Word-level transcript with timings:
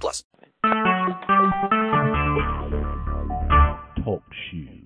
plus. 0.00 0.24
Talk 4.04 4.22
shoes. 4.50 4.82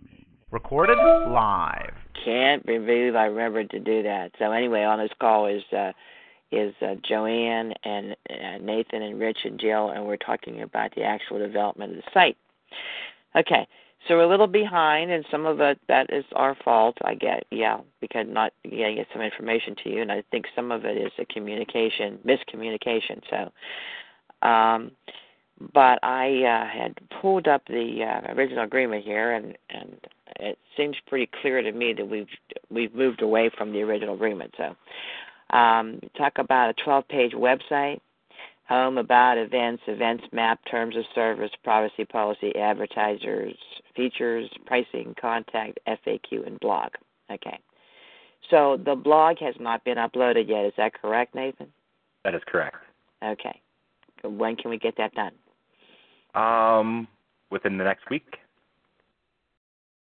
Recorded 0.50 0.98
live. 0.98 1.94
Can't 2.24 2.64
believe 2.64 3.14
I 3.14 3.26
remembered 3.26 3.70
to 3.70 3.80
do 3.80 4.02
that. 4.02 4.32
So 4.38 4.52
anyway, 4.52 4.84
on 4.84 4.98
this 4.98 5.10
call 5.20 5.46
is 5.46 5.62
uh, 5.72 5.92
is 6.52 6.74
uh, 6.80 6.94
Joanne 7.06 7.74
and 7.84 8.16
uh, 8.30 8.58
Nathan 8.60 9.02
and 9.02 9.18
Rich 9.18 9.38
and 9.44 9.58
Jill, 9.58 9.90
and 9.90 10.06
we're 10.06 10.16
talking 10.16 10.62
about 10.62 10.94
the 10.94 11.02
actual 11.02 11.38
development 11.38 11.96
of 11.96 11.96
the 11.96 12.10
site. 12.14 12.36
Okay, 13.34 13.66
so 14.06 14.14
we're 14.14 14.22
a 14.22 14.28
little 14.28 14.46
behind, 14.46 15.10
and 15.10 15.26
some 15.30 15.46
of 15.46 15.60
it 15.60 15.78
that 15.88 16.12
is 16.12 16.24
our 16.34 16.56
fault. 16.64 16.96
I 17.04 17.14
get, 17.14 17.44
yeah, 17.50 17.78
because 18.00 18.26
not 18.28 18.52
getting 18.62 19.04
some 19.12 19.22
information 19.22 19.74
to 19.82 19.90
you, 19.90 20.02
and 20.02 20.12
I 20.12 20.22
think 20.30 20.46
some 20.54 20.70
of 20.70 20.84
it 20.84 20.96
is 20.96 21.12
a 21.18 21.24
communication 21.26 22.18
miscommunication. 22.24 23.22
So, 23.28 23.50
um, 24.42 24.92
but 25.72 25.98
I 26.02 26.42
uh, 26.42 26.66
had 26.66 26.94
pulled 27.20 27.48
up 27.48 27.62
the 27.66 28.04
uh, 28.04 28.32
original 28.34 28.64
agreement 28.64 29.04
here, 29.04 29.32
and 29.32 29.56
and 29.70 29.96
it 30.40 30.58
seems 30.76 30.96
pretty 31.06 31.30
clear 31.40 31.62
to 31.62 31.72
me 31.72 31.94
that 31.94 32.08
we've 32.08 32.28
we've 32.70 32.94
moved 32.94 33.22
away 33.22 33.50
from 33.56 33.72
the 33.72 33.82
original 33.82 34.14
agreement. 34.14 34.54
So, 34.56 35.56
um, 35.56 36.00
talk 36.16 36.34
about 36.38 36.70
a 36.70 36.88
12-page 36.88 37.32
website 37.32 38.00
home 38.68 38.98
about 38.98 39.38
events, 39.38 39.82
events 39.86 40.24
map, 40.32 40.58
terms 40.68 40.96
of 40.96 41.04
service, 41.14 41.50
privacy 41.62 42.04
policy, 42.04 42.54
advertisers, 42.56 43.54
features, 43.94 44.50
pricing, 44.66 45.14
contact, 45.20 45.78
FAQ, 45.86 46.46
and 46.46 46.58
blog. 46.60 46.90
Okay. 47.30 47.58
So 48.50 48.76
the 48.84 48.94
blog 48.94 49.38
has 49.38 49.54
not 49.58 49.84
been 49.84 49.98
uploaded 49.98 50.48
yet. 50.48 50.66
Is 50.66 50.72
that 50.76 51.00
correct, 51.00 51.34
Nathan? 51.34 51.72
That 52.24 52.34
is 52.34 52.42
correct. 52.46 52.76
Okay. 53.24 53.60
When 54.28 54.56
can 54.56 54.70
we 54.70 54.78
get 54.78 54.94
that 54.98 55.12
done? 55.14 55.32
Um, 56.34 57.08
within 57.50 57.78
the 57.78 57.84
next 57.84 58.10
week. 58.10 58.36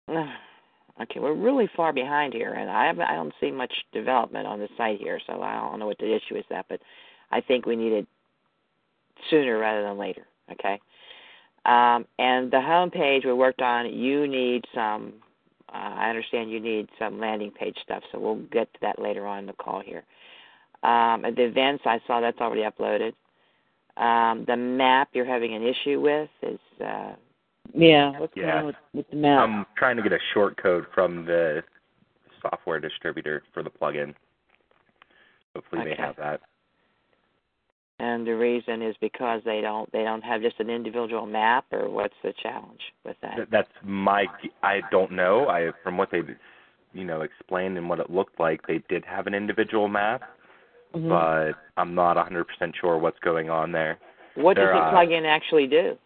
okay, 0.09 1.19
we're 1.19 1.33
really 1.33 1.69
far 1.75 1.94
behind 1.94 2.33
here, 2.33 2.53
and 2.53 2.69
I 2.69 2.89
I 2.89 3.16
don't 3.16 3.33
see 3.39 3.52
much 3.52 3.73
development 3.94 4.47
on 4.47 4.59
the 4.59 4.69
site 4.77 4.99
here, 4.99 5.19
so 5.27 5.41
I 5.41 5.55
don't 5.55 5.80
know 5.80 5.88
what 5.88 5.99
the 5.99 6.16
issue 6.16 6.36
is 6.36 6.45
that, 6.49 6.66
but 6.69 6.80
I 7.31 7.41
think 7.41 7.66
we 7.66 7.75
need 7.75 7.94
it 7.94 8.08
sooner 9.30 9.58
rather 9.58 9.83
than 9.83 9.97
later. 9.97 10.25
Okay. 10.52 10.80
Um, 11.66 12.05
and 12.17 12.49
the 12.49 12.61
home 12.61 12.89
page 12.89 13.25
we 13.25 13.33
worked 13.33 13.61
on, 13.61 13.94
you 13.94 14.27
need 14.27 14.64
some. 14.73 15.14
Uh, 15.69 15.95
I 15.95 16.09
understand 16.09 16.49
you 16.49 16.61
need 16.61 16.88
some 16.97 17.19
landing 17.19 17.52
page 17.52 17.75
stuff, 17.83 18.02
so 18.11 18.19
we'll 18.19 18.36
get 18.36 18.73
to 18.73 18.80
that 18.81 18.99
later 19.02 19.27
on 19.27 19.39
in 19.39 19.45
the 19.47 19.53
call 19.53 19.81
here. 19.81 20.05
Um, 20.83 21.23
the 21.23 21.44
events, 21.44 21.83
I 21.86 21.99
saw 22.08 22.21
that's 22.21 22.39
already 22.39 22.61
uploaded. 22.61 23.14
Um, 23.97 24.45
the 24.47 24.55
map 24.55 25.09
you're 25.13 25.25
having 25.25 25.53
an 25.53 25.63
issue 25.63 25.99
with 25.99 26.29
is. 26.41 26.59
Uh, 26.79 27.13
yeah, 27.73 28.17
what's 28.17 28.33
yeah. 28.35 28.43
going 28.43 28.57
on 28.57 28.65
with, 28.65 28.75
with 28.93 29.09
the 29.09 29.17
map? 29.17 29.41
I'm 29.41 29.65
trying 29.77 29.97
to 29.97 30.03
get 30.03 30.13
a 30.13 30.19
short 30.33 30.61
code 30.61 30.85
from 30.93 31.25
the 31.25 31.63
software 32.41 32.79
distributor 32.79 33.43
for 33.53 33.61
the 33.61 33.69
plugin. 33.69 34.13
Hopefully 35.53 35.81
okay. 35.81 35.95
they 35.97 36.02
have 36.02 36.15
that 36.15 36.39
and 37.99 38.27
the 38.27 38.36
reason 38.36 38.81
is 38.81 38.95
because 39.02 39.41
they 39.43 39.61
don't 39.61 39.91
they 39.91 40.03
don't 40.03 40.23
have 40.23 40.41
just 40.41 40.59
an 40.59 40.69
individual 40.69 41.25
map 41.25 41.65
or 41.71 41.89
what's 41.89 42.15
the 42.23 42.33
challenge 42.41 42.81
with 43.03 43.15
that 43.21 43.47
that's 43.52 43.69
my 43.83 44.25
i 44.63 44.81
don't 44.91 45.11
know 45.11 45.47
i 45.47 45.69
from 45.83 45.97
what 45.97 46.11
they 46.11 46.21
you 46.93 47.03
know 47.03 47.21
explained 47.21 47.77
and 47.77 47.89
what 47.89 47.99
it 47.99 48.09
looked 48.09 48.39
like 48.39 48.65
they 48.67 48.81
did 48.89 49.03
have 49.05 49.27
an 49.27 49.33
individual 49.33 49.87
map 49.87 50.21
mm-hmm. 50.97 51.09
but 51.09 51.53
i'm 51.80 51.95
not 51.95 52.17
100% 52.17 52.45
sure 52.80 52.97
what's 52.97 53.19
going 53.19 53.49
on 53.49 53.71
there 53.71 53.97
what 54.35 54.55
They're, 54.55 54.73
does 54.73 54.75
the 54.75 54.85
uh, 54.85 54.93
plugin 54.93 55.25
actually 55.25 55.67
do 55.67 55.97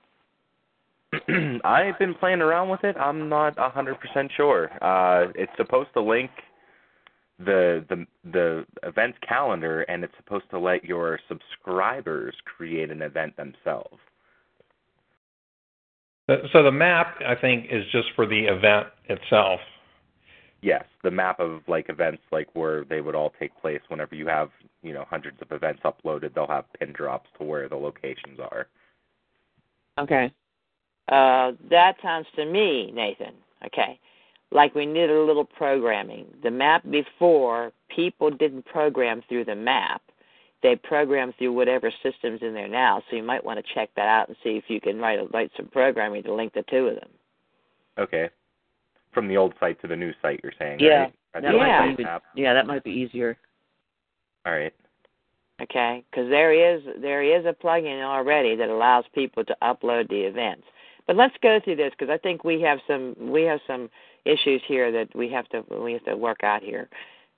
i've 1.65 1.99
been 1.99 2.13
playing 2.15 2.41
around 2.41 2.69
with 2.69 2.83
it 2.83 2.95
i'm 2.97 3.29
not 3.29 3.55
100% 3.57 3.95
sure 4.35 4.69
uh 4.83 5.31
it's 5.35 5.51
supposed 5.57 5.89
to 5.93 6.01
link 6.01 6.31
the 7.45 7.85
the 7.89 8.05
the 8.31 8.65
event 8.83 9.15
calendar 9.27 9.81
and 9.83 10.03
it's 10.03 10.13
supposed 10.17 10.49
to 10.51 10.59
let 10.59 10.83
your 10.83 11.19
subscribers 11.27 12.35
create 12.45 12.91
an 12.91 13.01
event 13.01 13.35
themselves. 13.37 13.97
So 16.27 16.63
the 16.63 16.71
map 16.71 17.17
I 17.27 17.35
think 17.35 17.65
is 17.71 17.83
just 17.91 18.07
for 18.15 18.25
the 18.25 18.45
event 18.45 18.87
itself. 19.09 19.59
Yes, 20.61 20.83
the 21.03 21.11
map 21.11 21.39
of 21.39 21.61
like 21.67 21.89
events 21.89 22.21
like 22.31 22.47
where 22.53 22.83
they 22.85 23.01
would 23.01 23.15
all 23.15 23.33
take 23.39 23.59
place 23.59 23.81
whenever 23.87 24.15
you 24.15 24.27
have, 24.27 24.49
you 24.83 24.93
know, 24.93 25.05
hundreds 25.09 25.41
of 25.41 25.51
events 25.51 25.81
uploaded, 25.83 26.33
they'll 26.33 26.47
have 26.47 26.65
pin 26.79 26.93
drops 26.93 27.29
to 27.37 27.43
where 27.43 27.67
the 27.67 27.75
locations 27.75 28.39
are. 28.39 28.67
Okay. 29.97 30.31
Uh 31.07 31.53
that 31.69 31.95
sounds 32.01 32.27
to 32.35 32.45
me, 32.45 32.91
Nathan. 32.91 33.33
Okay 33.65 33.99
like 34.51 34.75
we 34.75 34.85
needed 34.85 35.11
a 35.11 35.23
little 35.23 35.45
programming. 35.45 36.25
The 36.43 36.51
map 36.51 36.83
before, 36.89 37.71
people 37.93 38.29
didn't 38.29 38.65
program 38.65 39.23
through 39.27 39.45
the 39.45 39.55
map. 39.55 40.01
They 40.61 40.75
programmed 40.75 41.33
through 41.37 41.53
whatever 41.53 41.91
system's 42.03 42.41
in 42.41 42.53
there 42.53 42.67
now. 42.67 43.01
So 43.09 43.15
you 43.15 43.23
might 43.23 43.43
want 43.43 43.59
to 43.59 43.73
check 43.73 43.89
that 43.95 44.07
out 44.07 44.27
and 44.27 44.37
see 44.43 44.57
if 44.57 44.65
you 44.67 44.79
can 44.79 44.99
write 44.99 45.19
a, 45.19 45.25
write 45.33 45.51
some 45.57 45.67
programming 45.67 46.23
to 46.23 46.33
link 46.33 46.53
the 46.53 46.63
two 46.69 46.87
of 46.87 46.95
them. 46.95 47.09
Okay. 47.97 48.29
From 49.13 49.27
the 49.27 49.37
old 49.37 49.53
site 49.59 49.81
to 49.81 49.87
the 49.87 49.95
new 49.95 50.13
site, 50.21 50.39
you're 50.43 50.53
saying? 50.57 50.79
Yeah. 50.79 51.01
Right? 51.01 51.13
That 51.33 51.55
Yeah. 51.55 51.85
might 51.85 51.97
be, 51.97 52.05
yeah, 52.41 52.53
that 52.53 52.67
might 52.67 52.83
be 52.83 52.91
easier. 52.91 53.37
All 54.45 54.53
right. 54.53 54.73
Okay, 55.61 56.03
because 56.09 56.27
there 56.29 56.53
is 56.53 56.81
there 56.97 57.21
is 57.21 57.45
a 57.45 57.53
plugin 57.53 58.01
already 58.03 58.55
that 58.55 58.69
allows 58.69 59.05
people 59.13 59.45
to 59.45 59.55
upload 59.61 60.09
the 60.09 60.21
events. 60.21 60.65
But 61.05 61.15
let's 61.15 61.35
go 61.43 61.59
through 61.59 61.75
this 61.75 61.91
because 61.91 62.09
I 62.09 62.17
think 62.17 62.43
we 62.43 62.61
have 62.61 62.79
some 62.87 63.15
we 63.19 63.43
have 63.43 63.59
some 63.67 63.89
issues 64.25 64.61
here 64.67 64.91
that 64.91 65.15
we 65.15 65.29
have 65.29 65.47
to 65.49 65.63
we 65.79 65.93
have 65.93 66.05
to 66.05 66.17
work 66.17 66.43
out 66.43 66.63
here. 66.63 66.89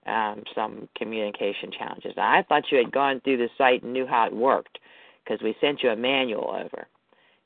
Um, 0.05 0.43
some 0.53 0.89
communication 0.97 1.71
challenges. 1.71 2.13
I 2.17 2.43
thought 2.49 2.69
you 2.71 2.77
had 2.77 2.91
gone 2.91 3.21
through 3.21 3.37
the 3.37 3.49
site 3.57 3.83
and 3.83 3.93
knew 3.93 4.05
how 4.05 4.25
it 4.25 4.33
worked 4.33 4.79
because 5.23 5.41
we 5.41 5.55
sent 5.61 5.81
you 5.81 5.91
a 5.91 5.95
manual 5.95 6.49
over, 6.49 6.87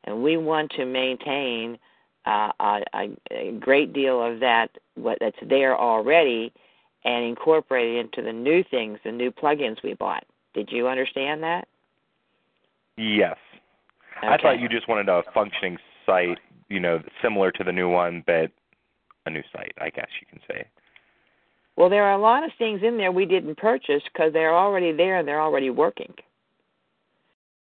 and 0.06 0.24
we 0.24 0.38
want 0.38 0.72
to 0.72 0.86
maintain 0.86 1.78
uh, 2.28 2.52
a, 2.94 3.10
a 3.32 3.52
great 3.60 3.94
deal 3.94 4.22
of 4.22 4.40
that 4.42 4.70
what 4.96 5.18
that's 5.20 5.38
there 5.48 5.78
already 5.78 6.52
and 7.06 7.24
incorporate 7.24 7.96
it 7.96 8.00
into 8.00 8.22
the 8.22 8.34
new 8.34 8.64
things, 8.70 9.00
the 9.06 9.12
new 9.12 9.32
plugins 9.32 9.82
we 9.84 9.94
bought. 9.94 10.26
Did 10.54 10.70
you 10.72 10.88
understand 10.88 11.42
that? 11.44 11.68
Yes. 12.98 13.38
Okay. 14.18 14.28
I 14.28 14.38
thought 14.42 14.60
you 14.60 14.68
just 14.68 14.90
wanted 14.90 15.08
a 15.08 15.24
functioning 15.34 15.78
site, 16.06 16.40
you 16.70 16.80
know, 16.80 17.02
similar 17.22 17.52
to 17.52 17.64
the 17.64 17.72
new 17.72 17.90
one, 17.90 18.24
but 18.26 18.52
a 19.26 19.30
new 19.30 19.44
site, 19.54 19.74
I 19.80 19.90
guess 19.90 20.08
you 20.20 20.28
can 20.28 20.40
say. 20.50 20.66
Well, 21.76 21.90
there 21.90 22.04
are 22.04 22.14
a 22.14 22.22
lot 22.22 22.44
of 22.44 22.52
things 22.58 22.82
in 22.84 22.98
there 22.98 23.12
we 23.12 23.26
didn't 23.26 23.58
purchase 23.58 24.02
because 24.12 24.34
they're 24.34 24.56
already 24.56 24.92
there 24.92 25.18
and 25.18 25.28
they're 25.28 25.42
already 25.42 25.70
working. 25.70 26.14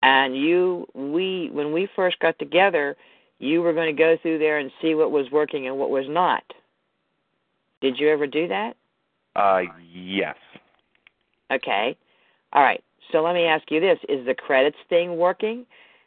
And 0.03 0.37
you, 0.37 0.87
we, 0.95 1.51
when 1.53 1.73
we 1.73 1.89
first 1.95 2.19
got 2.21 2.39
together, 2.39 2.97
you 3.39 3.63
were 3.63 3.73
going 3.73 3.95
to 3.95 3.99
go 3.99 4.17
through 4.21 4.39
there 4.39 4.59
and 4.59 4.71
see 4.83 4.95
what 4.95 5.11
was 5.11 5.27
working 5.31 5.67
and 5.67 5.79
what 5.79 5.91
was 5.91 6.07
not. 6.09 6.43
Did 7.81 7.99
you 7.99 8.11
ever 8.11 8.27
do 8.27 8.49
that? 8.49 8.75
Uh, 9.37 9.61
yes. 9.93 10.37
Okay. 11.53 11.97
All 12.53 12.63
right. 12.63 12.83
So 13.13 13.23
let 13.23 13.35
me 13.35 13.45
ask 13.45 13.71
you 13.71 13.81
this: 13.81 13.99
Is 14.09 14.27
the 14.27 14.35
credits 14.35 14.77
thing 14.89 15.17
working? 15.17 15.65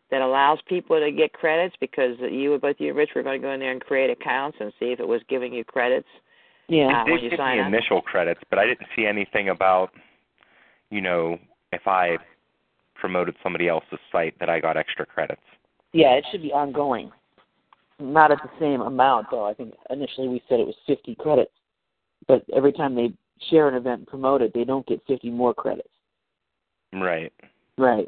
That 0.09 0.19
allows 0.19 0.59
people 0.67 0.99
to 0.99 1.09
get 1.09 1.31
credits 1.31 1.73
because 1.79 2.17
you, 2.19 2.59
both 2.61 2.75
you 2.79 2.89
and 2.89 2.97
Rich, 2.97 3.11
were 3.15 3.23
going 3.23 3.39
to 3.39 3.47
go 3.47 3.53
in 3.53 3.61
there 3.61 3.71
and 3.71 3.79
create 3.79 4.09
accounts 4.09 4.57
and 4.59 4.73
see 4.77 4.87
if 4.87 4.99
it 4.99 5.07
was 5.07 5.21
giving 5.29 5.53
you 5.53 5.63
credits. 5.63 6.09
Yeah. 6.67 6.87
Uh, 6.87 7.05
They 7.05 7.11
you 7.13 7.29
did 7.29 7.37
sign 7.37 7.59
the 7.59 7.63
up. 7.63 7.69
initial 7.69 8.01
credits, 8.01 8.41
but 8.49 8.59
I 8.59 8.65
didn't 8.65 8.87
see 8.93 9.05
anything 9.05 9.47
about, 9.47 9.91
you 10.89 10.99
know, 10.99 11.39
if 11.71 11.87
I 11.87 12.17
promoted 12.95 13.35
somebody 13.41 13.69
else's 13.69 13.99
site 14.11 14.37
that 14.41 14.49
I 14.49 14.59
got 14.59 14.75
extra 14.75 15.05
credits. 15.05 15.41
Yeah, 15.93 16.11
it 16.15 16.25
should 16.29 16.41
be 16.41 16.51
ongoing. 16.51 17.09
Not 18.01 18.31
at 18.31 18.39
the 18.41 18.49
same 18.59 18.81
amount 18.81 19.27
though. 19.31 19.45
I 19.45 19.53
think 19.53 19.73
initially 19.89 20.27
we 20.27 20.41
said 20.49 20.59
it 20.59 20.65
was 20.65 20.75
50 20.87 21.15
credits, 21.15 21.51
but 22.27 22.43
every 22.55 22.73
time 22.73 22.95
they 22.95 23.13
share 23.49 23.67
an 23.67 23.75
event 23.75 23.99
and 23.99 24.07
promote 24.07 24.41
it, 24.41 24.53
they 24.53 24.63
don't 24.63 24.85
get 24.87 25.01
50 25.07 25.29
more 25.29 25.53
credits. 25.53 25.89
Right. 26.93 27.31
Right. 27.77 28.07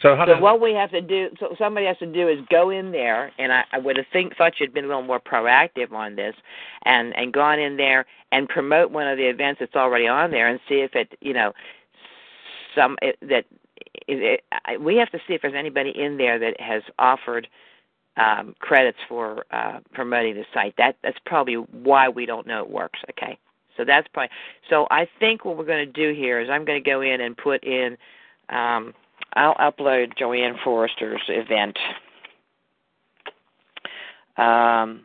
So 0.00 0.14
how 0.14 0.26
So 0.26 0.34
does 0.34 0.42
what 0.42 0.60
we 0.60 0.72
have 0.74 0.92
to 0.92 1.00
do, 1.00 1.28
so 1.40 1.54
somebody 1.58 1.86
has 1.86 1.98
to 1.98 2.06
do 2.06 2.28
is 2.28 2.38
go 2.50 2.70
in 2.70 2.92
there, 2.92 3.32
and 3.38 3.52
I, 3.52 3.64
I 3.72 3.78
would 3.78 3.96
have 3.96 4.06
think 4.12 4.36
thought 4.36 4.60
you'd 4.60 4.72
been 4.72 4.84
a 4.84 4.88
little 4.88 5.02
more 5.02 5.18
proactive 5.18 5.92
on 5.92 6.14
this, 6.14 6.36
and 6.84 7.16
and 7.16 7.32
gone 7.32 7.58
in 7.58 7.76
there 7.76 8.06
and 8.30 8.48
promote 8.48 8.92
one 8.92 9.08
of 9.08 9.18
the 9.18 9.28
events 9.28 9.58
that's 9.58 9.74
already 9.74 10.06
on 10.06 10.30
there, 10.30 10.48
and 10.48 10.60
see 10.68 10.76
if 10.76 10.94
it, 10.94 11.18
you 11.20 11.32
know, 11.32 11.52
some 12.76 12.96
it, 13.02 13.16
that 13.22 13.44
it, 14.06 14.44
I- 14.66 14.76
we 14.76 14.94
have 14.96 15.10
to 15.10 15.18
see 15.26 15.34
if 15.34 15.42
there's 15.42 15.54
anybody 15.54 15.90
in 15.90 16.16
there 16.16 16.38
that 16.38 16.60
has 16.60 16.82
offered 17.00 17.48
um, 18.16 18.54
credits 18.60 18.98
for 19.08 19.44
uh, 19.50 19.80
promoting 19.92 20.34
the 20.34 20.44
site. 20.54 20.74
That 20.78 20.96
that's 21.02 21.18
probably 21.26 21.54
why 21.54 22.08
we 22.08 22.26
don't 22.26 22.46
know 22.46 22.62
it 22.62 22.70
works. 22.70 22.98
Okay, 23.10 23.38
so 23.76 23.84
that's 23.84 24.08
probably. 24.12 24.30
So 24.70 24.86
I 24.90 25.08
think 25.20 25.44
what 25.44 25.56
we're 25.56 25.64
going 25.66 25.86
to 25.86 25.92
do 25.92 26.18
here 26.18 26.40
is 26.40 26.48
I'm 26.50 26.64
going 26.64 26.82
to 26.82 26.90
go 26.90 27.00
in 27.02 27.20
and 27.20 27.36
put 27.36 27.64
in. 27.64 27.96
Um, 28.48 28.94
I'll 29.34 29.54
upload 29.56 30.16
Joanne 30.16 30.56
Forrester's 30.64 31.22
event. 31.28 31.76
Um, 34.38 35.02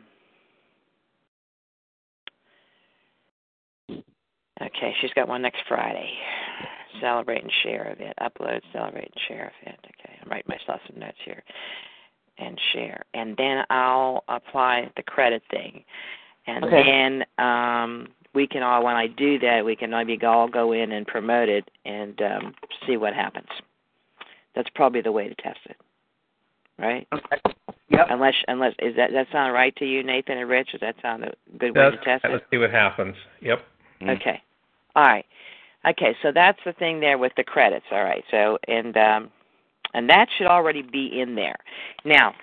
okay, 4.60 4.94
she's 5.00 5.12
got 5.14 5.28
one 5.28 5.42
next 5.42 5.62
Friday. 5.68 6.10
Celebrate 7.00 7.42
and 7.42 7.52
share 7.62 7.92
event. 7.92 8.14
Upload, 8.20 8.60
celebrate 8.72 9.10
and 9.10 9.20
share 9.28 9.52
event. 9.62 9.78
Okay, 9.86 10.18
I'm 10.22 10.30
writing 10.30 10.48
myself 10.48 10.80
some 10.86 11.00
notes 11.00 11.16
here. 11.24 11.42
And 12.38 12.58
share. 12.72 13.04
And 13.14 13.36
then 13.36 13.64
I'll 13.70 14.24
apply 14.28 14.90
the 14.96 15.02
credit 15.02 15.42
thing. 15.50 15.84
And 16.46 16.64
Okay. 16.64 16.82
then 16.82 17.44
um 17.44 18.08
we 18.34 18.46
can 18.46 18.62
all 18.62 18.84
when 18.84 18.96
I 18.96 19.06
do 19.06 19.38
that 19.40 19.64
we 19.64 19.76
can 19.76 19.90
maybe 19.90 20.18
all 20.24 20.48
go 20.48 20.72
in 20.72 20.92
and 20.92 21.06
promote 21.06 21.48
it 21.48 21.70
and 21.84 22.20
um 22.22 22.54
see 22.86 22.96
what 22.96 23.14
happens. 23.14 23.48
That's 24.54 24.70
probably 24.74 25.02
the 25.02 25.12
way 25.12 25.28
to 25.28 25.34
test 25.36 25.60
it. 25.66 25.76
Right? 26.78 27.06
Okay. 27.12 27.36
Yep. 27.90 28.06
Unless 28.10 28.34
unless 28.48 28.74
is 28.78 28.96
that 28.96 29.12
that 29.12 29.26
sound 29.30 29.52
right 29.52 29.74
to 29.76 29.84
you, 29.84 30.02
Nathan 30.02 30.38
and 30.38 30.48
Rich? 30.48 30.72
Does 30.72 30.80
that 30.80 30.96
sound 31.02 31.24
a 31.24 31.32
good 31.58 31.76
way 31.76 31.90
to 31.90 31.96
test 31.98 32.24
it? 32.24 32.32
let's 32.32 32.44
see 32.50 32.58
what 32.58 32.70
happens. 32.70 33.14
Yep. 33.40 33.64
Mm. 34.00 34.16
Okay. 34.20 34.42
All 34.96 35.04
right. 35.04 35.26
Okay, 35.84 36.16
so 36.22 36.30
that's 36.32 36.58
the 36.64 36.72
thing 36.72 37.00
there 37.00 37.18
with 37.18 37.32
the 37.36 37.44
credits. 37.44 37.84
All 37.90 38.02
right. 38.02 38.24
So 38.30 38.58
and 38.66 38.96
um 38.96 39.30
and 39.94 40.08
that 40.08 40.26
should 40.36 40.46
already 40.46 40.82
be 40.82 41.20
in 41.20 41.34
there. 41.34 41.56
Now, 42.04 42.34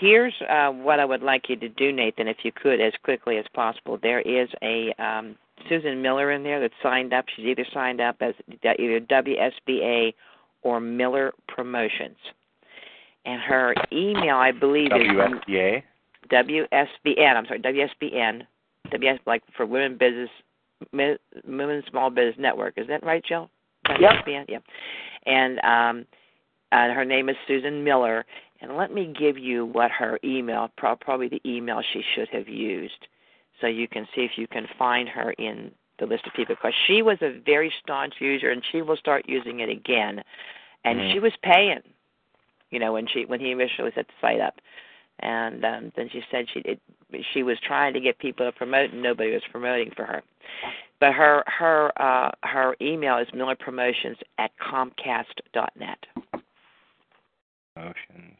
here's 0.00 0.34
uh 0.48 0.70
what 0.70 1.00
I 1.00 1.04
would 1.04 1.22
like 1.22 1.48
you 1.48 1.56
to 1.56 1.68
do, 1.68 1.92
Nathan, 1.92 2.28
if 2.28 2.38
you 2.42 2.52
could 2.52 2.80
as 2.80 2.92
quickly 3.02 3.38
as 3.38 3.44
possible. 3.54 3.98
There 4.02 4.20
is 4.20 4.48
a 4.62 4.92
um 5.02 5.36
Susan 5.68 6.00
Miller 6.00 6.32
in 6.32 6.42
there 6.42 6.60
that 6.60 6.70
signed 6.82 7.12
up. 7.12 7.24
She's 7.34 7.46
either 7.46 7.66
signed 7.72 8.00
up 8.00 8.16
as 8.20 8.34
either 8.62 9.00
WSBA 9.00 10.14
or 10.62 10.80
Miller 10.80 11.32
Promotions. 11.48 12.16
And 13.24 13.40
her 13.42 13.74
email, 13.92 14.36
I 14.36 14.52
believe, 14.52 14.86
is 14.86 15.08
WSBA. 15.08 15.82
WSBN. 16.30 17.36
I'm 17.36 17.46
sorry, 17.46 17.60
WSBN. 17.60 18.42
WS 18.90 19.18
like 19.26 19.42
for 19.56 19.66
Women 19.66 19.98
Business, 19.98 20.30
Mi- 20.92 21.18
Women 21.46 21.82
Small 21.90 22.10
Business 22.10 22.36
Network. 22.38 22.74
Is 22.76 22.86
that 22.88 23.04
right, 23.04 23.22
Jill? 23.24 23.50
Yep. 24.00 24.24
WSBN. 24.26 24.44
Yep. 24.48 24.62
And 25.26 25.58
um, 25.60 26.06
and 26.72 26.92
her 26.92 27.04
name 27.04 27.28
is 27.28 27.36
Susan 27.46 27.84
Miller. 27.84 28.24
And 28.60 28.76
let 28.76 28.92
me 28.92 29.14
give 29.18 29.38
you 29.38 29.66
what 29.66 29.90
her 29.90 30.18
email, 30.24 30.70
pro- 30.76 30.96
probably 30.96 31.28
the 31.28 31.40
email 31.46 31.80
she 31.92 32.02
should 32.14 32.28
have 32.30 32.48
used, 32.48 33.06
so 33.60 33.66
you 33.66 33.86
can 33.86 34.06
see 34.14 34.22
if 34.22 34.32
you 34.36 34.48
can 34.48 34.66
find 34.78 35.08
her 35.08 35.30
in 35.32 35.70
the 35.98 36.06
list 36.06 36.26
of 36.26 36.32
people. 36.32 36.56
Because 36.56 36.74
she 36.86 37.02
was 37.02 37.18
a 37.22 37.40
very 37.46 37.72
staunch 37.82 38.14
user, 38.18 38.50
and 38.50 38.62
she 38.72 38.82
will 38.82 38.96
start 38.96 39.28
using 39.28 39.60
it 39.60 39.68
again. 39.68 40.22
And 40.84 40.98
Mhm. 40.98 41.12
she 41.12 41.20
was 41.20 41.32
paying, 41.42 41.82
you 42.70 42.78
know, 42.78 42.92
when 42.92 43.06
she 43.06 43.24
when 43.24 43.40
he 43.40 43.52
initially 43.52 43.92
set 43.92 44.08
the 44.08 44.14
site 44.20 44.40
up 44.40 44.60
and 45.20 45.64
um, 45.64 45.92
then 45.96 46.08
she 46.10 46.22
said 46.30 46.46
she 46.52 46.60
it, 46.60 46.80
she 47.32 47.42
was 47.42 47.58
trying 47.60 47.92
to 47.94 48.00
get 48.00 48.18
people 48.18 48.46
to 48.46 48.52
promote 48.52 48.90
and 48.92 49.02
nobody 49.02 49.32
was 49.32 49.42
promoting 49.50 49.90
for 49.96 50.04
her. 50.04 50.22
But 51.00 51.12
her 51.12 51.42
her 51.46 51.92
uh, 52.00 52.30
her 52.44 52.76
email 52.80 53.18
is 53.18 53.28
millerpromotions 53.28 54.16
at 54.38 54.50
comcast 54.58 55.24
dot 55.52 55.72
net. 55.78 55.98
Motions. 57.78 58.36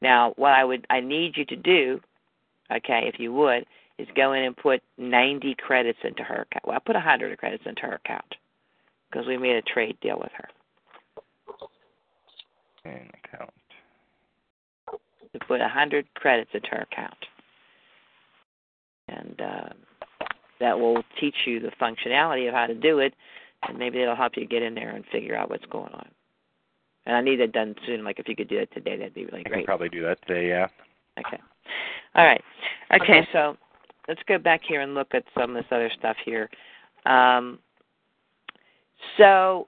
Now, 0.00 0.32
what 0.36 0.52
I 0.52 0.64
would 0.64 0.86
I 0.90 1.00
need 1.00 1.36
you 1.36 1.44
to 1.46 1.56
do, 1.56 2.00
okay, 2.70 3.10
if 3.12 3.18
you 3.20 3.32
would, 3.32 3.64
is 3.98 4.08
go 4.16 4.32
in 4.32 4.42
and 4.42 4.56
put 4.56 4.82
90 4.98 5.54
credits 5.56 5.98
into 6.02 6.22
her 6.22 6.42
account. 6.42 6.66
Well, 6.66 6.76
I 6.76 6.80
put 6.80 6.94
100 6.96 7.38
credits 7.38 7.64
into 7.66 7.82
her 7.82 7.94
account 8.04 8.34
because 9.10 9.26
we 9.26 9.36
made 9.36 9.56
a 9.56 9.62
trade 9.62 9.96
deal 10.00 10.18
with 10.18 10.32
her 10.36 10.48
And 12.84 13.10
account. 13.24 13.50
to 15.32 15.38
put 15.46 15.60
100 15.60 16.06
credits 16.14 16.50
into 16.52 16.68
her 16.68 16.86
account, 16.90 17.26
and 19.08 19.40
uh, 19.40 19.68
that 20.60 20.78
will 20.78 21.02
teach 21.20 21.34
you 21.46 21.60
the 21.60 21.70
functionality 21.80 22.48
of 22.48 22.54
how 22.54 22.66
to 22.66 22.74
do 22.74 22.98
it, 22.98 23.14
and 23.66 23.78
maybe 23.78 24.02
it'll 24.02 24.16
help 24.16 24.36
you 24.36 24.46
get 24.46 24.62
in 24.62 24.74
there 24.74 24.90
and 24.90 25.04
figure 25.12 25.36
out 25.36 25.48
what's 25.48 25.64
going 25.66 25.92
on. 25.92 26.08
And 27.06 27.16
I 27.16 27.20
need 27.20 27.40
that 27.40 27.52
done 27.52 27.74
soon. 27.86 28.04
Like 28.04 28.18
if 28.18 28.28
you 28.28 28.36
could 28.36 28.48
do 28.48 28.58
it 28.58 28.70
today, 28.72 28.96
that'd 28.96 29.14
be 29.14 29.24
really 29.26 29.42
great. 29.42 29.46
I 29.46 29.48
can 29.48 29.52
great. 29.58 29.66
probably 29.66 29.88
do 29.88 30.02
that 30.04 30.24
today. 30.26 30.48
Yeah. 30.48 30.68
Okay. 31.18 31.38
All 32.14 32.24
right. 32.24 32.42
Okay, 32.94 33.04
Okay. 33.20 33.28
so 33.32 33.56
let's 34.08 34.20
go 34.28 34.38
back 34.38 34.60
here 34.66 34.80
and 34.82 34.94
look 34.94 35.08
at 35.14 35.24
some 35.36 35.50
of 35.50 35.56
this 35.56 35.70
other 35.72 35.90
stuff 35.98 36.16
here. 36.24 36.48
Um, 37.06 37.58
so 39.16 39.66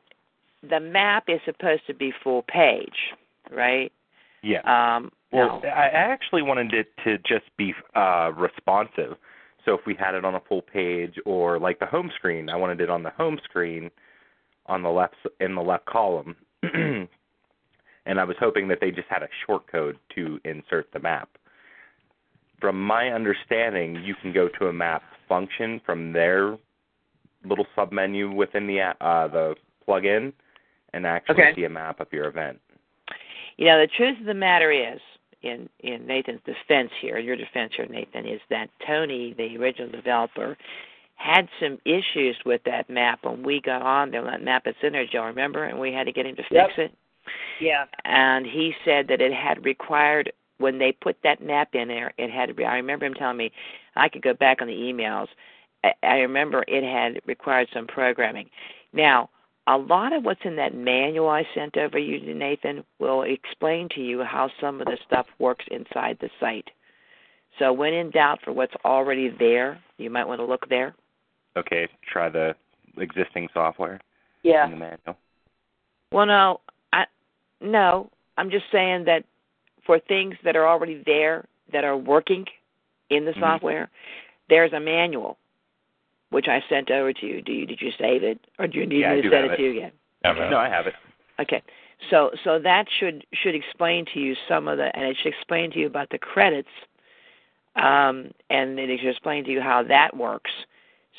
the 0.68 0.80
map 0.80 1.24
is 1.28 1.40
supposed 1.44 1.86
to 1.86 1.94
be 1.94 2.12
full 2.22 2.42
page, 2.48 2.94
right? 3.50 3.92
Yeah. 4.42 4.60
Um, 4.60 5.10
Well, 5.32 5.60
no. 5.62 5.68
I 5.68 5.86
I 5.86 6.12
actually 6.12 6.42
wanted 6.42 6.72
it 6.72 6.88
to 7.04 7.18
just 7.18 7.44
be 7.56 7.74
uh, 7.96 8.30
responsive. 8.36 9.16
So 9.64 9.72
if 9.74 9.80
we 9.86 9.94
had 9.94 10.14
it 10.14 10.24
on 10.24 10.34
a 10.34 10.40
full 10.40 10.62
page 10.62 11.14
or 11.24 11.58
like 11.58 11.78
the 11.78 11.86
home 11.86 12.10
screen, 12.14 12.48
I 12.50 12.56
wanted 12.56 12.80
it 12.80 12.90
on 12.90 13.02
the 13.02 13.10
home 13.10 13.40
screen 13.44 13.90
on 14.66 14.82
the 14.82 14.90
left 14.90 15.16
in 15.40 15.54
the 15.54 15.62
left 15.62 15.86
column. 15.86 16.36
and 18.06 18.20
I 18.20 18.24
was 18.24 18.36
hoping 18.38 18.68
that 18.68 18.78
they 18.80 18.90
just 18.90 19.08
had 19.08 19.22
a 19.22 19.28
short 19.46 19.66
code 19.70 19.98
to 20.14 20.40
insert 20.44 20.90
the 20.92 21.00
map. 21.00 21.28
From 22.60 22.80
my 22.82 23.08
understanding, 23.10 23.96
you 24.04 24.14
can 24.14 24.32
go 24.32 24.48
to 24.58 24.68
a 24.68 24.72
map 24.72 25.02
function 25.28 25.80
from 25.84 26.12
their 26.12 26.56
little 27.44 27.66
submenu 27.76 28.34
within 28.34 28.66
the 28.66 28.78
a- 28.78 28.96
uh, 29.00 29.28
the 29.28 29.56
plugin 29.86 30.32
and 30.92 31.06
actually 31.06 31.42
Okay. 31.42 31.54
see 31.54 31.64
a 31.64 31.68
map 31.68 32.00
of 32.00 32.12
your 32.12 32.26
event. 32.26 32.60
You 33.56 33.66
know, 33.66 33.78
the 33.78 33.86
truth 33.86 34.18
of 34.20 34.26
the 34.26 34.34
matter 34.34 34.70
is, 34.70 35.00
in 35.42 35.68
in 35.80 36.06
Nathan's 36.06 36.40
defense 36.44 36.90
here, 37.00 37.18
your 37.18 37.36
defense 37.36 37.74
here, 37.74 37.86
Nathan, 37.86 38.26
is 38.26 38.40
that 38.48 38.70
Tony, 38.86 39.34
the 39.34 39.58
original 39.58 39.90
developer, 39.90 40.56
had 41.16 41.48
some 41.60 41.78
issues 41.84 42.36
with 42.44 42.62
that 42.64 42.88
map 42.88 43.24
when 43.24 43.42
we 43.42 43.60
got 43.60 43.82
on 43.82 44.10
there. 44.10 44.22
That 44.22 44.42
map 44.42 44.66
is 44.66 44.74
in 44.82 44.92
there, 44.92 45.06
Joe, 45.06 45.24
remember? 45.24 45.64
And 45.64 45.78
we 45.78 45.92
had 45.92 46.06
to 46.06 46.12
get 46.12 46.26
him 46.26 46.36
to 46.36 46.42
fix 46.44 46.76
Yep. 46.76 46.78
it. 46.78 46.94
Yeah. 47.60 47.84
And 48.04 48.46
he 48.46 48.72
said 48.84 49.08
that 49.08 49.20
it 49.20 49.32
had 49.32 49.64
required 49.64 50.32
when 50.58 50.78
they 50.78 50.92
put 50.92 51.16
that 51.24 51.42
map 51.42 51.74
in 51.74 51.88
there, 51.88 52.12
it 52.16 52.30
had. 52.30 52.50
I 52.60 52.76
remember 52.76 53.06
him 53.06 53.14
telling 53.14 53.36
me, 53.36 53.52
I 53.96 54.08
could 54.08 54.22
go 54.22 54.34
back 54.34 54.60
on 54.60 54.68
the 54.68 54.72
emails. 54.72 55.26
I, 55.82 55.92
I 56.02 56.14
remember 56.16 56.64
it 56.68 56.84
had 56.84 57.20
required 57.26 57.68
some 57.72 57.86
programming. 57.86 58.48
Now, 58.92 59.30
a 59.66 59.76
lot 59.76 60.12
of 60.12 60.24
what's 60.24 60.40
in 60.44 60.56
that 60.56 60.74
manual 60.74 61.28
I 61.28 61.44
sent 61.54 61.76
over 61.76 61.98
you 61.98 62.20
to 62.20 62.34
Nathan 62.34 62.84
will 62.98 63.22
explain 63.22 63.88
to 63.94 64.00
you 64.00 64.22
how 64.22 64.50
some 64.60 64.80
of 64.80 64.86
the 64.86 64.98
stuff 65.06 65.26
works 65.38 65.64
inside 65.70 66.18
the 66.20 66.30
site. 66.38 66.68
So 67.58 67.72
when 67.72 67.94
in 67.94 68.10
doubt 68.10 68.40
for 68.44 68.52
what's 68.52 68.74
already 68.84 69.30
there, 69.38 69.80
you 69.96 70.10
might 70.10 70.26
want 70.26 70.40
to 70.40 70.44
look 70.44 70.68
there. 70.68 70.94
Okay, 71.56 71.88
try 72.12 72.28
the 72.28 72.54
existing 72.98 73.48
software 73.54 74.00
Yeah. 74.42 74.64
in 74.64 74.72
the 74.72 74.76
manual. 74.76 75.16
Well, 76.12 76.26
no, 76.26 76.60
I 76.68 76.73
no. 77.64 78.10
I'm 78.36 78.50
just 78.50 78.64
saying 78.72 79.04
that 79.04 79.24
for 79.84 79.98
things 79.98 80.34
that 80.44 80.56
are 80.56 80.66
already 80.66 81.02
there 81.06 81.44
that 81.72 81.84
are 81.84 81.96
working 81.96 82.46
in 83.10 83.24
the 83.24 83.32
Mhm. 83.32 83.40
software, 83.40 83.90
there's 84.48 84.72
a 84.72 84.80
manual 84.80 85.38
which 86.30 86.48
I 86.48 86.60
sent 86.68 86.90
over 86.90 87.12
to 87.12 87.26
you. 87.26 87.42
Do 87.42 87.52
you 87.52 87.66
did 87.66 87.80
you 87.80 87.92
save 87.92 88.24
it 88.24 88.38
or 88.58 88.66
do 88.66 88.78
you 88.78 88.86
need 88.86 89.00
Yeah, 89.00 89.14
me 89.14 89.22
to 89.22 89.30
send 89.30 89.46
it 89.46 89.52
it. 89.52 89.56
to 89.56 89.62
you 89.62 89.70
again? 89.70 89.92
No, 90.24 90.58
I 90.58 90.68
have 90.68 90.86
it. 90.86 90.94
Okay. 91.38 91.62
So 92.10 92.32
so 92.42 92.58
that 92.58 92.90
should 92.98 93.26
should 93.32 93.54
explain 93.54 94.04
to 94.06 94.20
you 94.20 94.34
some 94.48 94.68
of 94.68 94.78
the 94.78 94.94
and 94.96 95.04
it 95.06 95.16
should 95.16 95.32
explain 95.32 95.70
to 95.72 95.78
you 95.78 95.86
about 95.86 96.10
the 96.10 96.18
credits 96.18 96.68
um 97.76 98.32
and 98.50 98.78
it 98.78 99.00
should 99.00 99.10
explain 99.10 99.44
to 99.44 99.50
you 99.50 99.60
how 99.60 99.82
that 99.84 100.16
works. 100.16 100.50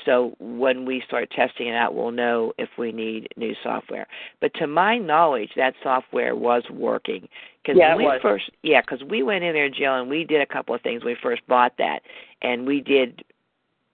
So 0.04 0.36
when 0.40 0.86
we 0.86 1.02
start 1.08 1.32
testing 1.32 1.68
it 1.68 1.76
out, 1.76 1.96
we'll 1.96 2.12
know 2.12 2.54
if 2.58 2.70
we 2.78 2.92
need 2.92 3.30
new 3.38 3.56
software. 3.64 4.08
But 4.42 4.54
to 4.56 4.68
my 4.68 4.98
knowledge, 4.98 5.52
that 5.56 5.74
software 5.82 6.36
was 6.36 6.64
working 6.70 7.28
because 7.64 7.80
Yeah, 7.80 7.96
we 7.96 8.04
was. 8.04 8.20
first 8.22 8.50
yeah 8.62 8.82
because 8.82 9.04
we 9.04 9.24
went 9.24 9.44
in 9.44 9.54
there, 9.54 9.70
Jill, 9.70 9.96
and 9.96 10.10
we 10.10 10.26
did 10.26 10.42
a 10.42 10.46
couple 10.46 10.76
of 10.76 10.82
things. 10.82 11.04
when 11.04 11.14
We 11.14 11.20
first 11.22 11.46
bought 11.48 11.78
that, 11.78 12.02
and 12.42 12.68
we 12.68 12.82
did 12.82 13.24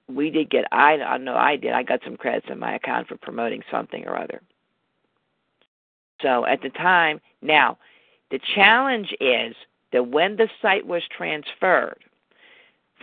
we 0.10 0.30
did 0.32 0.50
get 0.50 0.66
I 0.72 0.94
I 0.96 1.18
know 1.18 1.36
I 1.36 1.56
did 1.56 1.74
I 1.74 1.84
got 1.84 2.02
some 2.04 2.18
credits 2.18 2.48
in 2.50 2.58
my 2.58 2.76
account 2.76 3.08
for 3.08 3.18
promoting 3.18 3.62
something 3.70 4.06
or 4.08 4.18
other. 4.18 4.42
So 6.22 6.46
at 6.46 6.62
the 6.62 6.70
time, 6.70 7.22
now 7.42 7.78
the 8.32 8.40
challenge 8.56 9.14
is 9.20 9.56
that 9.92 10.08
when 10.08 10.36
the 10.36 10.50
site 10.62 10.86
was 10.86 11.04
transferred 11.16 12.04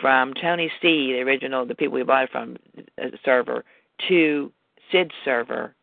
from 0.00 0.34
Tony 0.34 0.70
C, 0.80 1.12
the 1.12 1.20
original, 1.20 1.66
the 1.66 1.74
people 1.74 1.94
we 1.94 2.02
bought 2.02 2.24
it 2.24 2.30
from, 2.30 2.56
uh, 3.02 3.08
server, 3.24 3.64
to 4.08 4.52
Sid's 4.90 5.10
server, 5.24 5.74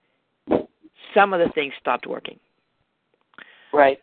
some 1.14 1.34
of 1.34 1.40
the 1.40 1.52
things 1.54 1.74
stopped 1.80 2.08
working. 2.08 2.40
Right. 3.74 4.00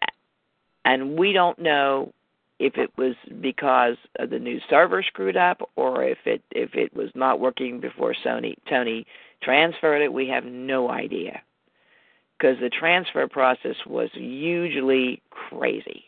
And 0.84 1.18
we 1.18 1.32
don't 1.32 1.58
know 1.58 2.12
if 2.58 2.76
it 2.76 2.90
was 2.96 3.14
because 3.40 3.96
the 4.30 4.38
new 4.38 4.60
server 4.68 5.02
screwed 5.02 5.36
up 5.36 5.68
or 5.76 6.04
if 6.04 6.18
it 6.26 6.42
if 6.50 6.74
it 6.74 6.94
was 6.94 7.10
not 7.14 7.40
working 7.40 7.80
before 7.80 8.14
Sony 8.24 8.54
Tony 8.68 9.06
transferred 9.42 10.02
it. 10.02 10.12
We 10.12 10.28
have 10.28 10.44
no 10.44 10.90
idea 10.90 11.40
because 12.38 12.56
the 12.60 12.70
transfer 12.70 13.26
process 13.28 13.76
was 13.86 14.10
hugely 14.12 15.22
crazy. 15.30 16.04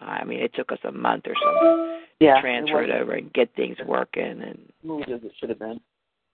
I 0.00 0.24
mean, 0.24 0.40
it 0.40 0.54
took 0.54 0.72
us 0.72 0.78
a 0.84 0.92
month 0.92 1.24
or 1.26 1.34
so 1.34 2.01
Yeah. 2.22 2.40
transfer 2.40 2.82
it, 2.82 2.88
wasn't 2.88 3.02
over 3.02 3.12
and 3.12 3.32
get 3.32 3.54
things 3.54 3.76
working, 3.86 4.42
and 4.42 4.72
smooth 4.82 5.08
as 5.08 5.22
it 5.22 5.32
should 5.38 5.48
have 5.48 5.58
been. 5.58 5.80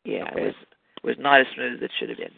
yeah, 0.04 0.28
it 0.37 0.40
was 0.40 0.54
was 1.04 1.16
not 1.18 1.40
as 1.40 1.47
smooth 1.54 1.75
as 1.76 1.83
it 1.83 1.90
should 1.99 2.09
have 2.09 2.18
been. 2.18 2.35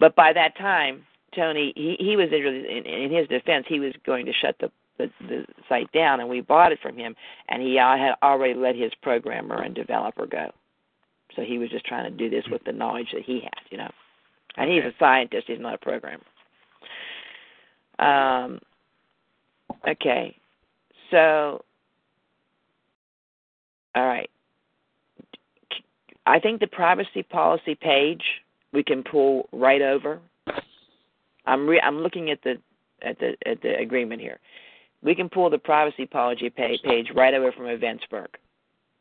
But 0.00 0.16
by 0.16 0.32
that 0.32 0.56
time, 0.56 1.04
Tony 1.34 1.72
he 1.76 1.96
he 1.98 2.16
was 2.16 2.28
in, 2.32 2.44
in, 2.44 2.86
in 2.86 3.10
his 3.12 3.28
defense, 3.28 3.66
he 3.68 3.80
was 3.80 3.92
going 4.04 4.26
to 4.26 4.32
shut 4.32 4.56
the, 4.60 4.70
the 4.98 5.10
the 5.28 5.44
site 5.68 5.90
down, 5.92 6.20
and 6.20 6.28
we 6.28 6.40
bought 6.40 6.72
it 6.72 6.80
from 6.82 6.96
him, 6.96 7.14
and 7.48 7.62
he 7.62 7.76
had 7.76 8.14
already 8.22 8.54
let 8.54 8.76
his 8.76 8.92
programmer 9.02 9.62
and 9.62 9.74
developer 9.74 10.26
go. 10.26 10.50
So 11.36 11.42
he 11.42 11.58
was 11.58 11.70
just 11.70 11.86
trying 11.86 12.10
to 12.10 12.16
do 12.16 12.28
this 12.28 12.44
with 12.50 12.62
the 12.64 12.72
knowledge 12.72 13.08
that 13.14 13.22
he 13.22 13.40
had, 13.40 13.70
you 13.70 13.78
know. 13.78 13.90
And 14.56 14.70
he's 14.70 14.84
a 14.84 14.92
scientist; 14.98 15.44
he's 15.46 15.60
not 15.60 15.74
a 15.74 15.78
programmer. 15.78 16.24
Um. 17.98 18.60
Okay, 19.88 20.36
so 21.10 21.64
all 23.94 24.06
right. 24.06 24.30
I 26.26 26.38
think 26.38 26.60
the 26.60 26.66
privacy 26.66 27.22
policy 27.22 27.74
page 27.74 28.22
we 28.72 28.82
can 28.82 29.02
pull 29.02 29.48
right 29.52 29.82
over. 29.82 30.20
I'm 31.46 31.68
re- 31.68 31.80
I'm 31.80 31.98
looking 31.98 32.30
at 32.30 32.42
the 32.42 32.56
at 33.02 33.18
the 33.18 33.36
at 33.46 33.60
the 33.62 33.76
agreement 33.78 34.20
here. 34.20 34.38
We 35.02 35.14
can 35.14 35.28
pull 35.28 35.50
the 35.50 35.58
privacy 35.58 36.06
policy 36.06 36.48
page, 36.48 36.80
page 36.84 37.08
right 37.14 37.34
over 37.34 37.50
from 37.50 37.64
Eventsburgh. 37.64 38.28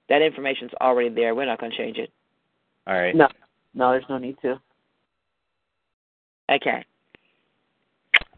That 0.09 0.23
information's 0.23 0.71
already 0.81 1.09
there. 1.09 1.35
We're 1.35 1.45
not 1.45 1.59
going 1.59 1.71
to 1.71 1.77
change 1.77 1.97
it. 1.97 2.11
All 2.87 2.95
right. 2.95 3.15
No. 3.15 3.27
No, 3.73 3.91
there's 3.91 4.03
no 4.09 4.17
need 4.17 4.35
to. 4.41 4.59
Okay. 6.51 6.83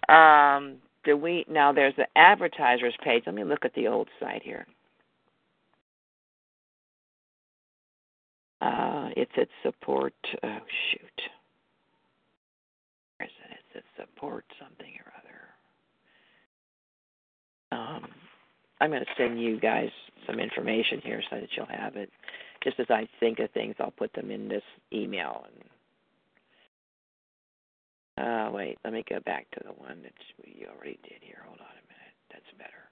Um, 0.10 0.76
do 1.06 1.18
we 1.18 1.46
now? 1.50 1.72
There's 1.72 1.96
the 1.96 2.08
advertisers 2.16 2.94
page. 3.04 3.24
Let 3.26 3.34
me 3.34 3.44
look 3.44 3.66
at 3.66 3.74
the 3.74 3.88
old 3.88 4.10
site 4.20 4.44
here. 4.44 4.68
Uh, 8.64 9.10
it's 9.18 9.32
at 9.38 9.50
support. 9.62 10.14
Oh 10.42 10.60
shoot. 10.92 11.22
Where 13.18 13.28
is 13.28 13.34
it? 13.52 13.58
It's 13.76 13.86
at 14.00 14.06
support 14.08 14.46
something 14.60 14.94
or 15.06 15.12
other. 15.20 15.40
Um, 17.74 18.08
I'm 18.80 18.92
going 18.92 19.02
to 19.02 19.08
send 19.18 19.42
you 19.42 19.60
guys 19.60 19.90
some 20.28 20.40
information 20.40 21.02
here 21.04 21.22
so 21.30 21.38
that 21.42 21.50
you'll 21.58 21.66
have 21.66 21.98
it. 21.98 22.10
Just 22.64 22.80
as 22.80 22.88
I 22.90 23.08
think 23.20 23.40
of 23.40 23.52
things, 23.52 23.76
I'll 23.80 23.92
put 23.92 24.14
them 24.14 24.32
in 24.32 24.48
this 24.48 24.64
email. 24.94 25.46
And 28.18 28.26
uh, 28.26 28.52
wait, 28.52 28.78
let 28.86 28.94
me 28.94 29.04
go 29.10 29.20
back 29.26 29.50
to 29.52 29.62
the 29.66 29.74
one 29.74 30.02
that 30.04 30.14
we 30.46 30.66
already 30.68 31.00
did 31.04 31.20
here. 31.22 31.42
Hold 31.46 31.60
on 31.60 31.66
a 31.66 31.88
minute. 31.88 32.16
That's 32.32 32.58
better. 32.58 32.83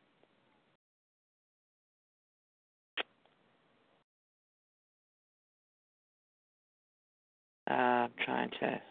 I'm 7.71 8.11
trying 8.25 8.49
to 8.59 8.81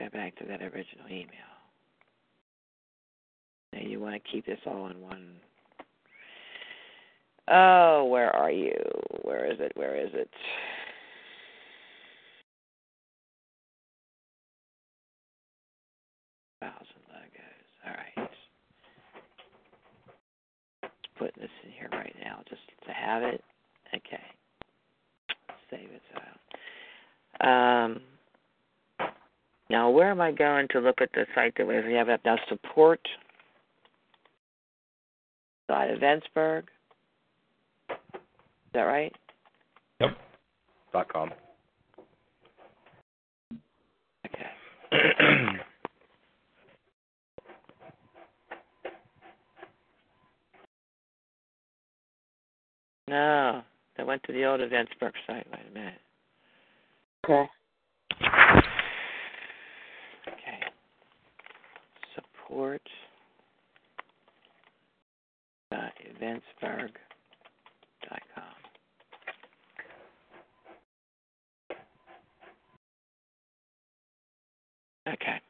go 0.00 0.08
back 0.10 0.36
to 0.36 0.44
that 0.46 0.62
original 0.62 1.06
email. 1.06 1.28
Now 3.72 3.80
you 3.82 4.00
want 4.00 4.14
to 4.14 4.30
keep 4.30 4.46
this 4.46 4.58
all 4.66 4.88
in 4.88 5.00
one. 5.00 5.36
Oh, 7.50 8.04
where 8.04 8.34
are 8.34 8.50
you? 8.50 8.74
Where 9.22 9.50
is 9.50 9.58
it? 9.60 9.72
Where 9.74 9.96
is 9.96 10.10
it? 10.12 10.30
Thousand 16.60 17.02
logos. 17.08 17.68
All 17.86 17.94
right. 17.94 18.30
Putting 21.18 21.42
this 21.42 21.50
in 21.64 21.72
here 21.72 21.88
right 21.92 22.14
now 22.22 22.42
just 22.48 22.60
to 22.86 22.92
have 22.92 23.22
it. 23.22 23.42
Okay. 23.94 24.37
Save 25.70 25.80
it 25.80 26.02
so. 26.12 27.48
Um. 27.48 28.00
Now, 29.70 29.90
where 29.90 30.10
am 30.10 30.20
I 30.20 30.32
going 30.32 30.66
to 30.70 30.80
look 30.80 31.02
at 31.02 31.10
the 31.12 31.26
site 31.34 31.54
that 31.58 31.66
we 31.66 31.74
have 31.94 32.08
up 32.08 32.20
now? 32.24 32.36
Support. 32.48 33.00
Dot 35.68 35.88
Eventsburgh. 35.88 36.64
Is 37.90 37.96
that 38.72 38.82
right? 38.82 39.14
Yep. 40.00 40.16
Dot 40.92 41.12
com. 41.12 41.30
Okay. 44.26 44.46
No, 53.08 53.62
they 53.98 54.04
went 54.04 54.22
to 54.22 54.32
the 54.32 54.44
old 54.44 54.60
Eventsburgh 54.60 55.12
site. 55.26 55.46
Wait 55.52 55.60
a 55.70 55.74
minute. 55.74 56.00
Okay. 57.24 57.50
Okay. 60.28 60.60
Support. 62.14 62.80
Dot 65.70 65.92
Eventsburgh. 66.08 66.92
Dot 68.08 68.22
com. 68.34 68.44
Okay. 75.08 75.40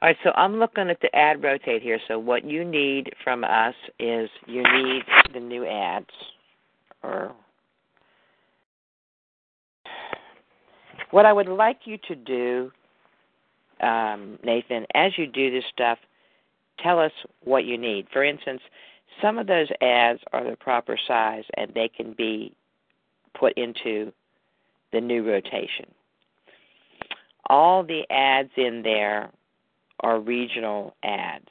All 0.00 0.08
right, 0.08 0.16
so 0.22 0.30
I'm 0.36 0.58
looking 0.58 0.90
at 0.90 1.00
the 1.00 1.14
ad 1.14 1.42
rotate 1.42 1.82
here. 1.82 1.98
So 2.06 2.18
what 2.18 2.44
you 2.44 2.64
need 2.64 3.12
from 3.24 3.42
us 3.44 3.74
is 3.98 4.30
you 4.46 4.62
need 4.62 5.02
the 5.34 5.40
new 5.40 5.66
ads, 5.66 6.06
or 7.02 7.34
what 11.10 11.26
I 11.26 11.32
would 11.32 11.48
like 11.48 11.80
you 11.84 11.98
to 12.08 12.14
do, 12.14 12.72
um, 13.80 14.38
Nathan, 14.44 14.86
as 14.94 15.12
you 15.16 15.26
do 15.26 15.50
this 15.50 15.64
stuff, 15.72 15.98
tell 16.80 16.98
us 16.98 17.12
what 17.44 17.64
you 17.64 17.78
need. 17.78 18.06
For 18.12 18.24
instance, 18.24 18.60
some 19.22 19.38
of 19.38 19.46
those 19.46 19.68
ads 19.80 20.20
are 20.32 20.48
the 20.48 20.56
proper 20.56 20.98
size 21.06 21.44
and 21.56 21.72
they 21.74 21.88
can 21.88 22.12
be 22.12 22.54
put 23.38 23.56
into 23.56 24.12
the 24.92 25.00
new 25.00 25.26
rotation. 25.26 25.86
All 27.48 27.82
the 27.82 28.02
ads 28.10 28.50
in 28.56 28.82
there 28.82 29.30
are 30.00 30.20
regional 30.20 30.94
ads 31.02 31.48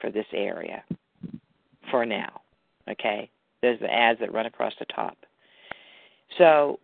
for 0.00 0.10
this 0.10 0.26
area 0.32 0.84
for 1.90 2.06
now. 2.06 2.40
Okay? 2.88 3.30
There's 3.62 3.80
the 3.80 3.92
ads 3.92 4.20
that 4.20 4.32
run 4.32 4.46
across 4.46 4.72
the 4.78 4.86
top. 4.86 5.16
So 6.36 6.78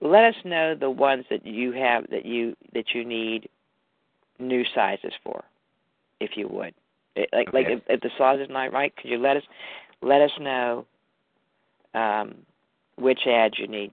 let 0.00 0.24
us 0.24 0.34
know 0.44 0.74
the 0.74 0.90
ones 0.90 1.24
that 1.30 1.46
you 1.46 1.72
have 1.72 2.08
that 2.10 2.26
you 2.26 2.56
that 2.74 2.86
you 2.94 3.04
need 3.04 3.48
new 4.38 4.64
sizes 4.74 5.12
for, 5.22 5.44
if 6.20 6.32
you 6.36 6.48
would. 6.48 6.74
It, 7.14 7.28
like 7.32 7.52
like 7.52 7.66
if, 7.68 7.80
if 7.88 8.00
the 8.00 8.10
size 8.18 8.40
is 8.40 8.48
not 8.50 8.72
right, 8.72 8.94
could 8.96 9.10
you 9.10 9.18
let 9.18 9.36
us 9.36 9.42
let 10.02 10.20
us 10.20 10.30
know 10.40 10.86
um, 11.94 12.34
which 12.96 13.20
ads 13.26 13.58
you 13.58 13.68
need 13.68 13.92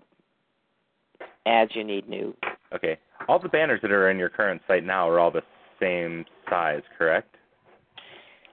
ads 1.45 1.71
you 1.75 1.83
need 1.83 2.07
new. 2.07 2.35
Okay. 2.73 2.97
All 3.27 3.39
the 3.39 3.49
banners 3.49 3.79
that 3.81 3.91
are 3.91 4.09
in 4.09 4.17
your 4.17 4.29
current 4.29 4.61
site 4.67 4.83
now 4.83 5.09
are 5.09 5.19
all 5.19 5.31
the 5.31 5.43
same 5.79 6.25
size, 6.49 6.81
correct? 6.97 7.35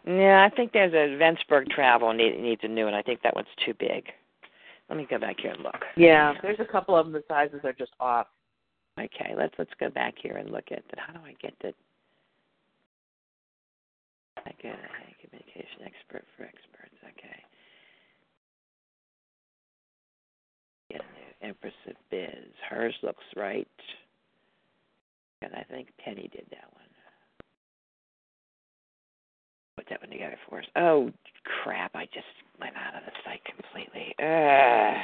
Yeah, 0.07 0.49
I 0.51 0.55
think 0.55 0.73
there's 0.73 0.95
a 0.95 1.17
Vensburg 1.19 1.69
travel 1.69 2.13
need, 2.13 2.41
needs 2.41 2.61
a 2.63 2.69
new 2.69 2.85
one. 2.85 2.95
I 2.95 3.03
think 3.03 3.23
that 3.23 3.35
one's 3.35 3.49
too 3.65 3.75
big. 3.79 4.05
Let 4.89 4.97
me 4.97 5.07
go 5.11 5.19
back 5.19 5.41
here 5.41 5.51
and 5.51 5.63
look. 5.65 5.85
Yeah, 5.97 6.35
there's 6.43 6.61
a 6.61 6.65
couple 6.65 6.97
of 6.97 7.07
them. 7.07 7.13
The 7.13 7.25
sizes 7.27 7.61
are 7.65 7.73
just 7.73 7.91
off. 7.99 8.29
Okay, 8.99 9.35
let's 9.37 9.55
let's 9.59 9.75
go 9.81 9.91
back 9.91 10.15
here 10.23 10.37
and 10.37 10.51
look 10.51 10.67
at 10.71 10.85
that. 10.91 10.99
How 10.99 11.13
do 11.13 11.19
I 11.25 11.35
get 11.43 11.55
that? 11.63 11.75
I 14.39 14.53
get 14.63 14.75
a 14.75 15.27
communication 15.27 15.83
expert 15.85 16.25
for 16.37 16.45
experts. 16.45 16.95
Okay. 17.03 17.43
Get 20.91 21.01
a 21.01 21.03
new 21.03 21.49
Empress 21.49 21.75
of 21.89 21.97
Biz. 22.11 22.55
Hers 22.71 22.95
looks 23.03 23.25
right. 23.35 23.67
And 25.43 25.53
I 25.55 25.65
think 25.69 25.89
Penny 25.99 26.31
did 26.33 26.47
that 26.51 26.73
one. 26.73 26.86
Put 29.77 29.87
that 29.91 30.01
one 30.01 30.11
together 30.11 30.39
for 30.49 30.59
us. 30.59 30.65
Oh 30.77 31.11
crap! 31.63 31.95
I 31.95 32.07
just 32.07 32.27
went 32.61 32.75
out 32.77 32.97
of 32.97 33.03
the 33.05 33.13
site 33.25 33.43
completely. 33.45 34.15
Ugh. 34.19 34.97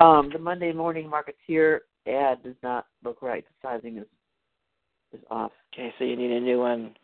Um, 0.00 0.30
the 0.32 0.38
Monday 0.38 0.72
morning 0.72 1.10
marketeer 1.10 1.80
ad 2.06 2.42
does 2.44 2.54
not 2.62 2.86
look 3.04 3.20
right. 3.20 3.44
The 3.44 3.68
sizing 3.68 3.98
is 3.98 4.06
is 5.12 5.20
off. 5.30 5.52
Okay, 5.74 5.92
so 5.98 6.04
you 6.04 6.16
need 6.16 6.30
a 6.30 6.40
new 6.40 6.60
one. 6.60 6.94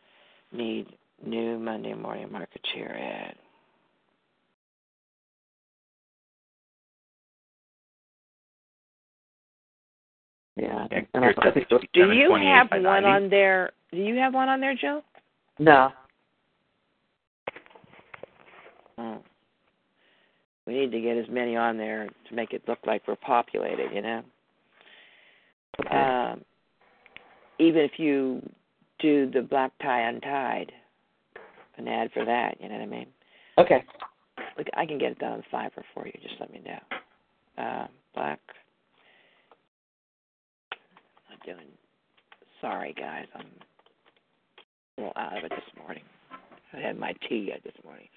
Need 0.53 0.87
new 1.25 1.59
Monday 1.59 1.95
morning 1.95 2.29
marketeer 2.29 2.97
ad. 2.97 3.35
Yeah. 10.65 10.87
Yeah, 10.91 11.01
and 11.15 11.25
I, 11.25 11.29
I 11.43 11.51
think 11.53 11.69
does- 11.69 11.81
Do 11.93 12.13
you 12.13 12.31
have 12.47 12.71
one 12.71 12.83
90. 12.83 13.07
on 13.07 13.31
there? 13.31 13.71
Do 13.93 13.99
you 13.99 14.17
have 14.17 14.35
one 14.35 14.49
on 14.49 14.61
there, 14.61 14.75
Joe? 14.75 15.03
no. 15.59 15.93
Oh. 18.97 19.19
We 20.67 20.75
need 20.75 20.93
to 20.93 21.01
get 21.01 21.17
as 21.17 21.27
many 21.29 21.57
on 21.57 21.77
there 21.77 22.09
to 22.29 22.35
make 22.35 22.53
it 22.53 22.63
look 22.67 22.79
like 22.87 23.03
we're 23.07 23.17
populated, 23.17 23.93
you 23.93 24.01
know. 24.01 24.23
Okay. 25.81 25.97
Um, 25.97 26.41
even 27.59 27.83
if 27.83 27.99
you 27.99 28.41
do 29.01 29.31
the 29.31 29.43
black 29.43 29.73
tie 29.83 30.09
untied, 30.09 30.73
an 31.77 31.89
ad 31.89 32.11
for 32.15 32.25
that, 32.25 32.57
you 32.61 32.69
know 32.69 32.77
what 32.77 32.83
I 32.83 32.87
mean? 32.87 33.07
okay. 33.59 33.85
Look, 34.57 34.69
I 34.75 34.87
can 34.87 34.99
get 34.99 35.13
it 35.13 35.19
done 35.19 35.33
on 35.33 35.43
Fiverr 35.53 35.83
for 35.93 36.07
you. 36.07 36.13
Just 36.23 36.37
let 36.39 36.53
me 36.53 36.63
know. 36.65 37.63
Uh, 37.63 37.87
black. 38.15 38.41
Doing. 41.45 41.69
Sorry, 42.61 42.95
guys. 42.99 43.27
I'm 43.35 43.47
a 44.97 45.01
little 45.01 45.13
out 45.17 45.37
of 45.37 45.45
it 45.45 45.51
this 45.51 45.83
morning. 45.83 46.03
I 46.73 46.79
had 46.79 46.99
my 46.99 47.13
tea 47.29 47.47
yet 47.49 47.63
this 47.63 47.75
morning. 47.85 48.09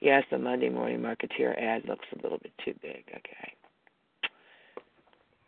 Yes, 0.00 0.22
the 0.30 0.38
Monday 0.38 0.68
morning 0.68 1.00
marketeer 1.00 1.60
ad 1.60 1.82
looks 1.86 2.06
a 2.12 2.22
little 2.22 2.38
bit 2.38 2.52
too 2.64 2.74
big. 2.80 3.04
Okay. 3.08 3.52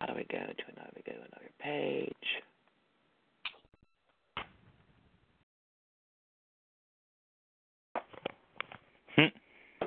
How 0.00 0.06
do 0.06 0.14
we 0.14 0.24
go 0.24 0.38
to 0.38 0.64
another? 0.74 0.90
We 0.96 1.02
go 1.06 1.12
to 1.12 1.18
another 1.18 1.50
page. 1.60 2.12
Hmm. 9.16 9.86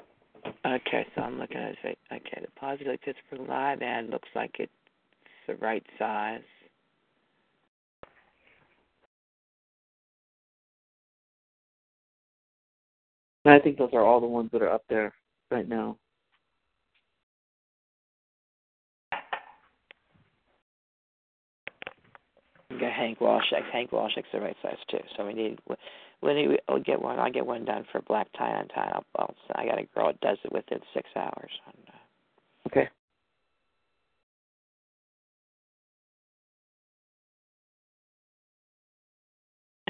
Okay, 0.65 1.05
so 1.15 1.21
I'm 1.21 1.37
looking 1.37 1.57
at 1.57 1.75
it. 1.83 1.97
Okay, 2.11 2.41
the 2.41 2.47
Positive 2.57 2.97
Pittsburgh 3.03 3.47
Live 3.49 3.81
ad 3.81 4.09
looks 4.09 4.29
like 4.33 4.55
it's 4.57 4.71
the 5.47 5.55
right 5.55 5.85
size. 5.99 6.39
And 13.45 13.53
I 13.53 13.59
think 13.59 13.77
those 13.77 13.91
are 13.93 14.03
all 14.03 14.19
the 14.19 14.27
ones 14.27 14.49
that 14.53 14.61
are 14.63 14.71
up 14.71 14.83
there 14.89 15.13
right 15.51 15.69
now. 15.69 15.97
We 22.69 22.79
got 22.79 22.91
Hank 22.91 23.19
Walshek. 23.19 23.63
Hank 23.71 23.91
Walshek's 23.91 24.27
the 24.33 24.41
right 24.41 24.57
size 24.61 24.77
too. 24.89 24.99
So 25.15 25.25
we 25.25 25.33
need 25.33 25.59
need 26.23 26.59
I'll 26.67 26.79
get 26.79 27.01
one. 27.01 27.19
I'll 27.19 27.31
get 27.31 27.45
one 27.45 27.65
done 27.65 27.85
for 27.91 28.01
black 28.01 28.27
tie 28.37 28.53
on 28.55 28.67
tie. 28.69 28.91
I'll, 28.93 29.05
I'll, 29.17 29.35
I 29.55 29.65
got 29.65 29.79
a 29.79 29.85
girl 29.95 30.07
that 30.07 30.21
does 30.21 30.37
it 30.43 30.51
within 30.51 30.79
six 30.93 31.07
hours. 31.15 31.51
Uh, 31.67 31.71
Okay. 32.67 32.89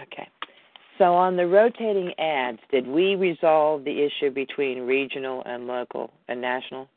Okay. 0.01 0.27
So 0.97 1.13
on 1.13 1.35
the 1.35 1.47
rotating 1.47 2.13
ads, 2.17 2.59
did 2.71 2.87
we 2.87 3.15
resolve 3.15 3.83
the 3.83 4.05
issue 4.05 4.31
between 4.31 4.79
regional 4.81 5.43
and 5.45 5.67
local 5.67 6.11
and 6.27 6.39
national? 6.39 6.87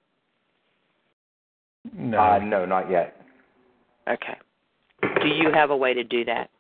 No. 1.96 2.18
Uh, 2.18 2.38
no, 2.38 2.64
not 2.64 2.90
yet. 2.90 3.20
Okay. 4.08 4.37
Do 5.02 5.28
you 5.28 5.50
have 5.52 5.70
a 5.70 5.76
way 5.76 5.94
to 5.94 6.04
do 6.04 6.24
that? 6.24 6.50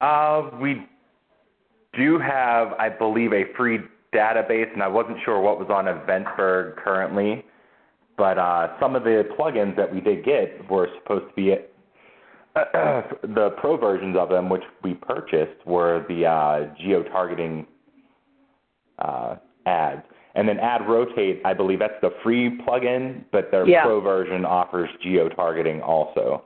Uh, 0.00 0.50
we 0.60 0.86
do 1.96 2.18
have, 2.18 2.72
I 2.78 2.88
believe, 2.88 3.32
a 3.32 3.44
free 3.56 3.78
database, 4.14 4.72
and 4.72 4.82
I 4.82 4.88
wasn't 4.88 5.18
sure 5.24 5.40
what 5.40 5.58
was 5.58 5.68
on 5.70 5.84
Eventsburgh 5.84 6.76
currently, 6.76 7.44
but 8.16 8.38
uh, 8.38 8.68
some 8.80 8.96
of 8.96 9.04
the 9.04 9.24
plugins 9.38 9.76
that 9.76 9.92
we 9.92 10.00
did 10.00 10.24
get 10.24 10.68
were 10.70 10.88
supposed 10.98 11.28
to 11.28 11.34
be 11.34 11.54
the 12.54 13.54
pro 13.58 13.76
versions 13.76 14.16
of 14.16 14.28
them, 14.28 14.48
which 14.48 14.62
we 14.82 14.94
purchased, 14.94 15.64
were 15.66 16.04
the 16.08 16.26
uh, 16.26 16.74
geo-targeting 16.80 17.66
uh, 18.98 19.36
ads. 19.66 20.02
And 20.34 20.48
then 20.48 20.58
Ad 20.58 20.82
Rotate, 20.88 21.42
I 21.44 21.54
believe 21.54 21.78
that's 21.78 22.00
the 22.02 22.10
free 22.22 22.58
plugin, 22.58 23.24
but 23.32 23.50
their 23.50 23.66
Yeah. 23.68 23.82
pro 23.82 24.00
version 24.00 24.44
offers 24.44 24.88
geo-targeting 25.02 25.80
also. 25.80 26.44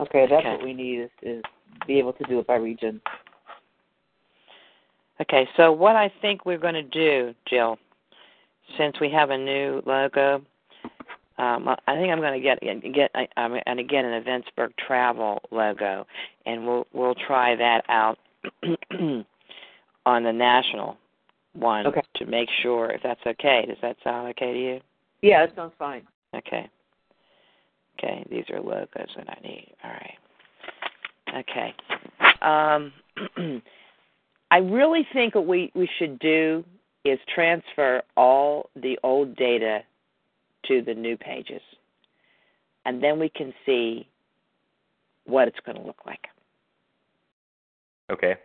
Okay, 0.00 0.26
that's 0.26 0.40
Okay. 0.44 0.52
what 0.52 0.62
we 0.62 0.74
need 0.74 1.00
is, 1.00 1.10
is 1.22 1.42
be 1.86 1.98
able 1.98 2.12
to 2.14 2.24
do 2.24 2.38
it 2.38 2.46
by 2.46 2.56
region. 2.56 3.00
Okay, 5.20 5.48
so 5.56 5.72
what 5.72 5.96
I 5.96 6.10
think 6.20 6.44
we're 6.44 6.58
going 6.58 6.74
to 6.74 6.82
do, 6.82 7.34
Jill, 7.46 7.78
since 8.76 9.00
we 9.00 9.08
have 9.10 9.30
a 9.30 9.38
new 9.38 9.82
logo, 9.86 10.42
um, 11.38 11.68
I 11.68 11.94
think 11.94 12.10
I'm 12.10 12.20
going 12.20 12.40
to 12.40 12.40
get 12.40 12.60
get 12.94 13.10
I- 13.14 13.28
I'm 13.36 13.50
going 13.50 13.76
to 13.76 13.82
get 13.82 14.04
an 14.04 14.22
Eventsburgh 14.22 14.72
Travel 14.86 15.42
logo, 15.50 16.06
and 16.46 16.66
we'll 16.66 16.86
we'll 16.92 17.14
try 17.14 17.54
that 17.56 17.84
out 17.88 18.18
on 20.06 20.22
the 20.22 20.32
national 20.32 20.96
one 21.54 21.86
Okay. 21.86 22.02
to 22.16 22.26
make 22.26 22.48
sure 22.62 22.90
if 22.90 23.02
that's 23.02 23.20
okay. 23.26 23.64
Does 23.66 23.76
that 23.82 23.96
sound 24.02 24.28
okay 24.28 24.52
to 24.52 24.58
you? 24.58 24.80
Yeah, 25.22 25.46
that 25.46 25.54
sounds 25.56 25.72
fine. 25.78 26.02
Okay. 26.34 26.68
Okay, 27.98 28.26
these 28.30 28.44
are 28.50 28.60
logos 28.60 29.08
that 29.16 29.28
I 29.28 29.40
need. 29.42 29.72
All 29.82 29.90
right. 29.90 30.18
Okay. 31.40 31.74
Um, 32.42 32.92
I 34.50 34.58
really 34.58 35.06
think 35.12 35.34
what 35.34 35.46
we, 35.46 35.72
we 35.74 35.88
should 35.98 36.18
do 36.18 36.62
is 37.04 37.18
transfer 37.34 38.02
all 38.16 38.68
the 38.76 38.98
old 39.02 39.34
data 39.36 39.80
to 40.68 40.82
the 40.82 40.94
new 40.94 41.16
pages. 41.16 41.62
And 42.84 43.02
then 43.02 43.18
we 43.18 43.28
can 43.28 43.52
see 43.64 44.08
what 45.24 45.48
it's 45.48 45.58
going 45.66 45.76
to 45.76 45.82
look 45.84 46.00
like. 46.06 46.26
Okay. 48.10 48.36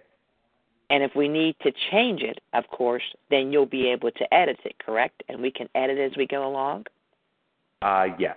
And 0.89 1.03
if 1.03 1.11
we 1.15 1.27
need 1.27 1.55
to 1.61 1.71
change 1.91 2.21
it, 2.21 2.39
of 2.53 2.67
course, 2.67 3.03
then 3.29 3.51
you'll 3.53 3.65
be 3.65 3.87
able 3.87 4.11
to 4.11 4.33
edit 4.33 4.57
it, 4.65 4.75
correct? 4.83 5.23
And 5.29 5.41
we 5.41 5.51
can 5.51 5.69
edit 5.75 5.97
as 5.99 6.11
we 6.17 6.27
go 6.27 6.45
along? 6.47 6.85
Uh, 7.81 8.07
yes. 8.19 8.35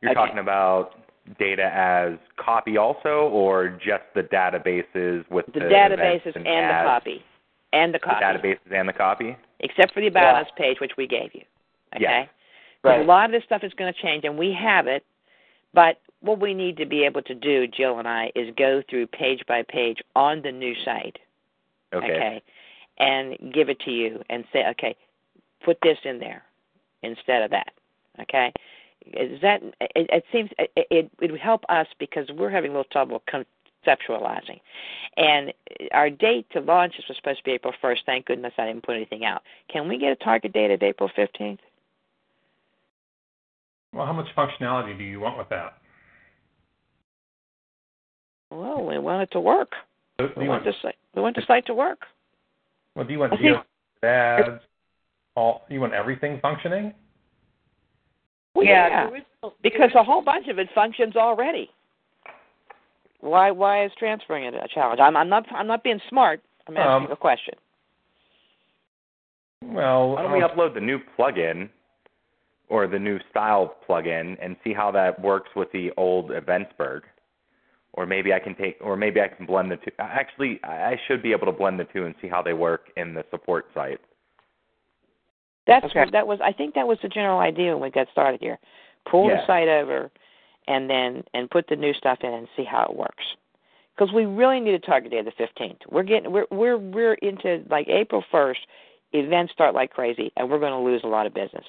You're 0.00 0.12
Okay. 0.12 0.20
talking 0.20 0.38
about 0.38 0.92
data 1.38 1.64
as 1.74 2.18
copy 2.36 2.76
also, 2.76 3.28
or 3.32 3.68
just 3.68 4.04
the 4.14 4.22
databases 4.22 5.28
with 5.30 5.46
The 5.46 5.60
the, 5.60 5.66
databases 5.66 6.36
and, 6.36 6.46
and, 6.46 6.70
the 6.70 6.88
copy. 6.88 7.24
And 7.72 7.94
the 7.94 7.98
copy. 7.98 8.14
The 8.20 8.24
databases 8.48 8.78
and 8.78 8.88
the 8.88 8.92
copy. 8.92 9.36
except 9.60 9.92
for 9.92 10.00
the 10.00 10.06
About 10.06 10.34
Yeah. 10.34 10.40
Us 10.42 10.48
page, 10.56 10.80
which 10.80 10.92
we 10.96 11.06
gave 11.06 11.34
you. 11.34 11.42
Okay? 11.94 12.02
Yes. 12.02 12.28
Right. 12.82 13.00
A 13.00 13.04
lot 13.04 13.26
of 13.26 13.32
this 13.32 13.44
stuff 13.44 13.62
is 13.62 13.72
going 13.74 13.92
to 13.92 14.00
change, 14.00 14.24
and 14.24 14.38
we 14.38 14.52
have 14.52 14.86
it. 14.86 15.04
But 15.74 16.00
what 16.20 16.40
we 16.40 16.54
need 16.54 16.76
to 16.78 16.86
be 16.86 17.04
able 17.04 17.22
to 17.22 17.34
do, 17.34 17.66
Jill 17.66 17.98
and 17.98 18.08
I, 18.08 18.32
is 18.34 18.52
go 18.56 18.82
through 18.88 19.06
page 19.08 19.42
by 19.46 19.62
page 19.62 19.98
on 20.16 20.42
the 20.42 20.52
new 20.52 20.74
site. 20.84 21.18
Okay. 21.92 22.42
and 22.98 23.36
give 23.52 23.68
it 23.68 23.80
to 23.80 23.90
you 23.90 24.22
and 24.30 24.44
say, 24.52 24.66
okay, 24.68 24.94
put 25.64 25.78
this 25.82 25.98
in 26.04 26.18
there 26.20 26.44
instead 27.02 27.42
of 27.42 27.50
that. 27.50 27.72
Okay. 28.20 28.52
Is 29.06 29.40
that 29.40 29.62
it, 29.80 30.10
it 30.10 30.24
seems 30.30 30.50
it, 30.58 30.70
it 30.76 31.10
it 31.20 31.30
would 31.32 31.40
help 31.40 31.64
us 31.68 31.86
because 31.98 32.28
we're 32.36 32.50
having 32.50 32.70
a 32.70 32.74
little 32.74 32.90
trouble 32.92 33.22
conceptualizing. 33.26 34.60
And 35.16 35.54
our 35.92 36.10
date 36.10 36.46
to 36.52 36.60
launch 36.60 36.94
was 37.08 37.16
supposed 37.16 37.38
to 37.38 37.44
be 37.44 37.52
April 37.52 37.72
1st. 37.82 38.00
Thank 38.04 38.26
goodness 38.26 38.52
I 38.58 38.66
didn't 38.66 38.84
put 38.84 38.96
anything 38.96 39.24
out. 39.24 39.42
Can 39.72 39.88
we 39.88 39.96
get 39.96 40.12
a 40.12 40.16
target 40.16 40.52
date 40.52 40.70
of 40.70 40.82
April 40.82 41.10
15th? 41.16 41.58
Well, 43.92 44.06
how 44.06 44.12
much 44.12 44.26
functionality 44.36 44.96
do 44.96 45.04
you 45.04 45.20
want 45.20 45.36
with 45.38 45.48
that? 45.48 45.74
Well, 48.50 48.84
we 48.84 48.98
want 48.98 49.22
it 49.22 49.30
to 49.32 49.40
work. 49.40 49.72
Do 50.18 50.28
We 50.36 50.48
want 50.48 50.64
want, 50.64 50.64
the 50.64 50.72
site. 50.82 50.96
We 51.14 51.22
want 51.22 51.36
the 51.36 51.42
site 51.46 51.66
to 51.66 51.74
work. 51.74 52.00
well, 52.94 53.04
do 53.06 53.12
you 53.12 53.18
want 53.18 53.32
I 53.34 53.36
think- 53.36 53.56
ads? 54.02 54.62
All 55.36 55.62
you 55.68 55.80
want 55.80 55.92
everything 55.94 56.40
functioning? 56.42 56.92
Well, 58.54 58.66
yeah, 58.66 59.06
the 59.06 59.12
original- 59.12 59.54
because 59.62 59.90
a 59.94 60.02
whole 60.02 60.22
bunch 60.22 60.48
of 60.48 60.58
it 60.58 60.68
functions 60.74 61.14
already. 61.16 61.70
Why? 63.20 63.50
Why 63.52 63.84
is 63.84 63.92
transferring 63.98 64.44
it 64.44 64.54
a 64.54 64.66
challenge? 64.74 64.98
I'm, 65.00 65.16
I'm 65.16 65.28
not. 65.28 65.44
I'm 65.54 65.66
not 65.68 65.84
being 65.84 66.00
smart. 66.08 66.40
I'm 66.66 66.76
asking 66.76 67.06
Um, 67.06 67.12
a 67.12 67.16
question. 67.16 67.54
Well, 69.62 70.10
Why 70.12 70.22
don't 70.22 70.32
we 70.32 70.42
uh, 70.42 70.48
upload 70.48 70.74
the 70.74 70.80
new 70.80 70.98
plugin 71.18 71.68
or 72.70 72.86
the 72.86 72.98
new 72.98 73.18
style 73.30 73.74
plugin 73.86 74.38
and 74.40 74.56
see 74.64 74.72
how 74.72 74.90
that 74.92 75.20
works 75.20 75.50
with 75.56 75.70
the 75.72 75.90
old 75.96 76.30
Eventsburgh. 76.30 77.02
Or 77.94 78.06
maybe 78.06 78.32
I 78.32 78.38
can 78.38 78.54
take, 78.54 78.76
or 78.80 78.96
maybe 78.96 79.20
I 79.20 79.26
can 79.26 79.44
blend 79.44 79.72
the 79.72 79.76
two. 79.76 79.90
Actually, 79.98 80.60
I 80.62 80.96
should 81.06 81.22
be 81.22 81.32
able 81.32 81.46
to 81.46 81.52
blend 81.52 81.80
the 81.80 81.84
two 81.92 82.06
and 82.06 82.14
see 82.22 82.28
how 82.28 82.40
they 82.40 82.52
work 82.52 82.90
in 82.96 83.12
the 83.12 83.24
support 83.30 83.66
site. 83.74 84.00
That's 85.66 85.84
Okay. 85.86 86.08
that 86.12 86.26
was 86.26 86.40
I 86.40 86.52
think 86.52 86.74
that 86.76 86.86
was 86.86 86.98
the 87.02 87.08
general 87.08 87.40
idea 87.40 87.72
when 87.72 87.82
we 87.82 87.90
got 87.90 88.08
started 88.12 88.40
here. 88.40 88.58
Pull 89.06 89.28
Yeah. 89.28 89.40
the 89.40 89.46
site 89.46 89.68
over, 89.68 90.10
and 90.68 90.88
then 90.88 91.24
and 91.34 91.50
put 91.50 91.66
the 91.66 91.76
new 91.76 91.92
stuff 91.92 92.22
in 92.22 92.32
and 92.32 92.48
see 92.56 92.64
how 92.64 92.84
it 92.84 92.94
works. 92.94 93.24
Because 93.94 94.14
we 94.14 94.24
really 94.24 94.60
need 94.60 94.74
a 94.74 94.78
target 94.78 95.10
date 95.10 95.18
of 95.18 95.24
the 95.26 95.32
fifteenth. 95.32 95.80
We're 95.88 96.04
getting 96.04 96.30
we're 96.30 96.46
we're 96.50 96.78
we're 96.78 97.14
into 97.14 97.64
like 97.68 97.88
April 97.88 98.22
first. 98.30 98.60
Events 99.12 99.52
start 99.52 99.74
like 99.74 99.90
crazy, 99.90 100.32
and 100.36 100.48
we're 100.48 100.60
going 100.60 100.72
to 100.72 100.78
lose 100.78 101.02
a 101.02 101.08
lot 101.08 101.26
of 101.26 101.34
business. 101.34 101.66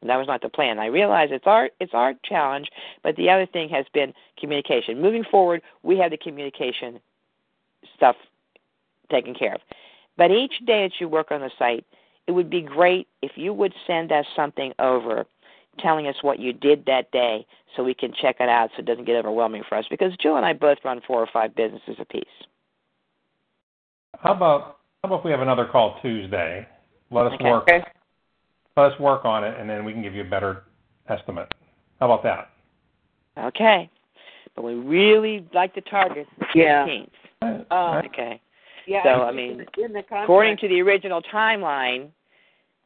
And 0.00 0.10
that 0.10 0.16
was 0.16 0.28
not 0.28 0.42
the 0.42 0.48
plan. 0.48 0.78
I 0.78 0.86
realize 0.86 1.30
it's 1.32 1.46
our 1.46 1.70
it's 1.80 1.94
our 1.94 2.14
challenge, 2.24 2.68
but 3.02 3.16
the 3.16 3.30
other 3.30 3.46
thing 3.46 3.68
has 3.70 3.84
been 3.92 4.12
communication. 4.38 5.00
Moving 5.00 5.24
forward, 5.24 5.62
we 5.82 5.98
have 5.98 6.10
the 6.10 6.16
communication 6.16 7.00
stuff 7.96 8.16
taken 9.10 9.34
care 9.34 9.54
of. 9.54 9.60
But 10.16 10.30
each 10.30 10.58
day 10.66 10.86
that 10.86 11.00
you 11.00 11.08
work 11.08 11.30
on 11.30 11.40
the 11.40 11.50
site, 11.58 11.84
it 12.26 12.32
would 12.32 12.50
be 12.50 12.60
great 12.60 13.08
if 13.22 13.32
you 13.36 13.52
would 13.52 13.72
send 13.86 14.12
us 14.12 14.26
something 14.36 14.72
over 14.78 15.24
telling 15.78 16.06
us 16.08 16.16
what 16.22 16.38
you 16.38 16.52
did 16.52 16.84
that 16.86 17.10
day 17.12 17.46
so 17.76 17.84
we 17.84 17.94
can 17.94 18.12
check 18.20 18.36
it 18.40 18.48
out 18.48 18.70
so 18.74 18.80
it 18.80 18.86
doesn't 18.86 19.04
get 19.04 19.16
overwhelming 19.16 19.62
for 19.68 19.78
us 19.78 19.84
because 19.88 20.12
Jill 20.20 20.36
and 20.36 20.44
I 20.44 20.52
both 20.52 20.78
run 20.84 21.00
four 21.06 21.20
or 21.20 21.28
five 21.32 21.54
businesses 21.54 21.96
apiece. 22.00 22.24
How 24.18 24.34
about 24.34 24.78
how 25.02 25.10
about 25.10 25.20
if 25.20 25.24
we 25.24 25.30
have 25.30 25.40
another 25.40 25.66
call 25.66 25.98
Tuesday? 26.02 26.66
Let 27.10 27.26
us 27.26 27.32
Okay. 27.34 27.48
work 27.48 27.62
Okay. 27.68 27.84
Let 28.78 28.92
us 28.92 29.00
work 29.00 29.24
on 29.24 29.44
it, 29.44 29.58
and 29.58 29.68
then 29.68 29.84
we 29.84 29.92
can 29.92 30.02
give 30.02 30.14
you 30.14 30.22
a 30.22 30.28
better 30.28 30.62
estimate. 31.08 31.52
How 32.00 32.06
about 32.10 32.22
that? 32.22 32.50
Okay. 33.46 33.90
But 34.54 34.62
we 34.62 34.74
really 34.74 35.46
like 35.52 35.74
to 35.74 35.80
target 35.80 36.26
the 36.38 36.46
Yeah. 36.54 36.86
15th. 36.86 37.10
Um, 37.70 38.04
Okay. 38.06 38.40
Yeah. 38.86 39.02
So, 39.02 39.22
I 39.24 39.32
mean, 39.32 39.66
in 39.76 39.92
the 39.92 40.02
contract, 40.02 40.24
According 40.24 40.56
to 40.58 40.68
the 40.68 40.80
original 40.80 41.20
timeline, 41.22 42.10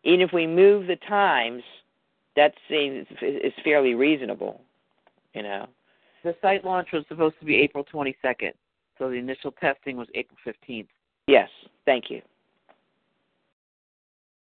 even 0.02 0.20
if 0.20 0.32
we 0.32 0.46
move 0.46 0.88
the 0.88 0.96
times, 0.96 1.62
that 2.34 2.54
seems 2.68 3.06
is 3.20 3.52
fairly 3.62 3.94
reasonable. 3.94 4.62
You 5.34 5.42
know. 5.42 5.68
the 6.24 6.36
site 6.42 6.64
launch 6.64 6.92
was 6.92 7.04
supposed 7.08 7.38
to 7.40 7.44
be 7.44 7.56
April 7.56 7.84
22nd, 7.84 8.52
so 8.98 9.08
the 9.08 9.16
initial 9.16 9.50
testing 9.52 9.96
was 9.96 10.08
April 10.14 10.38
15th. 10.46 10.86
Yes, 11.26 11.48
thank 11.84 12.10
you. 12.10 12.20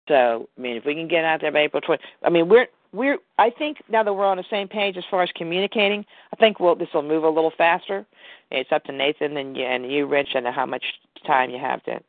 So, 0.07 0.49
I 0.57 0.61
mean, 0.61 0.75
if 0.75 0.85
we 0.85 0.95
can 0.95 1.07
get 1.07 1.23
out 1.23 1.41
there 1.41 1.51
by 1.51 1.59
April 1.59 1.81
20, 1.81 2.01
I 2.23 2.29
mean, 2.29 2.49
we're 2.49 2.67
we're. 2.91 3.17
I 3.37 3.49
think 3.49 3.77
now 3.89 4.03
that 4.03 4.13
we're 4.13 4.25
on 4.25 4.37
the 4.37 4.43
same 4.49 4.67
page 4.67 4.97
as 4.97 5.03
far 5.09 5.23
as 5.23 5.29
communicating, 5.35 6.05
I 6.31 6.35
think 6.35 6.59
we'll 6.59 6.75
this 6.75 6.89
will 6.93 7.03
move 7.03 7.23
a 7.23 7.29
little 7.29 7.53
faster. 7.57 8.05
It's 8.51 8.71
up 8.71 8.83
to 8.85 8.91
Nathan 8.91 9.37
and 9.37 9.55
you, 9.55 9.63
and 9.63 9.91
you, 9.91 10.05
Rich, 10.05 10.29
and 10.35 10.45
how 10.47 10.65
much 10.65 10.83
time 11.25 11.49
you 11.49 11.59
have 11.59 11.83
to 11.83 11.99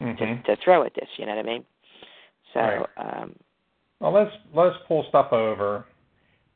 hmm 0.00 0.14
to, 0.14 0.42
to 0.42 0.56
throw 0.62 0.82
at 0.84 0.94
this. 0.94 1.08
You 1.16 1.26
know 1.26 1.36
what 1.36 1.46
I 1.46 1.48
mean? 1.48 1.64
So, 2.54 2.60
Right. 2.60 2.86
um, 2.96 3.36
Well, 4.00 4.12
let's 4.12 4.34
let's 4.54 4.76
pull 4.88 5.04
stuff 5.08 5.32
over, 5.32 5.84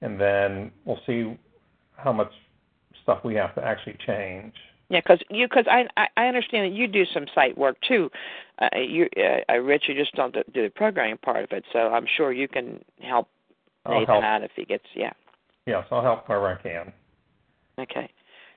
and 0.01 0.21
then 0.21 0.73
we'll 0.85 1.01
see 1.07 1.39
how 1.97 2.13
much 2.13 2.33
stuff 3.03 3.21
we 3.25 3.35
have 3.35 3.55
to 3.55 3.65
actually 3.65 3.97
change. 4.07 4.55
Yeah, 4.89 5.01
because 5.01 5.21
you 5.31 5.49
because 5.49 5.67
I, 5.69 5.87
I 5.97 6.07
I 6.17 6.27
understand 6.29 6.71
that 6.71 6.77
you 6.77 6.87
do 6.87 7.05
some 7.13 7.27
site 7.35 7.59
work 7.59 7.77
too. 7.87 8.11
Uh, 8.61 8.69
you 8.79 9.09
uh, 9.17 9.53
uh, 9.53 9.59
Rich, 9.59 9.85
you 9.89 9.95
just 9.95 10.15
don't 10.15 10.33
do 10.33 10.43
do 10.55 10.63
the 10.63 10.71
programming 10.71 11.19
part 11.19 11.43
of 11.43 11.51
it, 11.53 11.65
so 11.73 11.79
I'm 11.79 12.07
sure 12.17 12.33
you 12.33 12.47
can 12.47 12.85
help 13.01 13.29
I'll 13.85 13.99
Nathan 13.99 14.15
help. 14.15 14.25
out 14.25 14.43
if 14.43 14.53
he 14.55 14.65
gets 14.65 14.85
yeah. 14.95 15.13
Yes, 15.67 15.85
I'll 15.91 16.03
help 16.03 16.29
wherever 16.29 16.49
I 16.49 16.63
can. 16.63 16.93
Okay, 17.79 18.09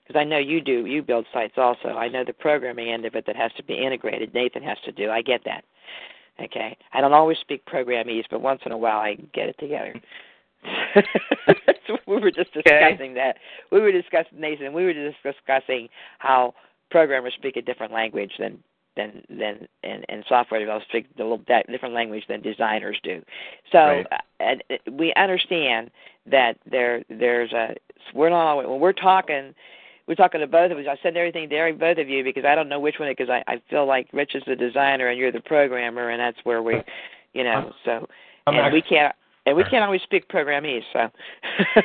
because 0.06 0.20
I 0.20 0.24
know 0.24 0.38
you 0.38 0.62
do 0.62 0.86
you 0.86 1.02
build 1.02 1.26
sites 1.34 1.56
also. 1.58 1.89
I 1.89 2.08
know 2.10 2.24
the 2.24 2.34
programming 2.34 2.89
end 2.89 3.06
of 3.06 3.15
it 3.15 3.26
that 3.26 3.36
has 3.36 3.52
to 3.58 3.63
be 3.63 3.84
integrated. 3.84 4.34
Nathan 4.34 4.62
has 4.63 4.78
to 4.86 4.92
do. 4.92 5.10
I 5.10 5.24
get 5.24 5.42
that. 5.46 5.63
Okay, 6.39 6.78
I 6.94 7.02
don't 7.02 7.13
always 7.13 7.39
speak 7.39 7.65
programmese, 7.65 8.26
but 8.30 8.42
once 8.42 8.62
in 8.68 8.72
a 8.72 8.78
while 8.78 9.00
I 9.00 9.15
get 9.34 9.50
it 9.50 9.58
together. 9.58 9.96
we 12.08 12.19
were 12.19 12.32
just 12.32 12.54
discussing 12.54 13.13
that. 13.15 13.38
We 13.72 13.80
were 13.80 13.91
discussing 13.91 14.39
Nathan. 14.39 14.74
We 14.74 14.84
were 14.84 14.93
just 14.93 15.17
discussing 15.24 15.89
how 16.19 16.54
programmers 16.91 17.34
speak 17.36 17.56
a 17.56 17.62
different 17.62 17.93
language 17.93 18.34
than 18.39 18.62
than 18.95 19.24
than 19.30 19.67
and, 19.84 20.06
and 20.10 20.24
software 20.28 20.60
developers 20.60 20.88
speak 20.89 21.08
a 21.17 21.22
little 21.22 21.38
di- 21.39 21.63
different 21.69 21.93
language 21.93 22.24
than 22.28 22.41
designers 22.41 23.00
do. 23.04 23.24
So 23.72 23.80
Right. 23.80 24.08
uh, 24.12 24.17
and 24.39 24.63
uh, 24.69 24.91
we 24.91 25.13
understand 25.15 25.91
that 26.26 26.58
there 26.69 27.04
there's 27.10 27.54
a 27.54 27.76
we're 28.13 28.30
not 28.30 28.48
always, 28.48 28.67
when 28.67 28.80
we're 28.80 28.93
talking. 28.93 29.54
We're 30.08 30.15
talking 30.15 30.41
to 30.41 30.48
both 30.48 30.72
of 30.72 30.80
us. 30.80 30.86
I 30.89 30.98
send 31.04 31.17
everything 31.17 31.48
to 31.50 31.56
every 31.56 31.72
both 31.74 32.00
of 32.00 32.10
you 32.10 32.24
because 32.24 32.43
I 32.43 32.56
don't 32.56 32.67
know 32.67 32.80
which 32.80 32.98
one 32.98 33.12
because 33.12 33.30
I, 33.30 33.43
I 33.45 33.62
feel 33.69 33.86
like 33.86 34.08
Rich 34.12 34.34
is 34.34 34.41
the 34.48 34.56
designer 34.56 35.10
and 35.10 35.19
you're 35.19 35.32
the 35.32 35.39
programmer, 35.39 36.10
and 36.10 36.19
that's 36.19 36.39
where 36.45 36.63
we, 36.63 36.82
you 37.34 37.43
know. 37.43 37.72
So 37.86 38.10
I'm 38.48 38.56
and 38.56 38.74
we 38.74 38.82
can't 38.82 39.13
and 39.45 39.56
we 39.56 39.63
can't 39.63 39.84
always 39.84 40.02
speak 40.02 40.28
programese, 40.30 40.84
So 40.93 40.99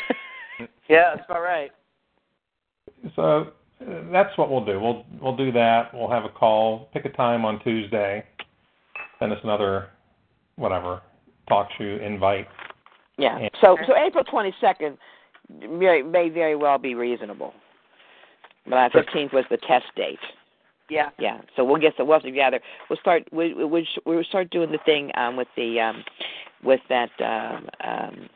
Yeah, 0.88 1.14
that's 1.14 1.26
about 1.28 1.42
right. 1.42 1.70
so 3.16 3.52
uh, 3.80 4.02
that's 4.12 4.36
what 4.38 4.50
we'll 4.50 4.64
do. 4.64 4.78
We'll 4.80 5.04
we'll 5.20 5.36
do 5.36 5.50
that. 5.52 5.92
We'll 5.94 6.10
have 6.10 6.24
a 6.24 6.28
call. 6.28 6.88
Pick 6.92 7.04
a 7.04 7.10
time 7.10 7.44
on 7.44 7.60
Tuesday. 7.62 8.24
Send 9.18 9.32
us 9.32 9.38
another 9.42 9.88
whatever 10.56 11.00
talk 11.48 11.68
show 11.78 11.84
invite. 11.84 12.46
yeah. 13.18 13.38
Yeah. 13.38 13.48
So 13.60 13.76
so 13.86 13.94
April 13.96 14.24
twenty 14.24 14.54
second 14.60 14.98
may 15.50 16.02
may 16.02 16.28
very 16.28 16.56
well 16.56 16.78
be 16.78 16.94
reasonable. 16.94 17.52
But 18.66 18.92
fifteenth 18.92 19.32
was 19.32 19.44
the 19.50 19.58
test 19.58 19.86
date. 19.96 20.18
Yeah. 20.90 21.10
Yeah. 21.18 21.40
So 21.56 21.64
we'll 21.64 21.80
get 21.80 21.96
the 21.96 22.04
we'll 22.04 22.20
have 22.20 22.22
to. 22.22 22.60
We'll 22.88 22.98
start 22.98 23.24
we 23.32 23.54
we 23.54 23.86
we'll 24.04 24.24
start 24.24 24.50
doing 24.50 24.70
the 24.70 24.78
thing 24.84 25.10
um 25.16 25.36
with 25.36 25.48
the 25.56 25.80
um 25.80 26.04
with 26.64 26.81
that 26.88 27.11
um 27.20 27.68
um 27.83 28.29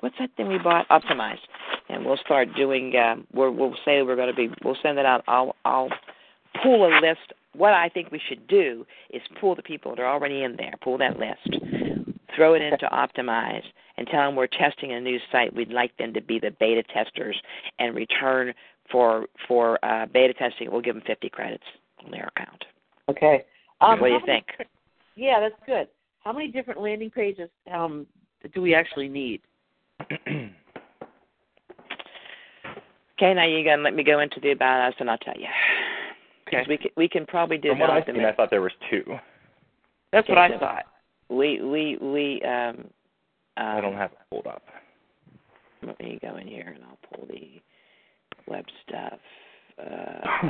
what's 0.00 0.16
that 0.18 0.30
thing 0.36 0.48
we 0.48 0.58
bought? 0.58 0.88
Optimize. 0.88 1.38
And 1.88 2.04
we'll 2.04 2.18
start 2.18 2.48
doing 2.56 2.94
um 2.96 3.26
we're 3.32 3.50
we'll 3.50 3.76
say 3.84 4.02
we're 4.02 4.16
gonna 4.16 4.34
be 4.34 4.50
we'll 4.64 4.76
send 4.82 4.98
it 4.98 5.06
out. 5.06 5.24
I'll 5.26 5.54
I'll 5.64 5.90
pull 6.62 6.86
a 6.86 6.92
list. 7.00 7.32
What 7.54 7.72
I 7.72 7.88
think 7.88 8.10
we 8.10 8.20
should 8.28 8.46
do 8.46 8.86
is 9.10 9.22
pull 9.40 9.54
the 9.54 9.62
people 9.62 9.94
that 9.94 10.02
are 10.02 10.12
already 10.12 10.42
in 10.42 10.56
there, 10.56 10.74
pull 10.82 10.98
that 10.98 11.18
list, 11.18 11.62
throw 12.34 12.52
it 12.52 12.60
into 12.60 12.86
Optimize, 12.86 13.62
and 13.96 14.06
tell 14.06 14.26
them 14.26 14.36
we're 14.36 14.46
testing 14.46 14.92
a 14.92 15.00
new 15.00 15.18
site. 15.32 15.54
We'd 15.54 15.70
like 15.70 15.96
them 15.96 16.12
to 16.14 16.20
be 16.20 16.38
the 16.38 16.50
beta 16.50 16.82
testers 16.82 17.40
and 17.78 17.94
return 17.94 18.52
for 18.90 19.26
for 19.48 19.84
uh, 19.84 20.06
beta 20.06 20.34
testing. 20.34 20.70
We'll 20.70 20.82
give 20.82 20.94
them 20.94 21.04
50 21.06 21.28
credits 21.30 21.64
on 22.04 22.10
their 22.10 22.30
account. 22.36 22.64
Okay. 23.08 23.44
Um, 23.80 24.00
what 24.00 24.08
do 24.08 24.14
you 24.14 24.20
think? 24.24 24.46
Yeah, 25.16 25.40
that's 25.40 25.60
good. 25.66 25.88
How 26.26 26.32
many 26.32 26.48
different 26.48 26.80
landing 26.80 27.08
pages 27.08 27.48
um, 27.72 28.04
do 28.52 28.60
we 28.60 28.74
actually 28.74 29.08
need? 29.08 29.40
Okay, 33.18 33.32
now 33.32 33.46
you're 33.46 33.64
gonna 33.64 33.80
let 33.80 33.94
me 33.94 34.04
go 34.04 34.20
into 34.20 34.38
the 34.40 34.50
about 34.50 34.90
us, 34.90 34.94
and 35.00 35.08
I'll 35.08 35.16
tell 35.16 35.38
you. 35.38 35.46
Okay. 36.48 36.66
we 36.68 36.76
can, 36.76 36.90
we 36.98 37.08
can 37.08 37.24
probably 37.24 37.56
do. 37.56 37.70
From 37.70 37.78
what 37.78 37.88
I've 37.88 38.04
seen, 38.04 38.22
I 38.22 38.30
thought 38.34 38.50
there 38.50 38.60
was 38.60 38.74
two. 38.90 39.04
That's 40.12 40.28
what 40.28 40.36
I 40.36 40.50
so- 40.50 40.58
thought. 40.58 40.84
We 41.30 41.62
we 41.62 41.96
we 41.96 42.42
um. 42.42 42.76
um 42.76 42.88
I 43.56 43.80
don't 43.80 43.94
have 43.94 44.12
it 44.12 44.18
pulled 44.30 44.46
up. 44.46 44.64
Let 45.82 45.98
me 45.98 46.18
go 46.20 46.36
in 46.36 46.46
here 46.46 46.74
and 46.76 46.84
I'll 46.84 46.98
pull 47.10 47.26
the 47.26 47.62
web 48.46 48.66
stuff. 48.86 49.18
Uh, 49.82 50.20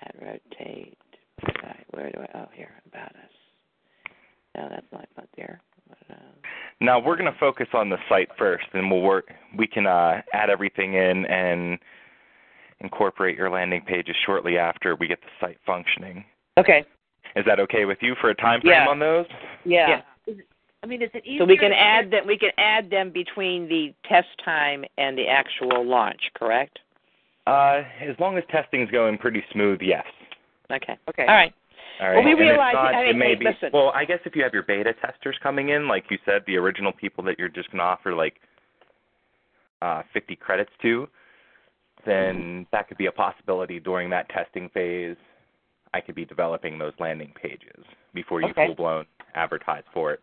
ad 0.00 0.14
rotate. 0.18 0.96
Right, 1.62 1.84
where 1.90 2.10
do 2.10 2.20
I? 2.20 2.38
Oh, 2.38 2.48
here 2.54 2.70
about 2.86 3.10
us. 3.10 3.32
No, 4.56 4.68
that's 4.70 4.86
not 4.92 5.08
not 5.16 5.28
there. 5.36 5.60
But, 5.88 5.98
uh, 6.10 6.18
Now 6.80 6.98
we're 6.98 7.16
going 7.16 7.32
to 7.32 7.38
focus 7.38 7.68
on 7.74 7.88
the 7.88 7.98
site 8.08 8.28
first, 8.38 8.66
and 8.74 8.90
we'll 8.90 9.00
work. 9.00 9.28
We 9.56 9.66
can 9.66 9.86
uh, 9.86 10.22
add 10.32 10.50
everything 10.50 10.94
in 10.94 11.26
and 11.26 11.78
incorporate 12.80 13.36
your 13.36 13.50
landing 13.50 13.82
pages 13.82 14.16
shortly 14.24 14.58
after 14.58 14.96
we 14.96 15.06
get 15.08 15.20
the 15.20 15.46
site 15.46 15.58
functioning. 15.64 16.24
Okay. 16.58 16.84
Is 17.36 17.44
that 17.46 17.60
okay 17.60 17.84
with 17.84 17.98
you 18.02 18.14
for 18.20 18.30
a 18.30 18.34
time 18.34 18.60
frame 18.60 18.72
Yeah. 18.72 18.88
on 18.88 18.98
those? 18.98 19.26
Yeah. 19.64 20.02
Yeah. 20.26 20.34
I 20.82 20.86
mean, 20.86 21.00
is 21.00 21.10
it 21.14 21.24
easier? 21.24 21.38
so 21.40 21.44
we 21.44 21.56
can 21.56 21.72
add 21.72 22.10
them. 22.10 22.26
We 22.26 22.36
can 22.36 22.50
add 22.58 22.90
them 22.90 23.10
between 23.10 23.68
the 23.68 23.94
test 24.08 24.26
time 24.44 24.84
and 24.98 25.16
the 25.16 25.28
actual 25.28 25.86
launch. 25.86 26.20
Correct? 26.34 26.80
Uh, 27.46 27.82
as 28.00 28.16
long 28.18 28.36
as 28.36 28.44
testing's 28.50 28.90
going 28.90 29.16
pretty 29.16 29.44
smooth, 29.52 29.80
yes. 29.80 30.04
Okay. 30.72 30.96
Okay. 31.08 31.22
All 31.26 31.34
right. 31.34 31.52
All 32.00 32.08
right. 32.08 32.14
Well, 32.16 32.24
we 32.24 32.30
And 32.32 32.40
if 32.40 32.46
realize- 32.48 32.74
not, 32.74 32.94
I 32.94 33.00
mean, 33.02 33.10
it 33.10 33.16
may 33.16 33.28
hey, 33.30 33.34
be. 33.36 33.44
listen. 33.46 33.70
Well, 33.72 33.90
I 33.94 34.04
guess 34.04 34.20
if 34.24 34.34
you 34.34 34.42
have 34.42 34.52
your 34.54 34.62
beta 34.62 34.94
testers 34.94 35.36
coming 35.42 35.68
in, 35.70 35.88
like 35.88 36.04
you 36.10 36.18
said, 36.24 36.42
the 36.46 36.56
original 36.56 36.92
people 36.92 37.22
that 37.24 37.38
you're 37.38 37.48
just 37.48 37.70
going 37.70 37.78
to 37.78 37.84
offer 37.84 38.14
like 38.14 38.40
uh, 39.82 40.02
50 40.12 40.36
credits 40.36 40.70
to, 40.82 41.08
then 42.06 42.66
that 42.72 42.88
could 42.88 42.98
be 42.98 43.06
a 43.06 43.12
possibility 43.12 43.78
during 43.78 44.10
that 44.10 44.28
testing 44.30 44.68
phase. 44.70 45.16
I 45.94 46.00
could 46.00 46.14
be 46.14 46.24
developing 46.24 46.78
those 46.78 46.94
landing 46.98 47.32
pages 47.40 47.84
before 48.14 48.40
you 48.40 48.48
Okay. 48.48 48.66
full 48.66 48.74
blown 48.74 49.04
advertise 49.34 49.82
for 49.92 50.12
it. 50.12 50.20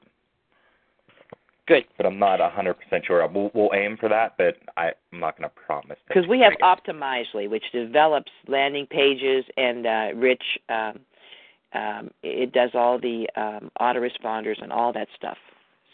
Good. 1.70 1.86
But 1.98 2.08
I'm 2.08 2.18
not 2.18 2.40
100% 2.40 2.74
sure. 3.06 3.26
We'll, 3.28 3.52
we'll 3.54 3.70
aim 3.76 3.96
for 4.00 4.10
that, 4.10 4.34
but 4.40 4.56
I, 4.76 4.90
I'm 5.14 5.20
not 5.20 5.38
going 5.38 5.48
to 5.48 5.56
promise. 5.56 5.98
that 6.08 6.08
Because 6.08 6.28
we 6.28 6.40
have 6.40 6.54
Optimizely, 6.64 7.48
which 7.48 7.64
develops 7.72 8.32
landing 8.48 8.88
pages, 8.88 9.46
and 9.56 9.86
uh, 9.86 10.08
Rich, 10.16 10.42
um, 10.68 11.00
um, 11.74 12.10
it 12.24 12.52
does 12.54 12.72
all 12.74 13.00
the 13.00 13.28
um, 13.38 13.70
autoresponders 13.80 14.60
and 14.64 14.72
all 14.74 14.92
that 14.94 15.08
stuff. 15.16 15.38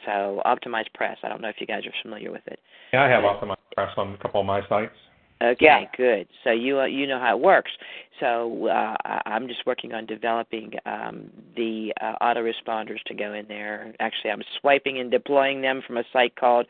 So 0.06 0.42
Optimize 0.46 0.86
Press. 0.94 1.18
I 1.24 1.28
don't 1.28 1.42
know 1.42 1.50
if 1.50 1.58
you 1.60 1.68
guys 1.68 1.86
are 1.86 1.94
familiar 2.02 2.32
with 2.32 2.48
it. 2.48 2.60
Yeah, 2.94 3.04
I 3.04 3.10
have 3.10 3.24
Optimized 3.24 3.58
Press 3.76 3.90
on 3.98 4.14
a 4.14 4.18
couple 4.18 4.40
of 4.40 4.48
my 4.48 4.62
sites. 4.70 4.96
Okay, 5.41 5.65
Yeah. 5.65 5.86
good. 5.98 6.28
So 6.43 6.52
you 6.52 6.80
uh, 6.80 6.86
you 6.86 7.06
know 7.08 7.19
how 7.19 7.36
it 7.38 7.41
works. 7.43 7.71
So 8.19 8.67
uh, 8.67 8.95
I'm 9.26 9.48
just 9.48 9.65
working 9.65 9.93
on 9.93 10.06
developing 10.06 10.74
um, 10.86 11.30
the 11.58 11.93
uh, 12.02 12.13
autoresponders 12.21 13.02
to 13.08 13.13
go 13.13 13.34
in 13.34 13.45
there. 13.48 13.93
Actually, 14.00 14.32
I'm 14.32 14.43
swiping 14.60 15.00
and 15.00 15.12
deploying 15.12 15.62
them 15.62 15.82
from 15.86 15.98
a 15.98 16.04
site 16.13 16.36
called 16.38 16.65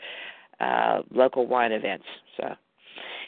uh, 0.60 1.04
Local 1.12 1.46
Wine 1.46 1.72
Events. 1.72 2.06
So 2.38 2.56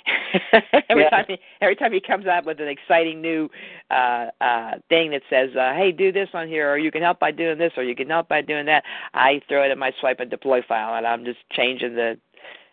every 0.89 1.03
Yeah. 1.03 1.09
time 1.09 1.25
he, 1.27 1.39
every 1.61 1.75
time 1.75 1.93
he 1.93 1.99
comes 2.01 2.25
out 2.25 2.45
with 2.45 2.59
an 2.59 2.67
exciting 2.67 3.21
new 3.21 3.49
uh, 3.91 4.27
uh, 4.41 4.71
thing 4.89 5.11
that 5.11 5.21
says, 5.29 5.55
uh, 5.55 5.73
"Hey, 5.73 5.91
do 5.91 6.11
this 6.11 6.29
on 6.33 6.47
here," 6.47 6.71
or 6.71 6.77
"You 6.79 6.91
can 6.91 7.01
help 7.03 7.19
by 7.19 7.31
doing 7.31 7.57
this," 7.59 7.73
or 7.77 7.83
"You 7.83 7.95
can 7.95 8.09
help 8.09 8.27
by 8.27 8.41
doing 8.41 8.65
that," 8.65 8.83
I 9.13 9.41
throw 9.47 9.63
it 9.63 9.71
in 9.71 9.77
my 9.77 9.91
swipe 9.99 10.19
and 10.19 10.31
deploy 10.31 10.61
file, 10.63 10.95
and 10.95 11.05
I'm 11.05 11.25
just 11.25 11.39
changing 11.51 11.95
the. 11.95 12.17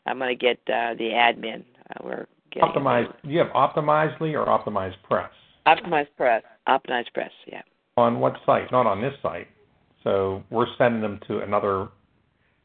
I'm 0.07 0.19
going 0.19 0.31
to 0.31 0.41
get 0.41 0.59
uh, 0.73 0.95
the 0.95 1.11
admin. 1.11 1.65
Uh, 1.91 2.05
we're 2.05 2.27
getting 2.55 2.69
Optimized. 2.71 3.13
Do 3.25 3.31
you 3.31 3.39
have 3.41 3.49
Optimizely 3.49 4.33
or 4.35 4.47
Optimized 4.47 4.95
Press? 5.09 5.31
Optimized 5.67 6.09
Press. 6.17 6.43
Optimized 6.69 7.13
Press, 7.13 7.31
yeah. 7.51 7.63
On 7.97 8.21
what 8.21 8.35
site? 8.47 8.71
Not 8.73 8.87
on 8.87 9.01
this 9.01 9.13
site. 9.23 9.49
So 10.03 10.43
we're 10.51 10.67
sending 10.79 11.01
them 11.01 11.21
to 11.29 11.41
another. 11.41 11.89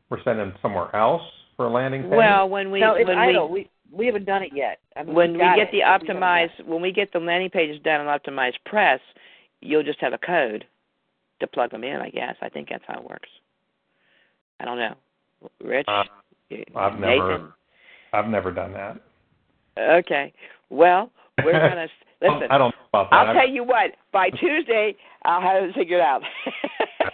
We're 0.10 0.22
sending 0.24 0.48
them 0.50 0.56
somewhere 0.62 0.94
else 0.96 1.22
for 1.56 1.66
a 1.68 1.72
landing 1.72 2.04
page. 2.04 2.12
Well, 2.12 2.50
when 2.50 2.72
we 2.72 2.80
no, 2.80 2.96
it's 2.96 3.08
when 3.08 3.18
idle. 3.18 3.50
we 3.50 3.70
We 3.92 4.00
we 4.00 4.06
haven't 4.06 4.26
done 4.26 4.44
it 4.44 4.52
yet. 4.54 4.80
I 4.96 5.04
mean, 5.04 5.16
when 5.16 5.34
we 5.34 5.40
got 5.40 5.56
get 5.56 5.68
it, 5.68 5.72
the 5.72 5.80
but 5.86 6.02
we 6.02 6.08
haven't 6.08 6.08
done 6.08 6.18
it. 6.18 6.52
optimized 6.62 6.66
when 6.68 6.82
we 6.82 6.92
get 6.92 7.12
the 7.14 7.20
landing 7.20 7.50
pages 7.50 7.82
done 7.84 8.06
on 8.06 8.20
optimized 8.20 8.58
press, 8.66 9.00
you'll 9.62 9.84
just 9.84 10.00
have 10.02 10.14
a 10.14 10.18
code 10.18 10.66
to 11.40 11.48
plug 11.48 11.72
them 11.72 11.84
in. 11.84 11.96
I 11.98 12.10
guess 12.10 12.36
I 12.42 12.50
think 12.50 12.70
that's 12.70 12.84
how 12.88 13.00
it 13.00 13.10
works. 13.10 13.30
I 14.60 14.66
don't 14.66 14.78
know, 14.78 14.96
Rich. 15.64 15.88
Uh, 15.88 16.04
I've 16.76 17.00
Nathan? 17.00 17.00
never. 17.00 17.54
I've 18.14 18.28
never 18.28 18.52
done 18.52 18.74
that. 18.74 19.00
Okay. 19.78 20.34
Well, 20.70 21.12
we're 21.44 21.52
gonna 21.70 21.88
listen. 22.22 22.48
I 22.50 22.58
don't 22.58 22.70
know 22.70 22.88
about 22.94 23.10
that. 23.12 23.16
I'll 23.16 23.34
tell 23.34 23.50
you 23.50 23.64
what. 23.64 23.92
By 24.12 24.30
Tuesday, 24.30 24.96
I'll 25.24 25.42
have 25.42 25.64
it 25.64 25.76
figured 25.76 26.02
out. 26.02 26.22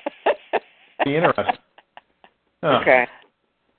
Be 1.06 1.16
interested. 1.16 1.60
Huh. 2.64 2.80
Okay. 2.82 3.08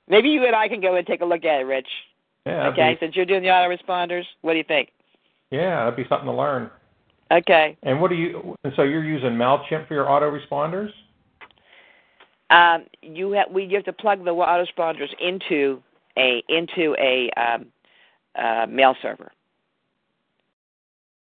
Maybe 0.07 0.29
you 0.29 0.45
and 0.45 0.55
I 0.55 0.67
can 0.67 0.79
go 0.79 0.95
and 0.95 1.05
take 1.05 1.21
a 1.21 1.25
look 1.25 1.43
at 1.43 1.61
it, 1.61 1.65
Rich. 1.65 1.87
Yeah. 2.45 2.69
Okay, 2.69 2.93
Be, 2.93 3.05
since 3.05 3.15
you're 3.15 3.25
doing 3.25 3.41
the 3.41 3.49
autoresponders, 3.49 4.23
what 4.41 4.53
do 4.53 4.57
you 4.57 4.63
think? 4.65 4.89
yeah, 5.51 5.83
that'd 5.83 5.97
be 5.97 6.05
something 6.07 6.27
to 6.27 6.33
learn. 6.33 6.69
Okay. 7.31 7.77
And 7.83 7.99
what 8.01 8.09
do 8.09 8.15
you? 8.15 8.55
And 8.63 8.73
so 8.75 8.83
you're 8.83 9.03
using 9.03 9.31
Mailchimp 9.31 9.87
for 9.87 9.93
your 9.93 10.05
autoresponders? 10.05 10.89
Um, 12.49 12.85
you 13.01 13.31
have 13.31 13.51
we 13.51 13.65
you 13.65 13.75
have 13.75 13.85
to 13.85 13.93
plug 13.93 14.23
the 14.23 14.31
autoresponders 14.31 15.09
into 15.19 15.81
a 16.17 16.41
into 16.47 16.95
a 16.97 17.29
um, 17.37 17.65
uh, 18.37 18.65
mail 18.69 18.95
server. 19.01 19.31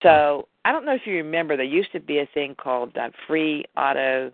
So 0.04 0.48
I 0.64 0.72
don't 0.72 0.86
know 0.86 0.94
if 0.94 1.02
you 1.06 1.16
remember, 1.16 1.58
there 1.58 1.66
used 1.66 1.92
to 1.92 2.00
be 2.00 2.20
a 2.20 2.26
thing 2.34 2.56
called 2.56 2.96
uh, 2.98 3.10
free 3.28 3.66
auto 3.76 4.32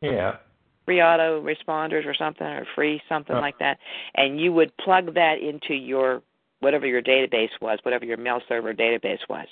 Yeah. 0.00 0.36
free 0.84 1.02
auto 1.02 1.42
responders 1.42 2.06
or 2.06 2.14
something 2.14 2.46
or 2.46 2.64
free 2.74 3.00
something 3.08 3.36
Oh. 3.36 3.40
like 3.40 3.58
that, 3.58 3.78
and 4.14 4.40
you 4.40 4.52
would 4.52 4.74
plug 4.78 5.14
that 5.14 5.38
into 5.38 5.74
your 5.74 6.22
whatever 6.60 6.86
your 6.86 7.02
database 7.02 7.50
was, 7.60 7.78
whatever 7.84 8.04
your 8.04 8.16
mail 8.16 8.40
server 8.48 8.74
database 8.74 9.20
was. 9.28 9.46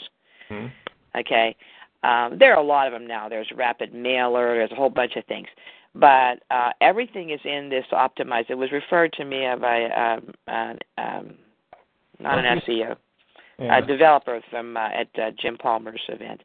hmm 0.49 0.67
Okay. 1.15 1.55
Um, 2.03 2.39
there 2.39 2.53
are 2.55 2.61
a 2.61 2.67
lot 2.67 2.87
of 2.87 2.93
them 2.93 3.07
now. 3.07 3.29
There's 3.29 3.51
Rapid 3.53 3.95
Mailer. 3.95 4.55
There's 4.57 4.71
a 4.73 4.75
whole 4.75 4.91
bunch 4.91 5.17
of 5.17 5.25
things, 5.25 5.49
but 5.95 6.43
uh, 6.51 6.73
everything 6.81 7.31
is 7.31 7.41
in 7.45 7.69
this 7.69 7.87
optimized. 7.93 8.51
It 8.51 8.55
was 8.55 8.71
referred 8.71 9.13
to 9.15 9.25
me 9.25 9.47
by 9.61 9.85
um, 9.91 10.35
an, 10.47 10.79
um, 10.99 11.35
not 12.21 12.39
an 12.39 12.61
SEO, 12.61 12.97
Yeah. 13.59 13.79
a 13.79 13.83
developer 13.87 14.41
from 14.51 14.77
uh, 14.77 14.89
at 14.93 15.09
uh, 15.19 15.31
Jim 15.41 15.57
Palmer's 15.57 16.03
event, 16.09 16.43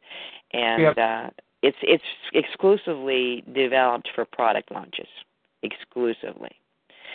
and 0.52 0.82
Yep. 0.82 0.98
uh, 0.98 1.30
it's 1.62 1.76
it's 1.82 2.04
exclusively 2.32 3.44
developed 3.52 4.08
for 4.14 4.24
product 4.24 4.70
launches, 4.70 5.08
exclusively. 5.62 6.50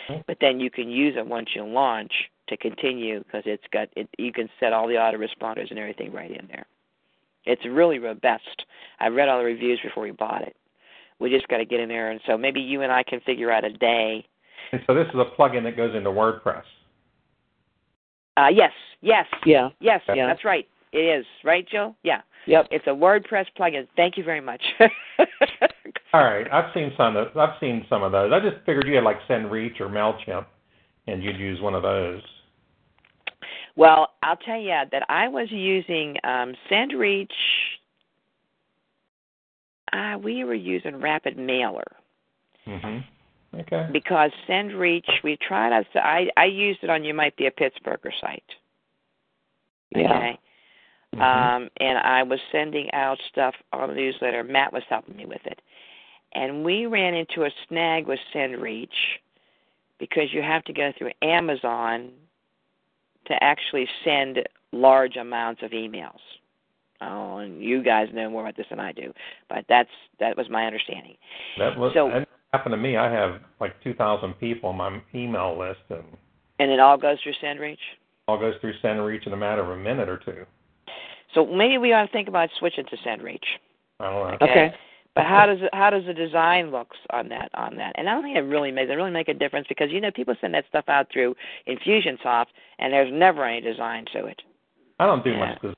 Okay. 0.08 0.22
But 0.26 0.38
then 0.40 0.58
you 0.60 0.70
can 0.70 0.88
use 0.88 1.14
it 1.16 1.26
once 1.26 1.50
you 1.54 1.64
launch 1.64 2.12
to 2.48 2.56
continue 2.56 3.18
because 3.24 3.42
it's 3.44 3.64
got 3.72 3.88
it. 3.96 4.08
You 4.18 4.32
can 4.32 4.48
set 4.58 4.72
all 4.72 4.88
the 4.88 4.94
autoresponders 4.94 5.70
and 5.70 5.78
everything 5.78 6.12
right 6.12 6.30
in 6.30 6.46
there. 6.48 6.64
It's 7.44 7.64
really 7.64 7.98
robust. 7.98 8.64
I 9.00 9.08
read 9.08 9.28
all 9.28 9.38
the 9.38 9.44
reviews 9.44 9.80
before 9.82 10.02
we 10.02 10.10
bought 10.10 10.42
it. 10.42 10.56
We 11.18 11.30
just 11.30 11.48
got 11.48 11.58
to 11.58 11.64
get 11.64 11.80
in 11.80 11.88
there, 11.88 12.10
and 12.10 12.20
so 12.26 12.38
maybe 12.38 12.60
you 12.60 12.82
and 12.82 12.92
I 12.92 13.02
can 13.02 13.20
figure 13.20 13.50
out 13.50 13.64
a 13.64 13.70
day. 13.72 14.24
And 14.72 14.80
so 14.86 14.94
this 14.94 15.06
is 15.08 15.14
a 15.14 15.24
plugin 15.38 15.62
that 15.64 15.76
goes 15.76 15.94
into 15.94 16.10
WordPress. 16.10 16.62
Uh, 18.38 18.48
yes, 18.48 18.70
yes, 19.00 19.26
Yeah. 19.44 19.70
yes. 19.80 20.00
Yeah. 20.08 20.26
That's 20.26 20.44
right. 20.44 20.68
It 20.92 20.98
is 20.98 21.26
right, 21.44 21.66
Joe. 21.68 21.94
Yeah. 22.04 22.20
Yep. 22.46 22.68
It's 22.70 22.86
a 22.86 22.90
WordPress 22.90 23.46
plugin. 23.58 23.86
Thank 23.96 24.16
you 24.16 24.24
very 24.24 24.40
much. 24.40 24.62
All 26.12 26.24
right, 26.24 26.46
I've 26.50 26.72
seen 26.72 26.92
some 26.96 27.16
of 27.16 27.36
I've 27.36 27.58
seen 27.60 27.84
some 27.90 28.02
of 28.02 28.12
those. 28.12 28.32
I 28.32 28.40
just 28.40 28.64
figured 28.64 28.86
you 28.86 28.94
had 28.94 29.04
like 29.04 29.18
SendReach 29.28 29.80
or 29.80 29.88
Mailchimp, 29.88 30.46
and 31.06 31.22
you'd 31.22 31.36
use 31.36 31.60
one 31.60 31.74
of 31.74 31.82
those. 31.82 32.22
well, 33.76 34.12
I'll 34.22 34.36
tell 34.36 34.58
you 34.58 34.74
that 34.90 35.02
I 35.10 35.28
was 35.28 35.48
using 35.50 36.16
um, 36.24 36.54
SendReach. 36.70 37.28
Uh, 39.92 40.16
we 40.18 40.44
were 40.44 40.54
using 40.54 41.00
Rapid 41.00 41.36
Mailer 41.38 41.84
hmm 42.64 42.98
Okay. 43.54 43.88
because 43.92 44.30
SendReach. 44.48 45.08
We 45.24 45.36
tried 45.36 45.72
out. 45.72 45.86
I 45.94 46.28
I 46.36 46.44
used 46.44 46.80
it 46.82 46.90
on 46.90 47.04
You 47.04 47.14
Might 47.14 47.36
Be 47.36 47.46
a 47.46 47.50
Pittsburgher 47.50 48.12
site. 48.20 48.42
Yeah. 49.90 50.12
Okay. 50.16 50.38
Mhm. 51.16 51.20
Um, 51.22 51.70
and 51.80 51.98
I 51.98 52.22
was 52.22 52.40
sending 52.52 52.92
out 52.92 53.18
stuff 53.30 53.54
on 53.72 53.88
the 53.88 53.94
newsletter. 53.94 54.44
Matt 54.44 54.72
was 54.72 54.82
helping 54.90 55.16
me 55.16 55.24
with 55.24 55.44
it. 55.46 55.60
And 56.32 56.62
we 56.62 56.84
ran 56.84 57.14
into 57.14 57.44
a 57.44 57.50
snag 57.66 58.06
with 58.06 58.20
SendReach 58.34 58.88
because 59.98 60.32
you 60.32 60.42
have 60.42 60.62
to 60.64 60.74
go 60.74 60.92
through 60.98 61.12
Amazon 61.22 62.10
to 63.24 63.42
actually 63.42 63.88
send 64.04 64.46
large 64.72 65.16
amounts 65.16 65.62
of 65.62 65.70
emails. 65.70 66.20
Oh, 67.00 67.38
and 67.38 67.62
you 67.62 67.82
guys 67.82 68.08
know 68.12 68.28
more 68.28 68.42
about 68.42 68.56
this 68.56 68.66
than 68.68 68.80
I 68.80 68.92
do, 68.92 69.14
but 69.48 69.64
that's 69.68 69.90
that 70.18 70.36
was 70.36 70.50
my 70.50 70.66
understanding. 70.66 71.16
that 71.56 71.78
was 71.78 71.94
so- 71.94 72.10
that 72.10 72.27
happened 72.52 72.72
to 72.72 72.76
me. 72.76 72.96
I 72.96 73.10
have 73.10 73.40
like 73.60 73.72
2,000 73.82 74.34
people 74.34 74.70
on 74.70 74.76
my 74.76 75.00
email 75.14 75.58
list, 75.58 75.80
and 75.90 76.04
And 76.58 76.70
it 76.70 76.80
all 76.80 76.96
goes 76.96 77.18
through 77.22 77.34
SendReach. 77.42 77.78
all 78.26 78.38
goes 78.38 78.54
through 78.60 78.74
SendReach 78.82 79.26
in 79.26 79.32
a 79.32 79.36
matter 79.36 79.62
of 79.62 79.70
a 79.70 79.76
minute 79.76 80.08
or 80.08 80.18
two. 80.18 80.44
So 81.34 81.46
maybe 81.46 81.78
we 81.78 81.92
ought 81.92 82.06
to 82.06 82.12
think 82.12 82.28
about 82.28 82.48
switching 82.58 82.84
to 82.86 82.96
SendReach. 82.98 83.44
I 84.00 84.04
don't 84.10 84.28
know. 84.28 84.34
Okay. 84.42 84.44
Okay. 84.66 84.74
But 85.14 85.24
how 85.26 85.46
does 85.46 85.58
it, 85.60 85.70
how 85.72 85.90
does 85.90 86.04
the 86.06 86.14
design 86.14 86.70
looks 86.70 86.96
on 87.10 87.28
that 87.30 87.50
on 87.54 87.74
that? 87.76 87.92
And 87.96 88.08
I 88.08 88.12
don't 88.12 88.22
think 88.22 88.36
it 88.36 88.42
really 88.42 88.70
makes 88.70 88.88
it 88.88 88.94
really 88.94 89.10
make 89.10 89.26
a 89.28 89.34
difference 89.34 89.66
because 89.68 89.88
you 89.90 90.00
know 90.00 90.12
people 90.12 90.34
send 90.40 90.54
that 90.54 90.64
stuff 90.68 90.84
out 90.88 91.08
through 91.12 91.34
Infusionsoft 91.66 92.46
and 92.78 92.92
there's 92.92 93.12
never 93.12 93.44
any 93.44 93.60
design 93.60 94.04
to 94.12 94.26
it. 94.26 94.40
I 95.00 95.06
don't 95.06 95.24
do 95.24 95.30
Yeah. 95.30 95.38
much. 95.38 95.60
Design. 95.60 95.74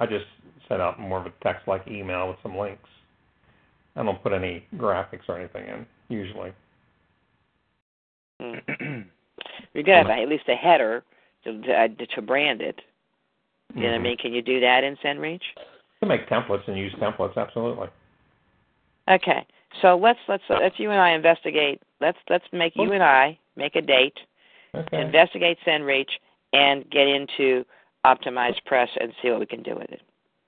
I 0.00 0.06
just 0.06 0.24
set 0.68 0.80
out 0.80 0.98
more 0.98 1.20
of 1.20 1.26
a 1.26 1.32
text-like 1.44 1.86
email 1.86 2.26
with 2.28 2.38
some 2.42 2.56
links. 2.56 2.88
I 3.96 4.02
don't 4.02 4.22
put 4.22 4.32
any 4.32 4.64
graphics 4.76 5.28
or 5.28 5.38
anything 5.38 5.66
in 5.68 5.86
usually. 6.08 6.52
Mm. 8.40 9.06
You're 9.72 9.82
gonna 9.82 9.98
have 9.98 10.10
at 10.10 10.28
least 10.28 10.48
a 10.48 10.54
header 10.54 11.02
to 11.44 11.62
to, 11.62 11.72
uh, 11.72 11.88
to 12.14 12.22
brand 12.22 12.60
it. 12.60 12.80
You 13.74 13.82
know 13.82 13.88
what 13.88 13.94
I 13.94 13.98
Mhm. 13.98 14.02
mean? 14.02 14.16
Can 14.18 14.32
you 14.32 14.42
do 14.42 14.60
that 14.60 14.84
in 14.84 14.96
SendReach? 14.98 15.42
To 16.00 16.06
make 16.06 16.28
templates 16.28 16.68
and 16.68 16.78
use 16.78 16.92
templates, 16.94 17.36
absolutely. 17.36 17.88
Okay. 19.08 19.46
So 19.80 19.96
let's 19.96 20.18
let's 20.28 20.44
let's 20.48 20.78
you 20.78 20.90
and 20.90 21.00
I 21.00 21.10
investigate. 21.10 21.82
Let's 22.00 22.18
let's 22.28 22.44
make 22.52 22.76
you 22.76 22.92
and 22.92 23.02
I 23.02 23.38
make 23.56 23.76
a 23.76 23.82
date, 23.82 24.18
Okay. 24.74 25.00
investigate 25.00 25.58
SendReach, 25.66 26.10
and 26.52 26.88
get 26.90 27.08
into 27.08 27.64
Optimized 28.04 28.64
Press 28.66 28.88
and 29.00 29.12
see 29.20 29.30
what 29.30 29.40
we 29.40 29.46
can 29.46 29.62
do 29.62 29.74
with 29.74 29.90
it. 29.90 30.02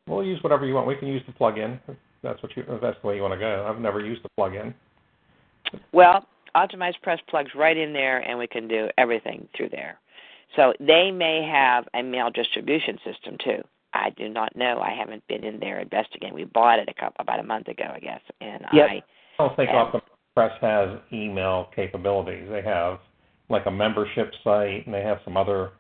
We'll 0.06 0.24
use 0.24 0.42
whatever 0.42 0.64
you 0.66 0.74
want. 0.74 0.86
We 0.86 0.96
can 0.96 1.08
use 1.08 1.22
the 1.26 1.32
plugin. 1.32 1.78
If 2.18 2.22
that's 2.22 2.42
what 2.42 2.56
you. 2.56 2.64
That's 2.82 2.96
the 3.00 3.08
way 3.08 3.16
you 3.16 3.22
want 3.22 3.34
to 3.34 3.38
go. 3.38 3.66
I've 3.68 3.80
never 3.80 4.00
used 4.00 4.22
the 4.22 4.28
plugin. 4.38 4.74
Well, 5.92 6.26
Optimized 6.56 7.00
Press 7.02 7.20
plugs 7.28 7.50
right 7.54 7.76
in 7.76 7.92
there, 7.92 8.18
and 8.18 8.38
we 8.38 8.46
can 8.46 8.68
do 8.68 8.88
everything 8.98 9.48
through 9.56 9.68
there. 9.70 9.98
So 10.56 10.72
they 10.80 11.10
may 11.10 11.46
have 11.50 11.86
a 11.94 12.02
mail 12.02 12.30
distribution 12.30 12.98
system 13.04 13.36
too. 13.44 13.62
I 13.94 14.10
do 14.16 14.28
not 14.28 14.54
know. 14.56 14.80
I 14.80 14.94
haven't 14.98 15.26
been 15.28 15.44
in 15.44 15.60
there 15.60 15.80
investigating. 15.80 16.34
We 16.34 16.44
bought 16.44 16.78
it 16.78 16.88
a 16.88 16.94
couple 16.94 17.16
about 17.20 17.40
a 17.40 17.42
month 17.42 17.68
ago, 17.68 17.84
I 17.94 18.00
guess, 18.00 18.20
and 18.40 18.64
Yep. 18.72 18.88
I 18.90 18.94
I 18.94 19.02
don't 19.38 19.56
think 19.56 19.70
Yeah. 19.70 19.84
Optimized 19.84 20.02
Express 20.36 20.60
has 20.60 20.98
email 21.12 21.70
capabilities. 21.74 22.48
They 22.50 22.62
have 22.62 23.00
like 23.48 23.66
a 23.66 23.70
membership 23.70 24.34
site, 24.44 24.84
and 24.86 24.94
they 24.94 25.02
have 25.02 25.20
some 25.24 25.36
other. 25.36 25.70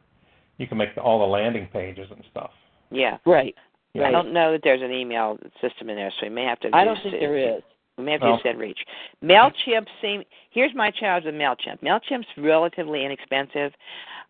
You 0.58 0.66
can 0.66 0.78
make 0.78 0.90
all 0.96 1.18
the 1.20 1.26
landing 1.26 1.66
pages 1.72 2.10
and 2.10 2.24
stuff. 2.30 2.50
Yeah. 2.90 3.18
Right. 3.24 3.54
Yeah. 4.00 4.08
I 4.08 4.10
don't 4.10 4.32
know 4.32 4.52
that 4.52 4.60
there's 4.62 4.82
an 4.82 4.92
email 4.92 5.38
system 5.60 5.90
in 5.90 5.96
there, 5.96 6.12
so 6.20 6.26
we 6.26 6.30
may 6.30 6.44
have 6.44 6.60
to. 6.60 6.70
I 6.72 6.84
don't 6.84 6.98
think 7.02 7.14
it. 7.14 7.20
there 7.20 7.56
is. 7.56 7.62
We 7.96 8.04
may 8.04 8.12
have 8.12 8.20
to 8.20 8.38
SendReach. 8.44 8.76
Mailchimp 9.24 9.86
seem 10.00 10.22
here's 10.50 10.74
my 10.74 10.90
challenge 10.90 11.24
with 11.24 11.34
Mailchimp. 11.34 11.82
Mailchimp's 11.82 12.28
relatively 12.36 13.04
inexpensive, 13.04 13.72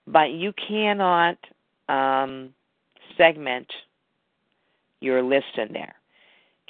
but 0.07 0.31
you 0.31 0.53
cannot 0.67 1.37
um, 1.89 2.55
segment 3.17 3.67
your 5.01 5.23
list 5.23 5.59
in 5.59 5.73
there. 5.73 5.95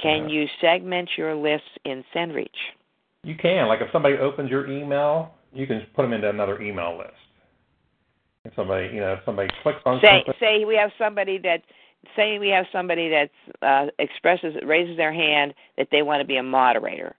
Can 0.03 0.29
Yeah. 0.29 0.35
you 0.35 0.49
segment 0.61 1.09
your 1.17 1.35
lists 1.35 1.69
in 1.85 2.05
SendReach? 2.15 2.49
You 3.23 3.37
can 3.37 3.69
like 3.69 3.81
if 3.81 3.91
somebody 3.93 4.17
opens 4.17 4.51
your 4.51 4.69
email, 4.69 5.35
you 5.53 5.67
can 5.67 5.87
put 5.95 6.03
them 6.03 6.13
into 6.13 6.29
another 6.29 6.61
email 6.61 6.99
list. 6.99 7.13
If 8.45 8.55
somebody, 8.55 8.89
you 8.95 9.01
know, 9.01 9.15
if 9.15 9.21
somebody 9.25 9.49
clicks 9.63 9.81
on 9.85 10.01
Say 10.01 10.23
something, 10.25 10.35
say 10.41 10.65
we 10.65 10.77
have 10.77 10.91
somebody 10.99 11.39
that 11.39 11.63
say 12.17 12.39
we 12.39 12.49
have 12.49 12.67
somebody 12.73 13.09
that 13.11 13.31
uh, 13.63 13.87
expresses 13.99 14.55
raises 14.65 14.97
their 14.97 15.13
hand 15.13 15.55
that 15.77 15.89
they 15.91 16.03
want 16.03 16.21
to 16.21 16.27
be 16.27 16.37
a 16.37 16.43
moderator. 16.43 17.15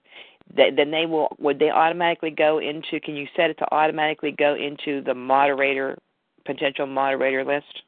Th- 0.56 0.74
Then 0.74 0.90
they 0.90 1.06
will 1.06 1.28
would 1.38 1.58
they 1.58 1.70
automatically 1.70 2.30
go 2.30 2.58
into 2.58 3.00
can 3.00 3.16
you 3.16 3.26
set 3.36 3.50
it 3.50 3.58
to 3.58 3.72
automatically 3.72 4.32
go 4.32 4.54
into 4.54 5.02
the 5.02 5.14
moderator 5.14 5.98
potential 6.44 6.86
moderator 6.86 7.44
list? 7.44 7.82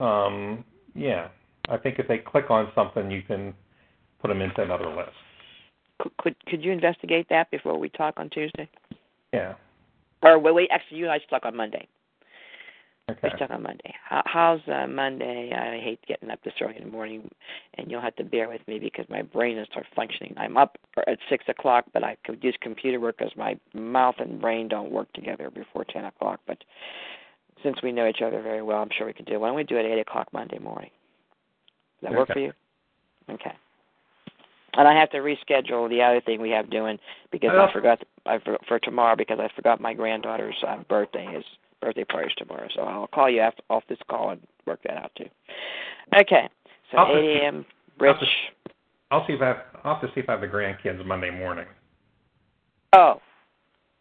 um, 0.00 0.64
yeah, 0.94 1.28
I 1.68 1.76
think 1.76 1.98
if 1.98 2.08
they 2.08 2.18
click 2.18 2.50
on 2.50 2.70
something, 2.74 3.10
you 3.10 3.22
can 3.22 3.54
put 4.20 4.28
them 4.28 4.42
into 4.42 4.62
another 4.62 4.88
list. 4.88 5.12
Could 6.00 6.16
could, 6.18 6.46
could 6.46 6.64
you 6.64 6.72
investigate 6.72 7.28
that 7.30 7.50
before 7.50 7.78
we 7.78 7.88
talk 7.88 8.14
on 8.16 8.28
Tuesday? 8.30 8.68
Yeah. 9.32 9.54
Or 10.22 10.38
wait, 10.38 10.54
wait 10.54 10.68
actually 10.72 10.98
you 10.98 11.04
and 11.04 11.12
I 11.12 11.18
should 11.18 11.30
talk 11.30 11.44
on 11.44 11.56
Monday. 11.56 11.86
Okay. 13.10 13.30
Talk 13.36 13.50
on 13.50 13.64
Monday. 13.64 13.92
How, 14.08 14.22
how's 14.26 14.60
uh, 14.68 14.86
Monday? 14.86 15.52
I 15.52 15.82
hate 15.82 15.98
getting 16.06 16.30
up 16.30 16.42
this 16.44 16.54
early 16.60 16.76
in 16.76 16.84
the 16.84 16.90
morning, 16.90 17.28
and 17.74 17.90
you'll 17.90 18.00
have 18.00 18.14
to 18.16 18.24
bear 18.24 18.48
with 18.48 18.66
me 18.68 18.78
because 18.78 19.04
my 19.08 19.22
brain 19.22 19.56
will 19.56 19.66
start 19.66 19.86
functioning. 19.96 20.34
I'm 20.36 20.56
up 20.56 20.78
at 21.06 21.18
six 21.28 21.44
o'clock, 21.48 21.84
but 21.92 22.04
I 22.04 22.16
could 22.24 22.42
use 22.42 22.56
computer 22.60 23.00
work 23.00 23.18
because 23.18 23.32
my 23.36 23.58
mouth 23.74 24.14
and 24.18 24.40
brain 24.40 24.68
don't 24.68 24.92
work 24.92 25.12
together 25.14 25.50
before 25.50 25.84
ten 25.84 26.04
o'clock. 26.04 26.40
But 26.46 26.58
since 27.62 27.76
we 27.82 27.90
know 27.90 28.08
each 28.08 28.22
other 28.24 28.40
very 28.40 28.62
well, 28.62 28.82
I'm 28.82 28.90
sure 28.96 29.06
we 29.06 29.12
can 29.12 29.24
do. 29.24 29.34
it. 29.34 29.40
Why 29.40 29.48
don't 29.48 29.56
we 29.56 29.64
do 29.64 29.76
it 29.76 29.84
at 29.84 29.90
eight 29.90 30.00
o'clock 30.00 30.28
Monday 30.32 30.58
morning? 30.58 30.90
Does 32.00 32.10
that 32.10 32.18
work 32.18 32.32
for 32.32 32.38
you? 32.38 32.52
Okay. 33.30 33.52
And 34.74 34.88
I 34.88 34.98
have 34.98 35.10
to 35.10 35.18
reschedule 35.18 35.88
the 35.88 36.02
other 36.02 36.20
thing 36.20 36.40
we 36.40 36.50
have 36.50 36.70
doing 36.70 36.98
because 37.30 37.50
Oh. 37.52 37.64
I 37.64 37.72
forgot 37.72 38.02
I 38.26 38.38
for, 38.38 38.58
for 38.66 38.78
tomorrow 38.78 39.16
because 39.16 39.38
I 39.38 39.48
forgot 39.54 39.80
my 39.80 39.92
granddaughter's 39.92 40.56
uh, 40.66 40.78
birthday. 40.88 41.26
His 41.32 41.44
birthday 41.82 42.04
party's 42.04 42.34
tomorrow, 42.36 42.68
so 42.74 42.82
I'll 42.82 43.06
call 43.08 43.28
you 43.28 43.40
after 43.40 43.62
off 43.68 43.82
this 43.88 43.98
call 44.08 44.30
and 44.30 44.40
work 44.66 44.80
that 44.84 44.96
out 44.96 45.10
too. 45.16 45.26
Okay, 46.16 46.48
so 46.90 46.98
I'll 46.98 47.16
8 47.16 47.20
see- 47.20 47.40
a.m. 47.42 47.66
I'll 48.00 48.06
have 48.08 48.16
Rich. 48.20 48.28
to- 48.28 48.72
I'll 49.10 49.26
see 49.26 49.32
if 49.34 49.42
I 49.42 49.46
have, 49.48 49.56
I'll 49.84 49.94
have 49.96 50.02
to 50.08 50.14
see 50.14 50.20
if 50.20 50.28
I 50.28 50.32
have 50.32 50.40
the 50.40 50.46
grandkids 50.48 51.04
Monday 51.04 51.30
morning. 51.30 51.66
Oh, 52.94 53.20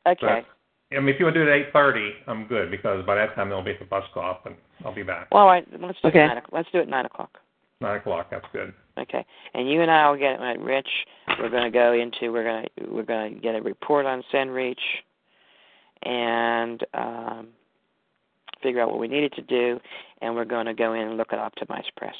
okay. 0.07 0.45
I 0.93 0.99
mean, 0.99 1.09
if 1.09 1.19
you 1.19 1.25
want 1.25 1.35
to 1.35 1.43
do 1.45 1.49
it 1.49 1.53
at 1.53 1.57
eight 1.67 1.73
thirty, 1.73 2.11
I'm 2.27 2.45
good 2.47 2.69
because 2.69 3.05
by 3.05 3.15
that 3.15 3.33
time 3.35 3.49
they'll 3.49 3.63
be 3.63 3.71
at 3.71 3.79
the 3.79 3.85
bus 3.85 4.03
stop 4.11 4.45
and 4.45 4.55
I'll 4.85 4.93
be 4.93 5.03
back. 5.03 5.27
Well, 5.31 5.43
all 5.43 5.47
right. 5.47 5.65
Let's 5.79 5.99
do 6.01 6.09
Okay. 6.09 6.23
it 6.23 6.27
nine. 6.27 6.37
o- 6.37 6.55
Let's 6.55 6.69
do 6.71 6.79
it 6.79 6.87
nine 6.89 7.05
o'clock. 7.05 7.39
Nine 7.79 7.97
o'clock, 7.97 8.27
that's 8.29 8.45
good. 8.53 8.73
Okay, 8.99 9.25
and 9.53 9.69
you 9.71 9.81
and 9.81 9.89
I 9.89 10.09
will 10.09 10.17
get 10.17 10.39
uh, 10.39 10.53
Rich. 10.59 10.89
We're 11.39 11.49
going 11.49 11.63
to 11.63 11.71
go 11.71 11.93
into 11.93 12.31
we're 12.31 12.43
going 12.43 12.65
to 12.77 12.89
we're 12.93 13.03
going 13.03 13.35
to 13.35 13.39
get 13.39 13.55
a 13.55 13.61
report 13.61 14.05
on 14.05 14.21
SendReach, 14.33 14.75
and 16.03 16.83
um, 16.93 17.47
figure 18.61 18.81
out 18.81 18.89
what 18.89 18.99
we 18.99 19.07
needed 19.07 19.33
to 19.33 19.41
do, 19.41 19.79
and 20.21 20.35
we're 20.35 20.45
going 20.45 20.65
to 20.65 20.73
go 20.73 20.93
in 20.93 21.01
and 21.07 21.17
look 21.17 21.33
at 21.33 21.39
Optimize 21.39 21.85
Press. 21.97 22.15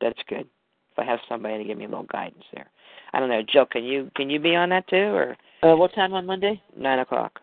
That's 0.00 0.18
good. 0.28 0.46
If 0.92 0.98
I 0.98 1.04
have 1.04 1.20
somebody 1.28 1.58
to 1.58 1.64
give 1.64 1.78
me 1.78 1.84
a 1.84 1.88
little 1.88 2.04
guidance 2.04 2.44
there, 2.52 2.68
I 3.12 3.20
don't 3.20 3.28
know, 3.28 3.42
Jill. 3.42 3.66
Can 3.66 3.84
you 3.84 4.10
can 4.16 4.30
you 4.30 4.40
be 4.40 4.54
on 4.56 4.70
that 4.70 4.88
too, 4.88 4.96
or 4.96 5.36
Uh, 5.62 5.76
what 5.76 5.94
time 5.94 6.14
on 6.14 6.26
Monday? 6.26 6.60
nine 6.76 6.98
o'clock? 6.98 7.40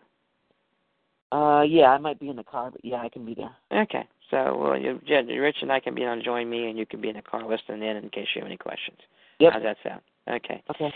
Uh, 1.30 1.62
yeah, 1.68 1.86
I 1.90 1.98
might 1.98 2.18
be 2.18 2.30
in 2.30 2.36
the 2.36 2.44
car, 2.44 2.70
but 2.70 2.82
yeah, 2.84 2.96
I 2.96 3.08
can 3.08 3.24
be 3.24 3.34
there. 3.34 3.54
Okay. 3.82 4.06
So 4.30 4.56
well, 4.58 4.78
you, 4.78 5.00
Rich 5.08 5.58
and 5.62 5.72
I 5.72 5.80
can 5.80 5.94
be 5.94 6.04
on 6.04 6.22
join 6.22 6.48
me, 6.48 6.68
and 6.68 6.78
you 6.78 6.86
can 6.86 7.00
be 7.00 7.08
in 7.08 7.16
the 7.16 7.22
car 7.22 7.46
listening 7.46 7.82
in 7.82 7.96
in 7.96 8.10
case 8.10 8.28
you 8.34 8.40
have 8.40 8.46
any 8.46 8.56
questions. 8.56 8.98
Yep. 9.38 9.52
How's 9.52 9.62
that 9.62 9.76
sound? 9.82 10.00
Okay. 10.28 10.62
Okay. 10.70 10.92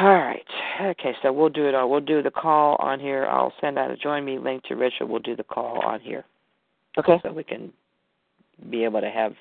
All 0.00 0.06
right. 0.06 0.44
Okay, 0.80 1.14
so 1.22 1.32
we'll 1.32 1.48
do 1.48 1.66
it 1.66 1.74
all. 1.74 1.90
We'll 1.90 2.00
do 2.00 2.22
the 2.22 2.30
call 2.30 2.76
on 2.78 3.00
here. 3.00 3.26
I'll 3.26 3.52
send 3.60 3.78
out 3.78 3.90
a 3.90 3.96
join 3.96 4.24
me 4.24 4.38
link 4.38 4.62
to 4.64 4.74
Richard. 4.74 5.06
We'll 5.06 5.20
do 5.20 5.36
the 5.36 5.44
call 5.44 5.80
on 5.84 6.00
here 6.00 6.24
Okay. 6.98 7.20
so 7.22 7.32
we 7.32 7.44
can 7.44 7.72
be 8.70 8.84
able 8.84 9.00
to 9.00 9.10
have 9.10 9.34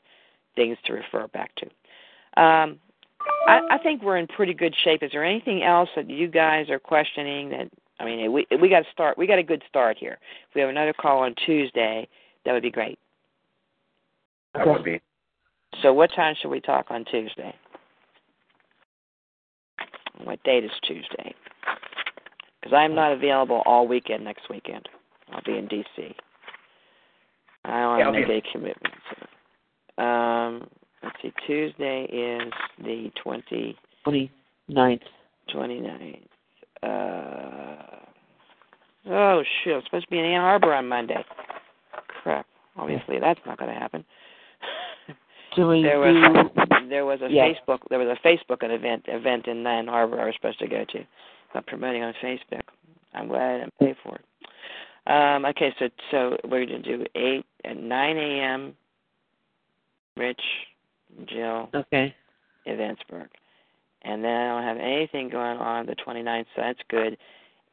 things 0.55 0.77
to 0.85 0.93
refer 0.93 1.27
back 1.27 1.51
to. 1.55 1.65
Um, 2.41 2.79
I, 3.47 3.61
I 3.71 3.77
think 3.77 4.01
we're 4.01 4.17
in 4.17 4.27
pretty 4.27 4.53
good 4.53 4.75
shape. 4.83 5.03
Is 5.03 5.11
there 5.11 5.23
anything 5.23 5.63
else 5.63 5.89
that 5.95 6.09
you 6.09 6.27
guys 6.27 6.69
are 6.69 6.79
questioning? 6.79 7.49
That 7.49 7.69
I 7.99 8.05
mean, 8.05 8.31
we 8.31 8.47
we 8.59 8.67
got 8.69 8.79
to 8.79 8.91
start. 8.91 9.17
We 9.17 9.27
got 9.27 9.39
a 9.39 9.43
good 9.43 9.63
start 9.69 9.97
here. 9.99 10.17
If 10.49 10.55
we 10.55 10.61
have 10.61 10.69
another 10.69 10.93
call 10.93 11.19
on 11.19 11.35
Tuesday, 11.45 12.07
that 12.45 12.53
would 12.53 12.63
be 12.63 12.71
great. 12.71 12.97
That 14.55 14.67
would 14.67 14.83
be. 14.83 15.01
So, 15.81 15.93
what 15.93 16.11
time 16.15 16.35
should 16.41 16.49
we 16.49 16.59
talk 16.61 16.87
on 16.89 17.05
Tuesday? 17.05 17.53
What 20.23 20.41
date 20.43 20.63
is 20.63 20.71
Tuesday? 20.87 21.33
Because 22.59 22.75
I'm 22.75 22.93
not 22.95 23.11
available 23.11 23.63
all 23.65 23.87
weekend 23.87 24.23
next 24.23 24.49
weekend. 24.49 24.87
I'll 25.31 25.41
be 25.43 25.57
in 25.57 25.67
D.C. 25.67 26.15
I 27.65 27.69
don't 27.69 27.79
Yeah, 27.79 27.87
want 27.87 28.01
I'll 28.03 28.13
to 28.13 28.19
make 28.19 28.29
any 28.29 28.43
commitments. 28.51 28.97
Um, 29.97 30.67
let's 31.03 31.15
see. 31.21 31.33
Tuesday 31.47 32.03
is 32.05 32.51
the 32.83 33.11
twenty 33.21 33.77
Twenty 34.03 34.31
ninth. 34.67 35.01
twenty 35.51 35.79
ninth. 35.79 36.17
Uh, 36.83 37.85
oh 39.09 39.43
shit. 39.63 39.75
I'm 39.75 39.83
supposed 39.85 40.05
to 40.05 40.11
be 40.11 40.19
in 40.19 40.25
Ann 40.25 40.41
Arbor 40.41 40.73
on 40.73 40.87
Monday. 40.87 41.23
Crap. 42.23 42.45
Obviously, 42.77 43.19
that's 43.19 43.39
not 43.45 43.57
going 43.59 43.71
to 43.73 43.79
happen. 43.79 44.03
We 45.57 45.83
there 45.83 45.99
was 45.99 46.49
there 46.89 47.05
was 47.05 47.19
a. 47.21 47.25
Facebook 47.25 47.79
there 47.89 47.99
was 47.99 48.17
a 48.17 48.27
Facebook 48.27 48.63
event 48.63 49.05
event 49.07 49.47
in 49.47 49.65
Ann 49.65 49.89
Arbor 49.89 50.19
I 50.19 50.25
was 50.25 50.35
supposed 50.35 50.59
to 50.59 50.67
go 50.67 50.85
to. 50.85 51.03
I'm 51.53 51.63
promoting 51.63 52.03
on 52.03 52.13
Facebook. 52.23 52.61
I'm 53.13 53.27
glad 53.27 53.55
I 53.55 53.57
didn't 53.59 53.77
pay 53.79 53.95
for 54.03 54.15
it. 54.15 54.25
Um, 55.07 55.45
okay, 55.45 55.73
so 55.79 55.89
so 56.11 56.37
we're 56.47 56.65
gonna 56.65 56.79
do 56.79 57.05
eight 57.15 57.45
at 57.65 57.77
nine 57.77 58.17
a.m. 58.17 58.75
Rich, 60.17 60.41
Jill, 61.25 61.69
Okay. 61.73 62.13
Eventsburgh, 62.67 63.29
and 64.03 64.23
then 64.23 64.31
I 64.31 64.47
don't 64.49 64.63
have 64.63 64.77
anything 64.77 65.29
going 65.29 65.57
on 65.57 65.85
the 65.85 65.95
29th, 65.95 66.45
so 66.55 66.61
that's 66.61 66.79
good. 66.89 67.17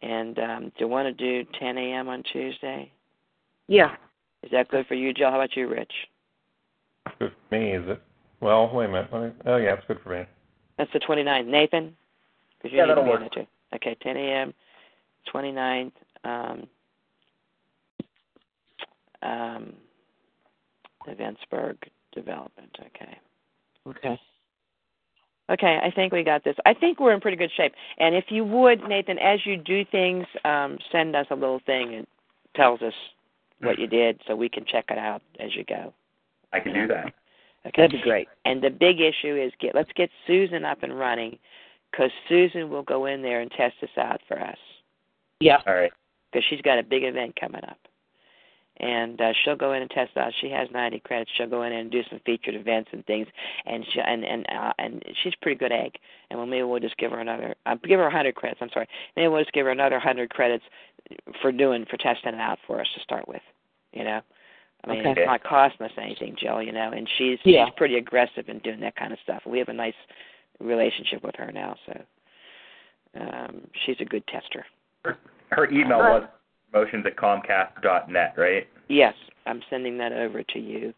And 0.02 0.38
um, 0.38 0.64
do 0.64 0.72
you 0.78 0.88
want 0.88 1.06
to 1.06 1.12
do 1.12 1.48
10 1.58 1.76
a.m. 1.76 2.08
on 2.08 2.22
Tuesday? 2.22 2.92
Yeah. 3.66 3.96
Is 4.44 4.52
that 4.52 4.68
good 4.68 4.86
for 4.86 4.94
you, 4.94 5.12
Jill? 5.12 5.30
How 5.30 5.36
about 5.36 5.56
you, 5.56 5.68
Rich? 5.68 5.92
Good 7.18 7.32
for 7.48 7.54
me, 7.54 7.72
is 7.72 7.88
it? 7.88 8.02
Well, 8.40 8.70
wait 8.72 8.86
a 8.86 8.88
minute. 8.88 9.08
Let 9.12 9.22
me, 9.22 9.30
oh 9.46 9.56
yeah, 9.56 9.74
it's 9.74 9.86
good 9.86 9.98
for 10.02 10.10
me. 10.10 10.24
That's 10.76 10.92
the 10.92 11.00
29th. 11.00 11.46
Nathan? 11.46 11.96
Because 12.58 12.72
you 12.72 12.78
Yeah, 12.78 12.84
need 12.84 12.88
to 12.88 12.94
that'll 12.94 13.04
be 13.04 13.10
work. 13.10 13.20
on 13.20 13.26
it 13.26 13.32
too. 13.32 13.46
Okay, 13.74 13.96
10 14.02 14.16
a.m., 14.16 14.54
29th. 15.32 15.92
Um, 16.24 16.68
um, 19.22 19.72
Eventsburgh 21.06 21.76
Development. 22.12 22.76
Okay. 22.80 23.18
Okay. 23.86 24.20
Okay, 25.50 25.80
I 25.82 25.90
think 25.90 26.12
we 26.12 26.22
got 26.22 26.44
this. 26.44 26.56
I 26.66 26.74
think 26.74 27.00
we're 27.00 27.14
in 27.14 27.20
pretty 27.20 27.36
good 27.38 27.50
shape. 27.56 27.72
And 27.96 28.14
if 28.14 28.26
you 28.28 28.44
would, 28.44 28.86
Nathan, 28.86 29.18
as 29.18 29.40
you 29.46 29.56
do 29.56 29.82
things, 29.86 30.26
um, 30.44 30.78
send 30.92 31.16
us 31.16 31.26
a 31.30 31.34
little 31.34 31.60
thing 31.64 31.94
and 31.94 32.06
tells 32.54 32.82
us 32.82 32.92
what 33.60 33.78
you 33.78 33.86
did 33.86 34.20
so 34.26 34.36
we 34.36 34.48
can 34.48 34.64
check 34.66 34.84
it 34.90 34.98
out 34.98 35.22
as 35.40 35.54
you 35.56 35.64
go. 35.64 35.92
I 36.52 36.60
can 36.60 36.72
do 36.72 36.86
that. 36.88 37.12
Okay. 37.66 37.82
That'd 37.82 37.92
be 37.92 38.02
great. 38.02 38.28
And 38.44 38.62
the 38.62 38.70
big 38.70 39.00
issue 39.00 39.36
is 39.36 39.52
get 39.60 39.74
let's 39.74 39.90
get 39.94 40.10
Susan 40.26 40.64
up 40.64 40.82
and 40.82 40.98
running, 40.98 41.38
because 41.90 42.10
Susan 42.28 42.70
will 42.70 42.82
go 42.82 43.06
in 43.06 43.22
there 43.22 43.40
and 43.40 43.50
test 43.50 43.74
this 43.80 43.90
out 43.98 44.20
for 44.28 44.40
us, 44.40 44.58
Yeah. 45.40 45.58
All 45.66 45.74
right. 45.74 45.92
because 46.32 46.44
she's 46.48 46.62
got 46.62 46.78
a 46.78 46.82
big 46.82 47.02
event 47.04 47.34
coming 47.38 47.62
up, 47.64 47.78
and 48.78 49.20
uh, 49.20 49.32
she'll 49.44 49.56
go 49.56 49.72
in 49.72 49.82
and 49.82 49.90
test 49.90 50.16
out. 50.16 50.32
She 50.40 50.48
has 50.50 50.68
90 50.70 51.00
credits. 51.00 51.30
She'll 51.36 51.48
go 51.48 51.62
in 51.64 51.72
and 51.72 51.90
do 51.90 52.02
some 52.08 52.20
featured 52.24 52.54
events 52.54 52.90
and 52.92 53.04
things, 53.06 53.26
and 53.66 53.84
she 53.92 54.00
and 54.00 54.24
and 54.24 54.46
uh, 54.48 54.72
and 54.78 55.02
she's 55.22 55.34
a 55.34 55.42
pretty 55.42 55.58
good 55.58 55.72
egg. 55.72 55.96
And 56.30 56.38
well, 56.38 56.46
maybe 56.46 56.62
we'll 56.62 56.80
just 56.80 56.96
give 56.96 57.10
her 57.10 57.20
another, 57.20 57.54
uh, 57.66 57.74
give 57.84 57.98
her 57.98 58.04
100 58.04 58.34
credits. 58.34 58.60
I'm 58.62 58.70
sorry, 58.72 58.88
maybe 59.16 59.28
we'll 59.28 59.42
just 59.42 59.52
give 59.52 59.66
her 59.66 59.72
another 59.72 59.96
100 59.96 60.30
credits 60.30 60.64
for 61.42 61.52
doing 61.52 61.84
for 61.90 61.96
testing 61.96 62.34
it 62.34 62.40
out 62.40 62.58
for 62.66 62.80
us 62.80 62.86
to 62.94 63.00
start 63.02 63.26
with. 63.28 63.42
You 63.92 64.04
know. 64.04 64.20
I 64.88 64.92
mean, 64.94 65.06
Okay. 65.06 65.20
it's 65.22 65.26
not 65.26 65.42
costing 65.44 65.86
us 65.86 65.92
anything, 65.98 66.36
Jill. 66.36 66.62
You 66.62 66.72
know, 66.72 66.90
and 66.92 67.08
she's 67.16 67.38
Yeah. 67.44 67.66
she's 67.66 67.74
pretty 67.74 67.96
aggressive 67.96 68.48
in 68.48 68.58
doing 68.60 68.80
that 68.80 68.96
kind 68.96 69.12
of 69.12 69.18
stuff. 69.20 69.44
We 69.46 69.58
have 69.58 69.68
a 69.68 69.72
nice 69.74 69.94
relationship 70.60 71.22
with 71.22 71.36
her 71.36 71.52
now, 71.52 71.76
so 71.86 72.04
Um, 73.14 73.66
she's 73.84 74.00
a 74.00 74.04
good 74.04 74.26
tester. 74.26 74.66
Her 75.50 75.64
email 75.72 75.98
was 75.98 76.28
promotions 76.70 77.06
at 77.06 77.16
comcast.net, 77.16 78.34
right? 78.36 78.68
Yes, 78.88 79.14
I'm 79.46 79.62
sending 79.70 79.96
that 79.98 80.12
over 80.12 80.42
to 80.42 80.58
you, 80.58 80.92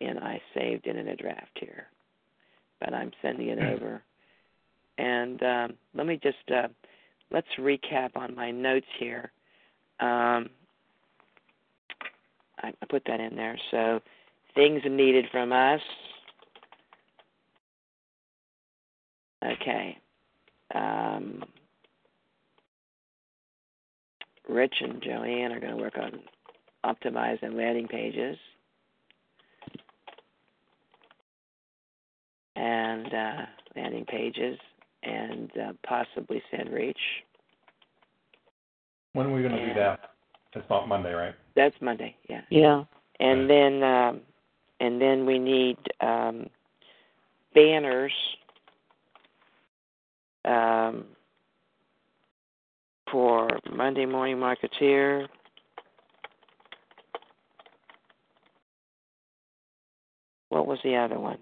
and 0.00 0.18
I 0.18 0.40
saved 0.52 0.86
it 0.86 0.96
in 0.96 1.08
a 1.08 1.16
draft 1.16 1.58
here. 1.58 1.88
But 2.80 2.92
I'm 2.92 3.12
sending 3.22 3.48
it 3.48 3.58
over. 3.58 4.02
And 4.98 5.42
um, 5.42 5.78
let 5.94 6.06
me 6.06 6.18
just 6.22 6.50
uh, 6.50 6.68
let's 7.30 7.48
recap 7.58 8.14
on 8.16 8.34
my 8.34 8.50
notes 8.50 8.86
here. 8.98 9.32
Um, 10.00 10.50
I, 12.62 12.68
I 12.68 12.86
put 12.88 13.02
that 13.06 13.20
in 13.20 13.36
there. 13.36 13.58
So 13.70 14.00
things 14.54 14.82
needed 14.84 15.26
from 15.30 15.52
us. 15.52 15.80
Okay. 19.44 19.98
Um, 20.74 21.44
Rich 24.48 24.74
and 24.80 25.02
Joanne 25.02 25.52
are 25.52 25.60
going 25.60 25.76
to 25.76 25.82
work 25.82 25.98
on 25.98 26.20
optimizing 26.84 27.54
landing 27.54 27.86
pages. 27.86 28.36
And 32.56 33.14
uh, 33.14 33.46
landing 33.76 34.04
pages 34.06 34.58
and 35.04 35.50
uh, 35.56 35.72
possibly 35.86 36.42
SendReach. 36.52 36.94
When 39.12 39.26
are 39.26 39.32
we 39.32 39.42
going 39.42 39.54
to 39.54 39.66
do 39.66 39.74
that? 39.74 40.10
It's 40.54 40.68
not 40.70 40.88
Monday, 40.88 41.12
right? 41.12 41.34
That's 41.54 41.74
Monday, 41.80 42.16
yeah. 42.28 42.40
Yeah. 42.50 42.84
And 43.20 43.48
then 43.50 43.82
um, 43.82 44.20
and 44.80 45.00
then 45.00 45.26
we 45.26 45.38
need 45.38 45.76
um, 46.00 46.48
banners 47.54 48.12
um, 50.44 51.04
for 53.10 53.48
Monday 53.70 54.06
Morning 54.06 54.36
Marketeer. 54.36 55.26
What 60.48 60.66
was 60.66 60.78
the 60.82 60.96
other 60.96 61.18
one? 61.18 61.38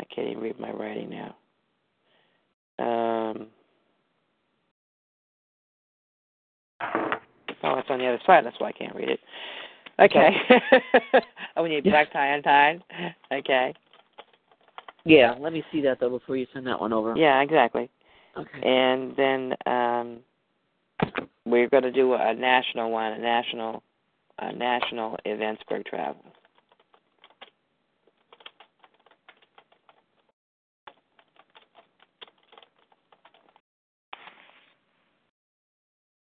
I 0.00 0.04
can't 0.04 0.28
even 0.28 0.42
read 0.42 0.60
my 0.60 0.70
writing 0.70 1.10
now. 1.10 1.36
Um, 2.78 3.46
oh, 6.80 7.78
it's 7.78 7.90
on 7.90 7.98
the 7.98 8.06
other 8.06 8.20
side. 8.26 8.44
That's 8.44 8.58
why 8.58 8.68
I 8.68 8.72
can't 8.72 8.94
read 8.94 9.08
it. 9.08 9.20
Okay. 10.00 10.30
oh, 11.56 11.62
we 11.62 11.70
need 11.70 11.84
black 11.84 12.12
tie 12.12 12.28
and 12.28 12.44
tie. 12.44 12.78
Okay. 13.32 13.74
Yeah. 15.04 15.34
Let 15.38 15.52
me 15.52 15.64
see 15.72 15.80
that 15.82 15.98
though 16.00 16.10
before 16.10 16.36
you 16.36 16.46
send 16.52 16.66
that 16.66 16.80
one 16.80 16.92
over. 16.92 17.16
Yeah, 17.16 17.40
exactly. 17.40 17.90
Okay. 18.36 18.60
And 18.62 19.16
then 19.16 19.54
um, 19.66 20.18
we're 21.44 21.68
going 21.68 21.82
to 21.82 21.92
do 21.92 22.14
a 22.14 22.34
national 22.34 22.90
one, 22.90 23.12
a 23.12 23.18
national, 23.18 23.82
a 24.38 24.52
national 24.52 25.16
Eventsburgh 25.26 25.84
travel. 25.86 26.24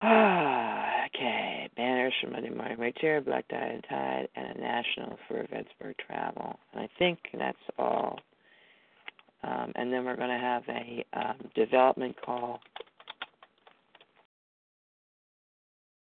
Ah, 0.03 0.37
okay. 1.81 1.87
Banners 1.87 2.14
for 2.20 2.31
Monday 2.31 2.51
Morning 2.51 2.76
Marketeer, 2.78 3.24
Black 3.24 3.49
Tie 3.49 3.57
and 3.57 3.85
Tide, 3.89 4.28
and 4.37 4.57
a 4.57 4.61
national 4.61 5.18
for 5.26 5.43
Eventsburgh 5.45 5.95
travel. 6.07 6.59
And 6.72 6.83
I 6.83 6.89
think 6.99 7.18
that's 7.39 7.59
all. 7.78 8.18
Um, 9.43 9.72
and 9.74 9.93
then 9.93 10.05
we're 10.05 10.16
going 10.16 10.28
to 10.28 10.39
have 10.39 10.62
a 10.68 11.05
um, 11.14 11.37
development 11.55 12.16
call. 12.24 12.61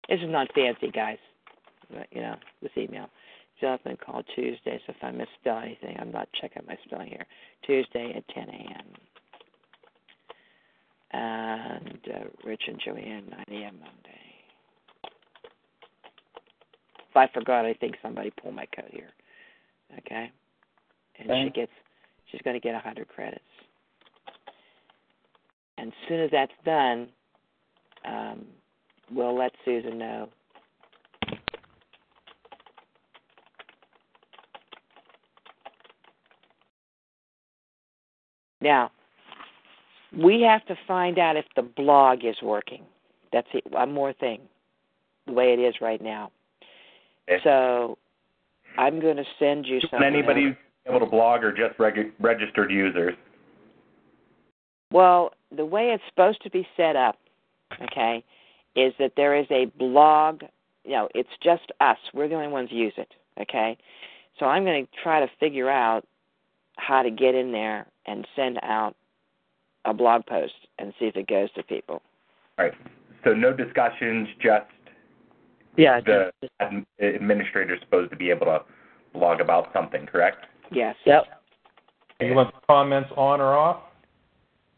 This 0.10 0.20
is 0.22 0.30
not 0.30 0.54
fancy, 0.54 0.92
guys. 0.92 1.18
But, 1.90 2.08
you 2.12 2.22
know, 2.22 2.36
this 2.62 2.72
email. 2.78 3.10
Development 3.60 4.00
call 4.04 4.24
Tuesday. 4.36 4.82
So 4.86 4.94
if 4.98 5.04
I 5.04 5.12
misspell 5.12 5.60
anything, 5.60 5.96
I'm 6.00 6.12
not 6.12 6.28
checking 6.42 6.64
my 6.68 6.78
spelling 6.86 7.10
here. 7.10 7.26
Tuesday 7.66 8.14
at 8.16 8.28
10 8.36 8.50
a.m. 8.50 8.86
And 11.12 12.00
uh, 12.14 12.24
Rich 12.44 12.64
and 12.68 12.82
Joanne, 12.84 13.26
9 13.30 13.62
a.m. 13.62 13.80
Monday. 13.80 14.23
If 17.14 17.18
I 17.18 17.32
forgot, 17.32 17.64
I 17.64 17.76
think 17.76 17.96
somebody 18.02 18.32
pulled 18.32 18.56
my 18.56 18.66
coat 18.76 18.90
here. 18.90 19.12
Okay? 20.00 20.32
And 21.20 21.48
she 21.48 21.52
gets 21.52 21.72
she's 22.32 22.42
going 22.42 22.56
to 22.56 22.60
get 22.60 22.72
a 22.72 22.82
100 22.82 23.08
credits. 23.08 23.44
And 25.78 25.90
as 25.90 25.94
soon 26.08 26.22
as 26.22 26.32
that's 26.32 26.52
done, 26.66 27.08
um, 28.04 28.46
we'll 29.12 29.38
let 29.38 29.52
Susan 29.64 30.00
know. 30.00 30.30
Now, 38.60 38.90
we 40.18 40.42
have 40.42 40.66
to 40.66 40.76
find 40.88 41.20
out 41.20 41.38
if 41.38 41.46
the 41.56 41.62
blog 41.62 42.26
is 42.26 42.38
working. 42.42 42.86
That's 43.32 43.48
it. 43.54 43.70
One 43.70 43.92
more 43.92 44.14
thing, 44.14 44.42
the 45.28 45.34
way 45.34 45.54
it 45.54 45.60
is 45.60 45.76
right 45.80 46.02
now. 46.02 46.32
So, 47.44 47.98
I'm 48.78 49.00
going 49.00 49.18
to 49.18 49.26
send 49.40 49.66
you 49.66 49.80
Can 49.80 49.90
something. 49.92 50.08
anybody 50.08 50.50
be 50.52 50.58
able 50.90 51.00
to 51.00 51.06
blog 51.06 51.44
or 51.44 51.52
just 51.52 51.80
reg- 51.80 52.12
registered 52.20 52.72
users? 52.72 53.14
Well, 54.92 55.32
the 55.56 55.66
way 55.66 55.90
it's 55.94 56.04
supposed 56.10 56.42
to 56.44 56.50
be 56.50 56.68
set 56.78 56.96
up, 56.96 57.18
okay, 57.82 58.24
is 58.76 58.94
that 59.00 59.14
there 59.16 59.36
is 59.36 59.48
a 59.50 59.66
blog. 59.78 60.42
You 60.84 60.92
know, 60.92 61.10
it's 61.16 61.30
just 61.44 61.72
us. 61.80 61.98
We're 62.14 62.28
the 62.28 62.36
only 62.36 62.48
ones 62.48 62.70
who 62.70 62.78
use 62.78 62.94
it. 62.98 63.10
Okay, 63.40 63.78
so 64.40 64.46
I'm 64.46 64.64
going 64.64 64.86
to 64.86 64.92
try 65.02 65.20
to 65.20 65.28
figure 65.40 65.70
out 65.70 66.06
how 66.78 67.02
to 67.02 67.10
get 67.10 67.36
in 67.36 67.52
there 67.52 67.88
and 68.06 68.28
send 68.36 68.60
out 68.62 68.96
a 69.86 69.94
blog 69.94 70.26
post 70.26 70.54
and 70.80 70.94
see 71.00 71.06
if 71.06 71.16
it 71.16 71.28
goes 71.28 71.52
to 71.54 71.64
people. 71.64 72.02
All 72.58 72.66
right. 72.66 72.74
So 73.24 73.34
no 73.34 73.54
discussions, 73.54 74.28
just 74.42 74.66
Yeah. 75.76 76.00
the 76.02 76.32
just- 76.42 76.54
adm- 76.62 76.86
administrator 77.00 77.76
is 77.76 77.82
supposed 77.82 78.12
to 78.12 78.16
be 78.18 78.30
able 78.30 78.46
to 78.48 78.62
blog 79.14 79.42
about 79.42 79.72
something, 79.74 80.06
correct? 80.06 80.46
Yes. 80.72 80.96
Yep. 81.06 81.24
You 82.20 82.34
want 82.36 82.54
comments 82.68 83.10
on 83.18 83.42
or 83.42 83.54
off? 83.56 83.82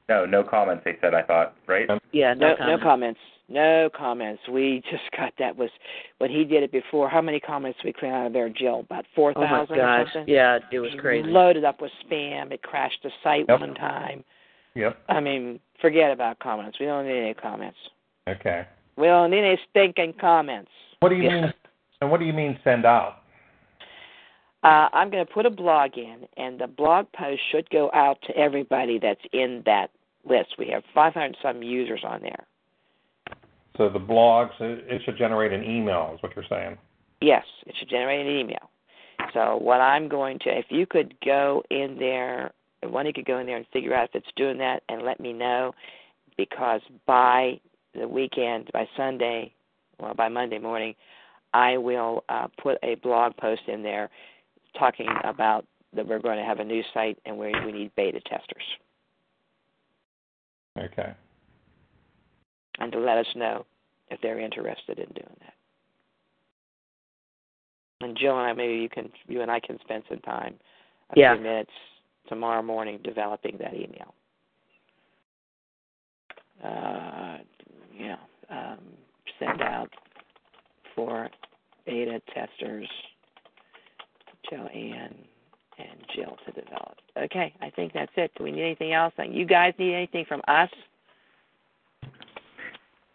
No, 0.09 0.25
no 0.25 0.43
comments. 0.43 0.83
They 0.85 0.97
said. 1.01 1.13
I 1.13 1.21
thought, 1.23 1.55
right? 1.67 1.87
Yeah. 2.11 2.33
No, 2.33 2.49
No, 2.49 2.55
comment. 2.57 2.79
no 2.79 2.83
comments. 2.83 3.19
No 3.47 3.89
comments. 3.95 4.41
We 4.51 4.81
just 4.89 5.03
got 5.15 5.33
that 5.37 5.55
was 5.55 5.69
when 6.17 6.31
he 6.31 6.43
did 6.43 6.63
it 6.63 6.71
before. 6.71 7.09
How 7.09 7.21
many 7.21 7.39
comments 7.39 7.77
did 7.79 7.85
we 7.89 7.93
clean 7.93 8.11
out 8.11 8.27
of 8.27 8.33
there, 8.33 8.49
Jill? 8.49 8.79
About 8.81 9.05
four 9.15 9.33
Oh 9.35 9.41
my 9.41 9.65
gosh. 9.67 10.07
Yeah, 10.25 10.59
it 10.71 10.79
was 10.79 10.91
crazy. 10.99 11.27
Loaded 11.27 11.63
up 11.63 11.81
with 11.81 11.91
spam. 12.09 12.51
It 12.51 12.63
crashed 12.63 13.03
the 13.03 13.11
site 13.23 13.45
Yep. 13.47 13.59
one 13.59 13.75
time. 13.75 14.23
Yep. 14.75 14.97
I 15.09 15.19
mean, 15.19 15.59
forget 15.79 16.11
about 16.11 16.39
comments. 16.39 16.79
We 16.79 16.85
don't 16.87 17.05
need 17.07 17.19
any 17.21 17.33
comments. 17.35 17.77
Okay. 18.27 18.65
We 18.97 19.07
don't 19.07 19.31
need 19.31 19.39
any 19.39 19.59
stinking 19.69 20.13
comments. 20.19 20.71
What 20.99 21.09
do 21.09 21.15
you 21.15 21.29
mean? 21.29 21.53
And 22.01 22.11
what 22.11 22.19
do 22.19 22.25
you 22.25 22.33
mean 22.33 22.59
send 22.63 22.85
out? 22.85 23.23
Uh, 24.63 24.89
I'm 24.93 25.11
going 25.11 25.25
to 25.25 25.31
put 25.31 25.45
a 25.45 25.49
blog 25.49 25.91
in, 25.97 26.25
and 26.37 26.59
the 26.59 26.67
blog 26.67 27.05
post 27.15 27.41
should 27.51 27.69
go 27.69 27.91
out 27.93 28.17
to 28.27 28.35
everybody 28.35 28.97
that's 28.99 29.21
in 29.31 29.61
that 29.65 29.91
list. 30.27 30.55
We 30.57 30.67
have 30.69 30.83
500 30.93 31.37
some 31.41 31.61
users 31.61 32.01
on 32.03 32.21
there. 32.21 32.45
So 33.77 33.89
the 33.89 33.99
blogs, 33.99 34.51
it 34.59 34.85
it 34.87 35.01
should 35.05 35.17
generate 35.17 35.51
an 35.51 35.63
email, 35.63 36.11
is 36.15 36.23
what 36.23 36.35
you're 36.35 36.45
saying. 36.49 36.77
Yes, 37.21 37.43
it 37.67 37.75
should 37.77 37.89
generate 37.89 38.25
an 38.25 38.31
email. 38.31 38.69
So 39.33 39.57
what 39.57 39.81
I'm 39.81 40.07
going 40.07 40.39
to, 40.39 40.49
if 40.49 40.65
you 40.69 40.85
could 40.85 41.13
go 41.23 41.63
in 41.69 41.97
there, 41.99 42.51
one 42.83 43.05
of 43.05 43.07
you 43.07 43.13
could 43.13 43.25
go 43.25 43.39
in 43.39 43.45
there 43.45 43.57
and 43.57 43.65
figure 43.71 43.93
out 43.93 44.09
if 44.09 44.15
it's 44.15 44.27
doing 44.35 44.57
that 44.59 44.83
and 44.89 45.03
let 45.03 45.19
me 45.19 45.33
know, 45.33 45.73
because 46.37 46.81
by 47.05 47.59
the 47.99 48.07
weekend, 48.07 48.69
by 48.73 48.87
Sunday, 48.97 49.53
well, 49.99 50.13
by 50.13 50.27
Monday 50.29 50.59
morning, 50.59 50.95
I 51.53 51.77
will 51.77 52.23
uh, 52.29 52.47
put 52.61 52.77
a 52.83 52.95
blog 52.95 53.35
post 53.37 53.61
in 53.67 53.81
there 53.81 54.09
talking 54.77 55.07
about 55.23 55.65
that 55.95 56.05
we're 56.05 56.19
going 56.19 56.37
to 56.37 56.43
have 56.43 56.59
a 56.59 56.63
new 56.63 56.83
site 56.93 57.17
and 57.25 57.37
we 57.37 57.53
we 57.65 57.71
need 57.71 57.95
beta 57.95 58.19
testers, 58.21 58.63
Okay. 60.77 61.13
and 62.79 62.91
to 62.91 62.99
let 62.99 63.17
us 63.17 63.27
know 63.35 63.65
if 64.09 64.19
they're 64.21 64.39
interested 64.39 64.99
in 64.99 65.07
doing 65.13 65.37
that. 65.39 65.53
And 68.01 68.17
Jill 68.17 68.37
and 68.37 68.47
I, 68.47 68.53
maybe 68.53 68.75
you 68.75 68.89
can, 68.89 69.09
you 69.27 69.41
and 69.41 69.49
I 69.49 69.59
can 69.61 69.79
spend 69.79 70.03
some 70.09 70.19
time, 70.19 70.55
a 71.11 71.19
Yeah. 71.19 71.33
few 71.33 71.43
minutes 71.43 71.71
tomorrow 72.27 72.61
morning 72.61 72.99
developing 73.03 73.57
that 73.59 73.73
email. 73.73 74.13
Uh, 76.63 77.37
you 77.95 78.07
know, 78.09 78.17
um, 78.49 78.79
send 79.39 79.61
out 79.61 79.89
for 80.95 81.29
beta 81.85 82.21
testers, 82.33 82.87
Joanne 84.49 85.15
and 85.77 85.99
Jill 86.15 86.37
to 86.45 86.51
develop. 86.51 86.95
Okay, 87.17 87.53
I 87.61 87.69
think 87.69 87.93
that's 87.93 88.11
it. 88.15 88.31
Do 88.37 88.43
we 88.43 88.51
need 88.51 88.63
anything 88.63 88.93
else? 88.93 89.13
You 89.17 89.45
guys 89.45 89.73
need 89.77 89.93
anything 89.93 90.25
from 90.25 90.41
us? 90.47 90.69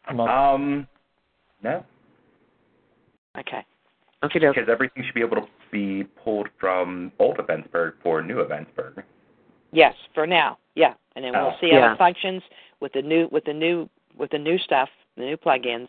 Um, 0.09 0.87
no, 1.63 1.85
Okay. 3.39 3.65
Okay, 4.23 4.39
because 4.39 4.69
everything 4.69 5.03
should 5.05 5.15
be 5.15 5.23
able 5.23 5.37
to 5.37 5.47
be 5.73 6.05
pulled 6.23 6.49
from 6.59 7.11
old 7.19 7.39
Eventsburgh 7.39 7.95
for 8.03 8.23
new 8.23 8.37
Eventsburgh. 8.37 9.03
Yes, 9.73 9.95
for 10.15 10.27
now. 10.27 10.59
Yeah, 10.75 10.95
and 11.17 11.25
then 11.25 11.33
we'll 11.33 11.53
Oh. 11.53 11.57
see 11.61 11.71
how 11.71 11.79
Yeah. 11.79 11.93
it 11.93 11.99
functions 11.99 12.43
with 12.81 12.93
the 12.93 13.03
new 13.03 13.29
with 13.29 13.45
the 13.45 13.55
new 13.55 13.89
with 14.21 14.31
the 14.31 14.39
new 14.39 14.59
stuff, 14.59 14.89
the 15.17 15.25
new 15.25 15.37
plugins, 15.37 15.89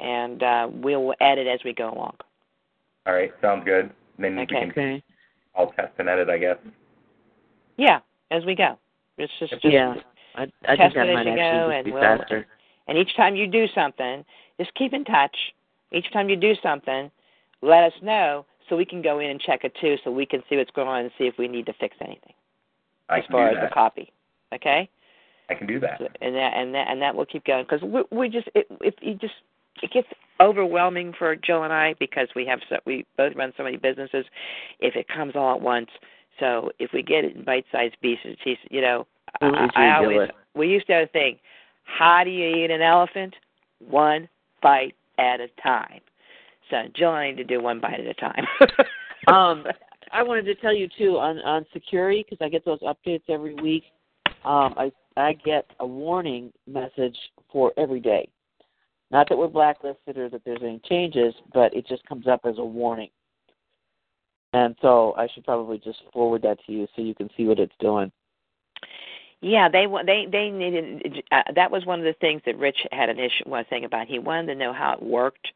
and 0.00 0.42
uh, 0.42 0.68
we'll 0.70 1.14
add 1.20 1.38
it 1.38 1.46
as 1.46 1.60
we 1.64 1.72
go 1.72 1.90
along. 1.90 2.16
All 3.06 3.14
right, 3.14 3.32
sounds 3.40 3.64
good. 3.64 3.90
Then 4.18 4.38
Okay. 4.40 4.54
we 4.54 4.60
can 4.60 4.70
Okay. 4.70 5.02
all 5.54 5.72
test 5.72 5.92
and 5.98 6.08
edit, 6.08 6.28
I 6.28 6.38
guess. 6.38 6.58
Yeah, 7.76 8.00
as 8.30 8.44
we 8.44 8.54
go. 8.54 8.76
It's 9.16 9.32
just, 9.38 9.52
just 9.52 9.64
Yeah. 9.64 9.94
I, 10.34 10.42
I 10.42 10.76
think 10.76 10.92
Test 10.92 10.96
it 10.96 11.16
as 11.16 11.26
you 11.26 11.36
go, 11.36 11.70
and 11.70 11.92
we'll- 11.92 12.02
faster. 12.02 12.46
And 12.88 12.98
each 12.98 13.16
time 13.16 13.34
you 13.34 13.46
do 13.46 13.66
something, 13.74 14.24
just 14.60 14.72
keep 14.74 14.92
in 14.92 15.04
touch. 15.04 15.36
Each 15.92 16.10
time 16.12 16.28
you 16.28 16.36
do 16.36 16.54
something, 16.62 17.10
let 17.62 17.82
us 17.84 17.92
know 18.02 18.44
so 18.68 18.76
we 18.76 18.84
can 18.84 19.02
go 19.02 19.18
in 19.18 19.30
and 19.30 19.40
check 19.40 19.64
it 19.64 19.74
too, 19.80 19.96
so 20.04 20.10
we 20.10 20.26
can 20.26 20.42
see 20.48 20.56
what's 20.56 20.70
going 20.72 20.88
on 20.88 21.00
and 21.00 21.10
see 21.18 21.24
if 21.26 21.36
we 21.38 21.48
need 21.48 21.66
to 21.66 21.72
fix 21.74 21.96
anything 22.00 22.34
I 23.08 23.18
as 23.18 23.24
can 23.24 23.32
far 23.32 23.50
do 23.50 23.56
as 23.56 23.62
the 23.68 23.74
copy. 23.74 24.12
Okay, 24.54 24.88
I 25.48 25.54
can 25.54 25.66
do 25.66 25.78
that. 25.80 26.00
and 26.20 26.34
that 26.34 26.52
and 26.56 26.74
that 26.74 26.88
and 26.88 27.00
that 27.02 27.14
will 27.14 27.26
keep 27.26 27.44
going 27.44 27.64
because 27.68 27.82
we 27.82 28.02
we 28.16 28.28
just 28.28 28.48
it, 28.54 28.66
if 28.80 28.94
you 29.00 29.14
just 29.14 29.34
it 29.82 29.90
gets 29.92 30.08
overwhelming 30.40 31.12
for 31.18 31.36
Jill 31.36 31.64
and 31.64 31.72
I 31.72 31.94
because 31.98 32.28
we 32.34 32.46
have 32.46 32.60
so 32.68 32.76
we 32.84 33.06
both 33.16 33.34
run 33.36 33.52
so 33.56 33.62
many 33.62 33.76
businesses. 33.76 34.24
If 34.80 34.96
it 34.96 35.06
comes 35.08 35.34
all 35.36 35.54
at 35.54 35.60
once, 35.60 35.88
so 36.40 36.70
if 36.78 36.90
we 36.92 37.02
get 37.02 37.24
it 37.24 37.36
in 37.36 37.44
bite-sized 37.44 37.96
pieces, 38.00 38.36
pieces 38.42 38.64
you 38.70 38.80
know, 38.80 39.06
I, 39.40 39.46
We'll 39.48 39.68
I, 39.74 40.00
do 40.00 40.04
always 40.04 40.28
it. 40.28 40.34
we 40.54 40.68
used 40.68 40.86
to 40.88 40.94
have 40.94 41.04
a 41.08 41.12
thing. 41.12 41.38
How 41.84 42.24
do 42.24 42.30
you 42.30 42.64
eat 42.64 42.70
an 42.70 42.82
elephant? 42.82 43.34
One 43.78 44.28
bite 44.62 44.94
at 45.18 45.40
a 45.40 45.48
time. 45.62 46.00
So 46.70 46.76
Jill 46.94 47.10
and 47.10 47.18
I 47.18 47.30
need 47.30 47.36
to 47.36 47.44
do 47.44 47.62
one 47.62 47.80
bite 47.80 48.00
at 48.00 48.06
a 48.06 48.14
time. 48.14 48.44
Um, 49.28 49.64
I 50.12 50.22
wanted 50.22 50.44
to 50.44 50.54
tell 50.56 50.72
you 50.72 50.88
too 50.96 51.18
on 51.18 51.38
on 51.38 51.66
security 51.72 52.24
because 52.24 52.44
I 52.44 52.48
get 52.48 52.64
those 52.64 52.78
updates 52.80 53.24
every 53.28 53.54
week. 53.54 53.82
Um, 54.44 54.74
I 54.76 54.92
I 55.16 55.32
get 55.32 55.66
a 55.80 55.86
warning 55.86 56.52
message 56.66 57.16
for 57.50 57.72
every 57.76 58.00
day. 58.00 58.28
Not 59.10 59.28
that 59.28 59.38
we're 59.38 59.48
blacklisted 59.48 60.18
or 60.18 60.28
that 60.28 60.42
there's 60.44 60.62
any 60.62 60.80
changes, 60.88 61.34
but 61.54 61.74
it 61.74 61.86
just 61.86 62.04
comes 62.06 62.26
up 62.26 62.40
as 62.44 62.58
a 62.58 62.64
warning. 62.64 63.10
And 64.52 64.74
so 64.82 65.14
I 65.16 65.28
should 65.32 65.44
probably 65.44 65.78
just 65.78 65.98
forward 66.12 66.42
that 66.42 66.58
to 66.66 66.72
you 66.72 66.86
so 66.94 67.02
you 67.02 67.14
can 67.14 67.30
see 67.36 67.44
what 67.44 67.58
it's 67.58 67.74
doing. 67.78 68.10
Yeah, 69.42 69.68
they 69.68 69.86
they 70.06 70.26
they 70.30 70.50
needed. 70.50 71.22
Uh, 71.30 71.42
that 71.54 71.70
was 71.70 71.84
one 71.84 71.98
of 71.98 72.04
the 72.04 72.14
things 72.14 72.40
that 72.46 72.56
Rich 72.58 72.78
had 72.90 73.10
an 73.10 73.18
issue 73.18 73.44
was 73.46 73.66
saying 73.68 73.84
about. 73.84 74.06
He 74.06 74.18
wanted 74.18 74.46
to 74.46 74.54
know 74.54 74.72
how 74.72 74.94
it 74.94 75.02
worked, 75.02 75.48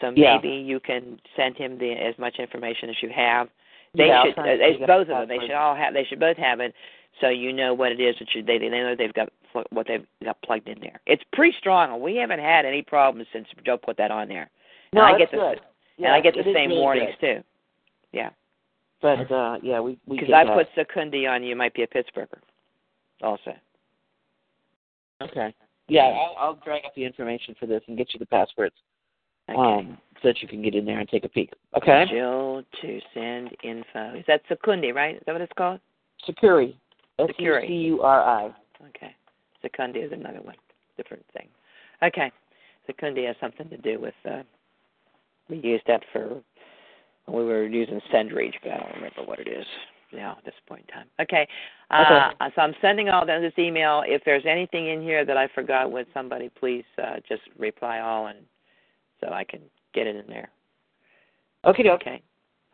so 0.00 0.12
Yeah. 0.14 0.36
maybe 0.36 0.50
you 0.50 0.80
can 0.80 1.18
send 1.34 1.56
him 1.56 1.78
the 1.78 1.92
as 1.92 2.16
much 2.18 2.38
information 2.38 2.90
as 2.90 2.96
you 3.02 3.08
have. 3.08 3.48
They 3.94 4.08
Yeah, 4.08 4.22
should. 4.22 4.38
Uh, 4.38 4.42
and 4.42 4.60
it's 4.60 4.72
figure 4.72 4.86
both 4.86 5.08
of 5.08 5.08
them. 5.08 5.28
They 5.28 5.38
should 5.38 5.50
all 5.52 5.74
have. 5.74 5.94
They 5.94 6.04
should 6.04 6.20
both 6.20 6.36
have 6.36 6.60
it, 6.60 6.74
so 7.20 7.28
you 7.28 7.52
know 7.52 7.74
what 7.74 7.92
it 7.92 8.00
is 8.00 8.16
that 8.18 8.28
you, 8.34 8.42
they 8.42 8.58
they 8.58 8.68
know 8.68 8.94
they've 8.96 9.12
got 9.12 9.28
what 9.70 9.86
they've 9.86 10.06
got 10.24 10.40
plugged 10.42 10.68
in 10.68 10.80
there. 10.80 11.00
It's 11.06 11.22
pretty 11.32 11.56
strong. 11.58 12.00
We 12.00 12.16
haven't 12.16 12.40
had 12.40 12.64
any 12.64 12.82
problems 12.82 13.28
since 13.32 13.46
Joe 13.64 13.76
put 13.76 13.96
that 13.98 14.10
on 14.10 14.28
there. 14.28 14.50
No, 14.92 15.02
and 15.04 15.14
I 15.14 15.18
that's 15.18 15.30
get 15.30 15.38
the 15.38 15.44
good. 15.54 15.60
Yeah, 15.98 16.06
and 16.06 16.14
I 16.16 16.20
get 16.20 16.34
the 16.34 16.42
same 16.54 16.70
really 16.70 16.80
warnings 16.80 17.12
good. 17.20 17.36
too. 17.38 17.44
Yeah, 18.12 18.30
But 19.00 19.30
uh, 19.30 19.58
yeah, 19.62 19.80
we 19.80 19.98
we 20.06 20.18
because 20.18 20.32
I 20.34 20.44
that. 20.44 20.54
put 20.54 20.68
Secundi 20.76 21.28
on. 21.28 21.42
You 21.42 21.56
might 21.56 21.74
be 21.74 21.82
a 21.82 21.86
Pittsburgher, 21.86 22.38
also. 23.22 23.52
Okay. 25.22 25.54
Yeah, 25.88 26.02
I'll, 26.04 26.34
I'll 26.38 26.54
drag 26.64 26.84
up 26.84 26.94
the 26.94 27.04
information 27.04 27.54
for 27.58 27.66
this 27.66 27.82
and 27.88 27.96
get 27.98 28.12
you 28.14 28.18
the 28.18 28.26
passwords, 28.26 28.74
Okay. 29.50 29.58
um, 29.58 29.98
so 30.22 30.28
that 30.28 30.40
you 30.40 30.48
can 30.48 30.62
get 30.62 30.74
in 30.74 30.84
there 30.84 30.98
and 31.00 31.08
take 31.08 31.24
a 31.24 31.28
peek. 31.28 31.52
Okay. 31.76 32.06
Jill 32.10 32.62
to 32.80 33.00
send 33.12 33.50
info. 33.62 34.14
Is 34.14 34.24
that 34.28 34.42
Secundi, 34.48 34.94
right? 34.94 35.16
Is 35.16 35.22
that 35.26 35.32
what 35.32 35.40
it's 35.42 35.52
called? 35.56 35.80
Sucuri. 36.28 36.74
S 37.18 37.28
U. 37.38 37.58
C 37.66 37.72
U 37.72 38.02
R 38.02 38.22
I. 38.22 38.54
Okay. 38.88 39.14
Secundi 39.64 40.04
is 40.04 40.12
another 40.12 40.40
one, 40.42 40.56
different 40.96 41.24
thing. 41.32 41.48
Okay. 42.02 42.32
Secundi 42.88 43.26
has 43.26 43.36
something 43.40 43.68
to 43.68 43.76
do 43.76 44.00
with. 44.00 44.14
Uh, 44.28 44.42
we 45.48 45.58
used 45.58 45.84
that 45.86 46.02
for 46.12 46.40
when 47.26 47.36
we 47.36 47.44
were 47.44 47.66
using 47.66 48.00
SendReach, 48.12 48.54
but 48.62 48.72
I 48.72 48.76
don't 48.78 48.94
remember 48.96 49.22
what 49.24 49.38
it 49.38 49.48
is 49.48 49.66
now 50.12 50.36
at 50.38 50.44
this 50.44 50.54
point 50.66 50.84
in 50.88 50.94
time. 50.94 51.06
Okay. 51.20 51.46
Uh, 51.90 52.30
So 52.54 52.62
I'm 52.62 52.74
sending 52.80 53.08
all 53.08 53.24
that 53.26 53.40
this 53.40 53.52
email. 53.58 54.02
If 54.06 54.22
there's 54.24 54.44
anything 54.46 54.88
in 54.88 55.02
here 55.02 55.24
that 55.24 55.36
I 55.36 55.48
forgot, 55.54 55.90
with 55.90 56.06
somebody 56.12 56.50
please 56.58 56.84
uh, 57.02 57.16
just 57.28 57.42
reply 57.58 58.00
all, 58.00 58.26
and 58.26 58.38
so 59.20 59.32
I 59.32 59.44
can 59.44 59.60
get 59.94 60.06
it 60.06 60.16
in 60.16 60.26
there. 60.28 60.50
Okay. 61.64 61.88
Okay. 61.88 62.22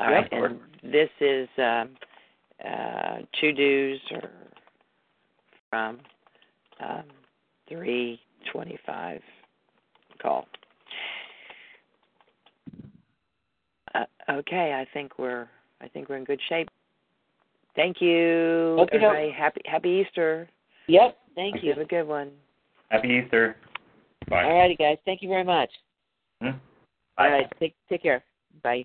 All 0.00 0.10
Yeah, 0.10 0.16
right. 0.16 0.32
And 0.32 0.60
this 0.82 1.10
is 1.20 1.48
um, 1.58 1.90
uh, 2.66 3.18
two 3.40 3.52
dues 3.52 4.00
or 4.12 4.30
from 5.70 5.98
um, 6.80 7.04
three 7.68 8.20
twenty-five 8.52 9.20
call. 10.20 10.46
Uh, 13.94 14.04
okay, 14.30 14.74
I 14.74 14.86
think 14.92 15.18
we're 15.18 15.48
I 15.80 15.88
think 15.88 16.08
we're 16.08 16.16
in 16.16 16.24
good 16.24 16.40
shape. 16.48 16.68
Thank 17.76 18.00
you, 18.00 18.76
Okay, 18.80 18.96
everybody. 18.96 19.30
Happy 19.30 19.60
Happy 19.64 20.04
Easter. 20.04 20.48
Yep. 20.88 21.16
Thank 21.34 21.62
you. 21.62 21.70
Have 21.70 21.82
a 21.82 21.84
good 21.84 22.04
one. 22.04 22.32
Happy 22.88 23.22
Easter. 23.24 23.56
Bye. 24.28 24.44
All 24.44 24.58
righty, 24.58 24.74
guys. 24.74 24.98
Thank 25.04 25.22
you 25.22 25.28
very 25.28 25.44
much. 25.44 25.70
Hmm? 26.40 26.46
All 26.48 26.54
Bye. 27.16 27.28
right. 27.30 27.52
Take 27.60 27.74
take 27.88 28.02
care. 28.02 28.24
Bye. 28.62 28.84